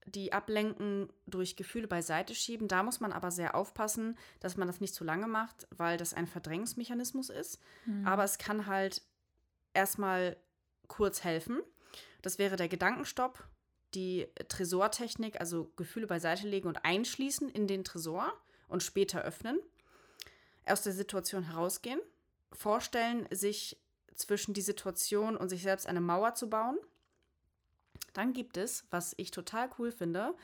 [0.05, 2.67] die ablenken durch Gefühle beiseite schieben.
[2.67, 6.13] Da muss man aber sehr aufpassen, dass man das nicht zu lange macht, weil das
[6.13, 7.59] ein Verdrängungsmechanismus ist.
[7.85, 8.07] Mhm.
[8.07, 9.03] Aber es kann halt
[9.73, 10.37] erstmal
[10.87, 11.61] kurz helfen.
[12.21, 13.47] Das wäre der Gedankenstopp,
[13.93, 18.33] die Tresortechnik, also Gefühle beiseite legen und einschließen in den Tresor
[18.67, 19.59] und später öffnen
[20.71, 21.99] aus der Situation herausgehen,
[22.51, 23.77] vorstellen, sich
[24.15, 26.77] zwischen die Situation und sich selbst eine Mauer zu bauen.
[28.13, 30.35] Dann gibt es, was ich total cool finde,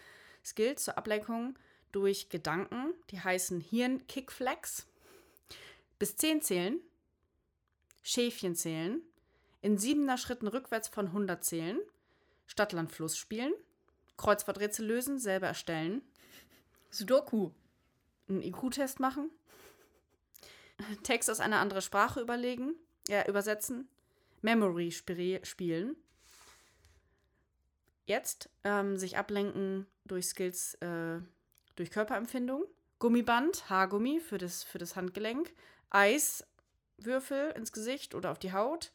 [0.44, 1.58] Skills zur Ablenkung
[1.92, 4.86] durch Gedanken, die heißen Hirn-Kickflex.
[5.98, 6.80] bis 10 zählen,
[8.04, 9.02] Schäfchen zählen,
[9.62, 11.80] in siebener Schritten rückwärts von 100 zählen,
[12.48, 13.54] Stadtlandfluss spielen,
[14.18, 16.02] Kreuzworträtsel lösen, selber erstellen,
[16.92, 17.52] Sudoku.
[18.28, 19.32] einen IQ-Test machen,
[21.04, 22.76] Text aus einer anderen Sprache überlegen,
[23.08, 23.88] ja, übersetzen,
[24.42, 25.96] Memory spielen.
[28.06, 31.20] Jetzt ähm, sich ablenken durch Skills, äh,
[31.76, 32.66] durch Körperempfindung,
[33.00, 35.52] Gummiband, Haargummi für das, für das Handgelenk,
[35.90, 38.92] Eiswürfel ins Gesicht oder auf die Haut,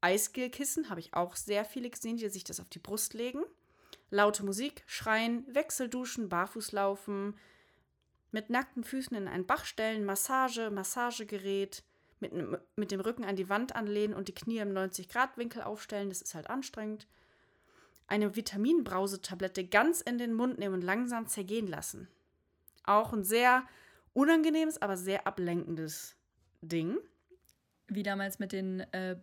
[0.00, 3.42] Eisgelkissen, habe ich auch sehr viele gesehen, die sich das auf die Brust legen,
[4.10, 7.36] laute Musik, Schreien, Wechselduschen, Barfußlaufen,
[8.32, 11.82] mit nackten Füßen in einen Bach stellen, Massage, Massagegerät,
[12.20, 12.32] mit,
[12.76, 16.34] mit dem Rücken an die Wand anlehnen und die Knie im 90-Grad-Winkel aufstellen, das ist
[16.34, 17.06] halt anstrengend.
[18.06, 22.08] Eine Vitaminbrausetablette ganz in den Mund nehmen und langsam zergehen lassen.
[22.84, 23.64] Auch ein sehr
[24.12, 26.16] unangenehmes, aber sehr ablenkendes
[26.62, 26.96] Ding.
[27.88, 29.16] Wie damals mit den, äh,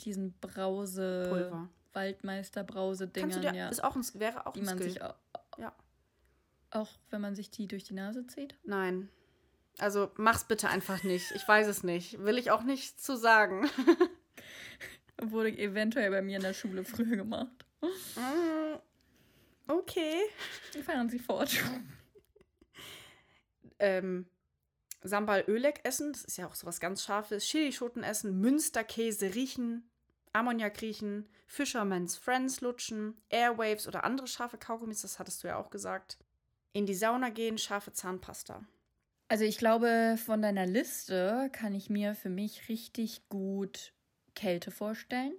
[0.00, 1.68] diesen Brause, Pulver.
[1.92, 3.68] Waldmeister-Brause-Dingern, Kannst du dir, ja.
[3.68, 4.90] ist auch ein, wäre auch die ein man Skill.
[4.90, 5.14] sich auch.
[6.70, 8.56] Auch, wenn man sich die durch die Nase zieht.
[8.64, 9.08] Nein.
[9.78, 11.30] Also mach's bitte einfach nicht.
[11.32, 12.22] Ich weiß es nicht.
[12.24, 13.68] Will ich auch nicht zu sagen.
[15.22, 17.64] Wurde eventuell bei mir in der Schule früher gemacht.
[17.80, 20.20] Mm, okay.
[20.84, 21.56] Fahren Sie fort.
[23.78, 24.26] Ähm,
[25.02, 27.44] Sambal Ölek essen, das ist ja auch sowas ganz Scharfes.
[27.44, 29.88] Chilischoten essen, Münsterkäse riechen,
[30.32, 35.70] Ammoniak riechen, Fisherman's Friends lutschen, Airwaves oder andere scharfe Kaugummis, das hattest du ja auch
[35.70, 36.18] gesagt.
[36.72, 38.64] In die Sauna gehen, scharfe Zahnpasta.
[39.28, 43.92] Also ich glaube, von deiner Liste kann ich mir für mich richtig gut
[44.34, 45.34] Kälte vorstellen.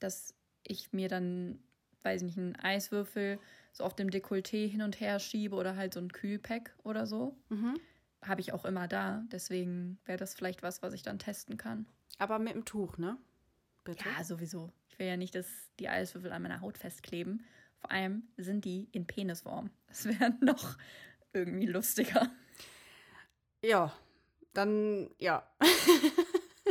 [0.00, 1.58] Dass ich mir dann,
[2.02, 3.38] weiß nicht, einen Eiswürfel
[3.72, 7.36] so auf dem Dekolleté hin und her schiebe oder halt so ein Kühlpack oder so.
[7.48, 7.78] Mhm.
[8.22, 9.24] Habe ich auch immer da.
[9.32, 11.86] Deswegen wäre das vielleicht was, was ich dann testen kann.
[12.18, 13.16] Aber mit dem Tuch, ne?
[13.84, 14.04] Bitte.
[14.08, 14.72] Ja, sowieso.
[14.88, 15.46] Ich will ja nicht, dass
[15.78, 17.44] die Eiswürfel an meiner Haut festkleben.
[17.84, 19.68] Vor allem sind die in Penisform.
[19.88, 20.78] Das wäre noch
[21.34, 22.30] irgendwie lustiger.
[23.62, 23.92] Ja,
[24.54, 25.46] dann ja.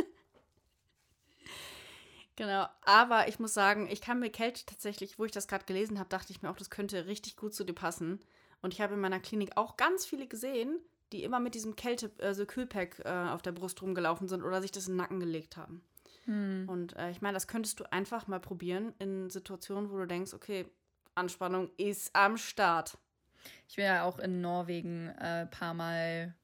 [2.34, 6.00] genau, aber ich muss sagen, ich kann mir Kälte tatsächlich, wo ich das gerade gelesen
[6.00, 8.18] habe, dachte ich mir auch, das könnte richtig gut zu dir passen.
[8.60, 10.80] Und ich habe in meiner Klinik auch ganz viele gesehen,
[11.12, 14.72] die immer mit diesem Kälte, also Kühlpack äh, auf der Brust rumgelaufen sind oder sich
[14.72, 15.84] das in den Nacken gelegt haben.
[16.24, 16.68] Hm.
[16.68, 20.34] Und äh, ich meine, das könntest du einfach mal probieren in Situationen, wo du denkst,
[20.34, 20.66] okay,
[21.14, 22.98] Anspannung ist am Start.
[23.68, 26.34] Ich war ja auch in Norwegen ein äh, paar Mal,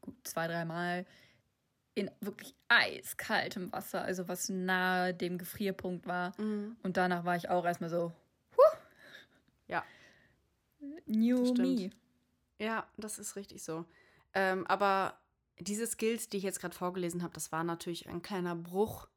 [0.00, 1.06] gut, zwei, dreimal
[1.94, 6.32] in wirklich eiskaltem Wasser, also was nahe dem Gefrierpunkt war.
[6.82, 8.12] Und danach war ich auch erstmal so,
[9.68, 9.84] Ja.
[11.06, 11.90] new me.
[12.58, 13.84] Ja, das ist richtig so.
[14.32, 15.18] Ähm, aber
[15.58, 18.56] diese Skills, die ich jetzt gerade vorgelesen habe, das war natürlich ein kleiner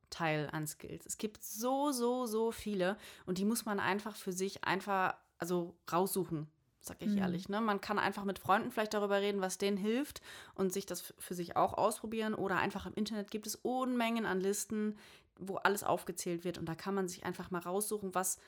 [0.09, 1.05] Bruchteil an Skills.
[1.05, 5.75] Es gibt so, so, so viele und die muss man einfach für sich einfach, also
[5.91, 6.47] raussuchen,
[6.79, 7.17] sag ich Mhm.
[7.17, 7.49] ehrlich.
[7.49, 7.61] Ne?
[7.61, 10.21] Man kann einfach mit Freunden vielleicht darüber reden, was denen hilft
[10.55, 14.39] und sich das für sich auch ausprobieren oder einfach im Internet gibt es Unmengen an
[14.39, 14.97] Listen,
[15.37, 18.39] wo alles aufgezählt wird und da kann man sich einfach mal raussuchen, was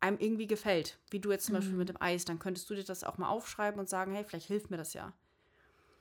[0.00, 0.98] einem irgendwie gefällt.
[1.10, 1.78] Wie du jetzt zum Beispiel Mhm.
[1.78, 4.48] mit dem Eis, dann könntest du dir das auch mal aufschreiben und sagen, hey, vielleicht
[4.48, 5.12] hilft mir das ja.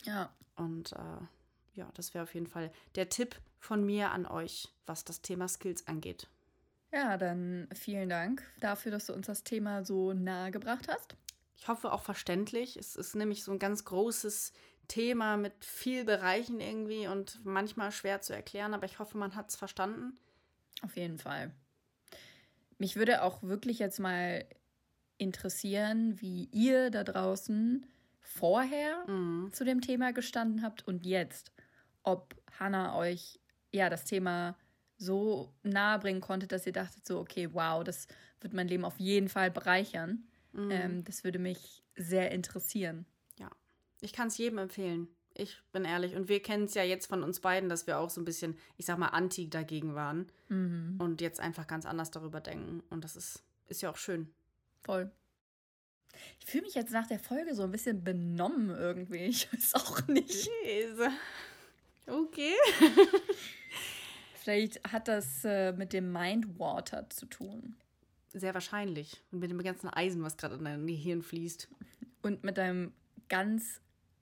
[0.03, 4.67] Ja, Und äh, ja, das wäre auf jeden Fall der Tipp von mir an euch,
[4.85, 6.27] was das Thema Skills angeht.
[6.91, 11.15] ja, dann vielen Dank dafür, dass du uns das Thema so nahe gebracht hast.
[11.55, 12.75] Ich hoffe auch verständlich.
[12.75, 14.51] Es ist nämlich so ein ganz großes
[14.89, 19.49] Thema mit viel Bereichen irgendwie und manchmal schwer zu erklären, aber ich hoffe, man hat
[19.49, 20.17] es verstanden.
[20.81, 21.51] Auf jeden Fall.
[22.77, 24.43] Mich würde auch wirklich jetzt mal
[25.17, 27.85] interessieren, wie ihr da draußen
[28.21, 29.51] vorher Mhm.
[29.53, 31.51] zu dem Thema gestanden habt und jetzt.
[32.03, 33.39] Ob Hannah euch
[33.71, 34.57] ja das Thema
[34.97, 38.07] so nahe bringen konnte, dass ihr dachtet so, okay, wow, das
[38.39, 40.23] wird mein Leben auf jeden Fall bereichern.
[40.53, 40.71] Mhm.
[40.71, 43.05] Ähm, das würde mich sehr interessieren.
[44.03, 45.07] Ich kann es jedem empfehlen.
[45.35, 46.15] Ich bin ehrlich.
[46.15, 48.57] Und wir kennen es ja jetzt von uns beiden, dass wir auch so ein bisschen,
[48.77, 50.95] ich sag mal, anti dagegen waren Mhm.
[50.99, 52.81] und jetzt einfach ganz anders darüber denken.
[52.89, 54.33] Und das ist, ist ja auch schön.
[54.79, 55.11] Voll.
[56.39, 59.17] Ich fühle mich jetzt nach der Folge so ein bisschen benommen irgendwie.
[59.27, 60.49] Ich weiß auch nicht.
[62.07, 62.55] Okay.
[64.41, 67.75] Vielleicht hat das äh, mit dem Mindwater zu tun.
[68.33, 69.21] Sehr wahrscheinlich.
[69.31, 71.67] Und mit dem ganzen Eisen, was gerade in dein Gehirn fließt.
[72.23, 72.91] Und mit deinem
[73.29, 73.81] ganz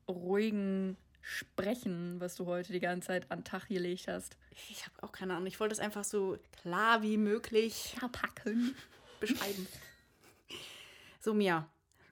[0.10, 4.36] ruhigen Sprechen, was du heute die ganze Zeit an den Tag gelegt hast.
[4.70, 5.48] Ich habe auch keine Ahnung.
[5.48, 8.76] Ich wollte es einfach so klar wie möglich Verpacken.
[9.22, 9.68] beschreiben.
[11.22, 11.68] So, Mia,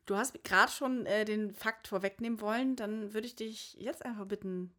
[0.06, 2.76] du hast gerade schon äh, den Fakt vorwegnehmen wollen.
[2.76, 4.74] Dann würde ich dich jetzt einfach bitten,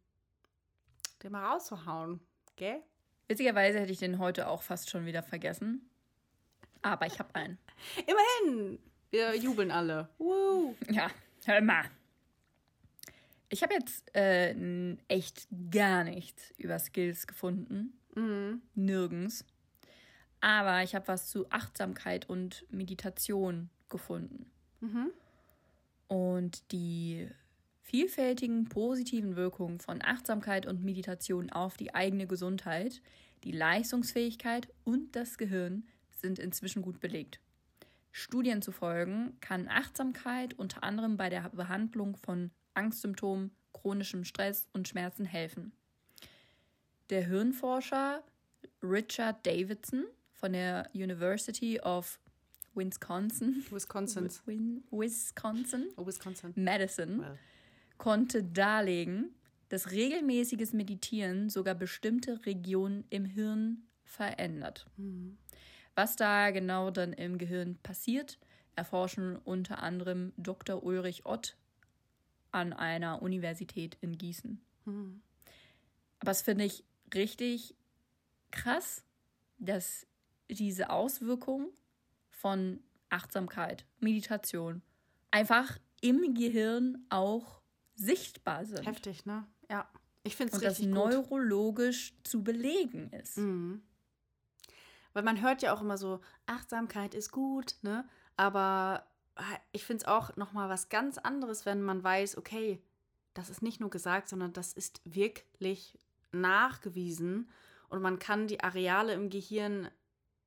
[1.23, 2.19] den mal rauszuhauen,
[2.55, 2.83] gell?
[3.29, 5.87] Witzigerweise hätte ich den heute auch fast schon wieder vergessen.
[6.81, 7.59] Aber ich habe einen.
[8.07, 8.79] Immerhin!
[9.11, 10.09] Wir jubeln alle.
[10.17, 10.75] Woo.
[10.89, 11.11] Ja,
[11.45, 11.85] hör mal.
[13.49, 14.55] Ich habe jetzt äh,
[15.07, 17.93] echt gar nichts über Skills gefunden.
[18.15, 18.63] Mhm.
[18.73, 19.45] Nirgends.
[20.41, 24.49] Aber ich habe was zu Achtsamkeit und Meditation gefunden.
[24.79, 25.11] Mhm.
[26.07, 27.29] Und die
[27.89, 33.01] vielfältigen positiven Wirkungen von Achtsamkeit und Meditation auf die eigene Gesundheit,
[33.43, 37.39] die Leistungsfähigkeit und das Gehirn sind inzwischen gut belegt.
[38.11, 45.25] Studien zufolge kann Achtsamkeit unter anderem bei der Behandlung von Angstsymptomen, chronischem Stress und Schmerzen
[45.25, 45.71] helfen.
[47.09, 48.23] Der Hirnforscher
[48.83, 52.19] Richard Davidson von der University of
[52.75, 54.25] Wisconsin, Wisconsin.
[54.91, 56.53] Wisconsin Oh, Wisconsin.
[56.55, 57.39] Madison Well.
[57.99, 59.35] Konnte darlegen,
[59.67, 64.87] dass regelmäßiges Meditieren sogar bestimmte Regionen im Hirn verändert.
[64.97, 65.37] Mhm.
[65.93, 68.39] Was da genau dann im Gehirn passiert,
[68.75, 70.83] erforschen unter anderem Dr.
[70.83, 71.55] Ulrich Ott
[72.51, 74.59] an einer Universität in Gießen.
[74.85, 75.21] Mhm.
[76.19, 77.75] Aber das finde ich richtig
[78.51, 79.03] krass,
[79.59, 80.07] dass
[80.49, 81.67] diese Auswirkungen
[82.29, 84.81] von Achtsamkeit, Meditation
[85.31, 87.58] einfach im Gehirn auch
[87.99, 88.85] sichtbar sind.
[88.85, 89.45] Heftig, ne?
[89.69, 89.87] Ja.
[90.23, 91.11] Ich finde es und das richtig gut.
[91.11, 93.37] neurologisch zu belegen ist.
[93.37, 93.81] Mhm.
[95.13, 98.07] Weil man hört ja auch immer so, Achtsamkeit ist gut, ne?
[98.35, 99.07] Aber
[99.71, 102.81] ich finde es auch nochmal was ganz anderes, wenn man weiß, okay,
[103.33, 105.97] das ist nicht nur gesagt, sondern das ist wirklich
[106.31, 107.49] nachgewiesen
[107.87, 109.89] und man kann die Areale im Gehirn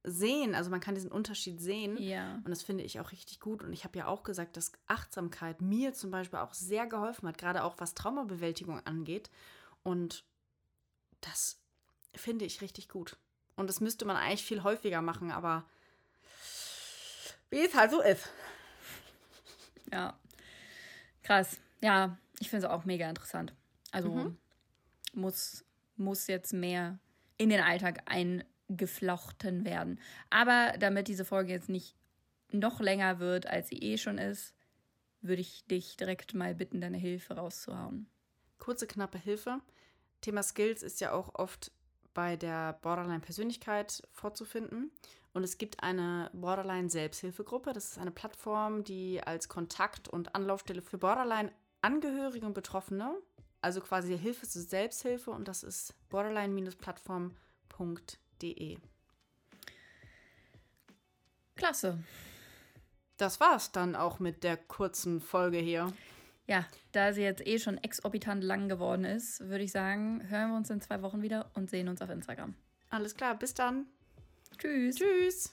[0.05, 1.97] sehen, also man kann diesen Unterschied sehen.
[1.97, 2.35] Ja.
[2.37, 3.63] Und das finde ich auch richtig gut.
[3.63, 7.39] Und ich habe ja auch gesagt, dass Achtsamkeit mir zum Beispiel auch sehr geholfen hat,
[7.39, 9.31] gerade auch was Traumabewältigung angeht.
[9.85, 10.25] Und
[11.21, 11.61] das
[12.15, 13.17] finde ich richtig gut.
[13.57, 15.65] Und das müsste man eigentlich viel häufiger machen, aber
[17.51, 18.29] wie es halt so ist.
[19.93, 20.19] Ja.
[21.23, 21.59] Krass.
[21.81, 23.53] Ja, ich finde es auch mega interessant.
[23.93, 24.39] Also Mhm.
[25.13, 25.65] muss,
[25.97, 26.99] muss jetzt mehr
[27.37, 28.03] in den Alltag
[28.73, 30.01] eingeflochten werden.
[30.31, 31.97] Aber damit diese Folge jetzt nicht
[32.51, 34.55] noch länger wird, als sie eh schon ist,
[35.21, 38.09] würde ich dich direkt mal bitten, deine Hilfe rauszuhauen.
[38.59, 39.61] Kurze, knappe Hilfe.
[40.21, 41.73] Thema Skills ist ja auch oft
[42.15, 44.91] bei der Borderline-Persönlichkeit vorzufinden.
[45.33, 47.73] Und es gibt eine Borderline-Selbsthilfegruppe.
[47.73, 53.17] Das ist eine Plattform, die als Kontakt- und Anlaufstelle für Borderline-Angehörige und Betroffene,
[53.63, 58.22] also quasi Hilfe zur Selbsthilfe, und das ist borderline-plattform.de.
[61.55, 62.03] Klasse.
[63.17, 65.93] Das war's dann auch mit der kurzen Folge hier.
[66.47, 70.57] Ja, da sie jetzt eh schon exorbitant lang geworden ist, würde ich sagen, hören wir
[70.57, 72.55] uns in zwei Wochen wieder und sehen uns auf Instagram.
[72.91, 73.87] Alles klar, bis dann.
[74.59, 74.97] Tschüss.
[74.97, 75.53] Tschüss.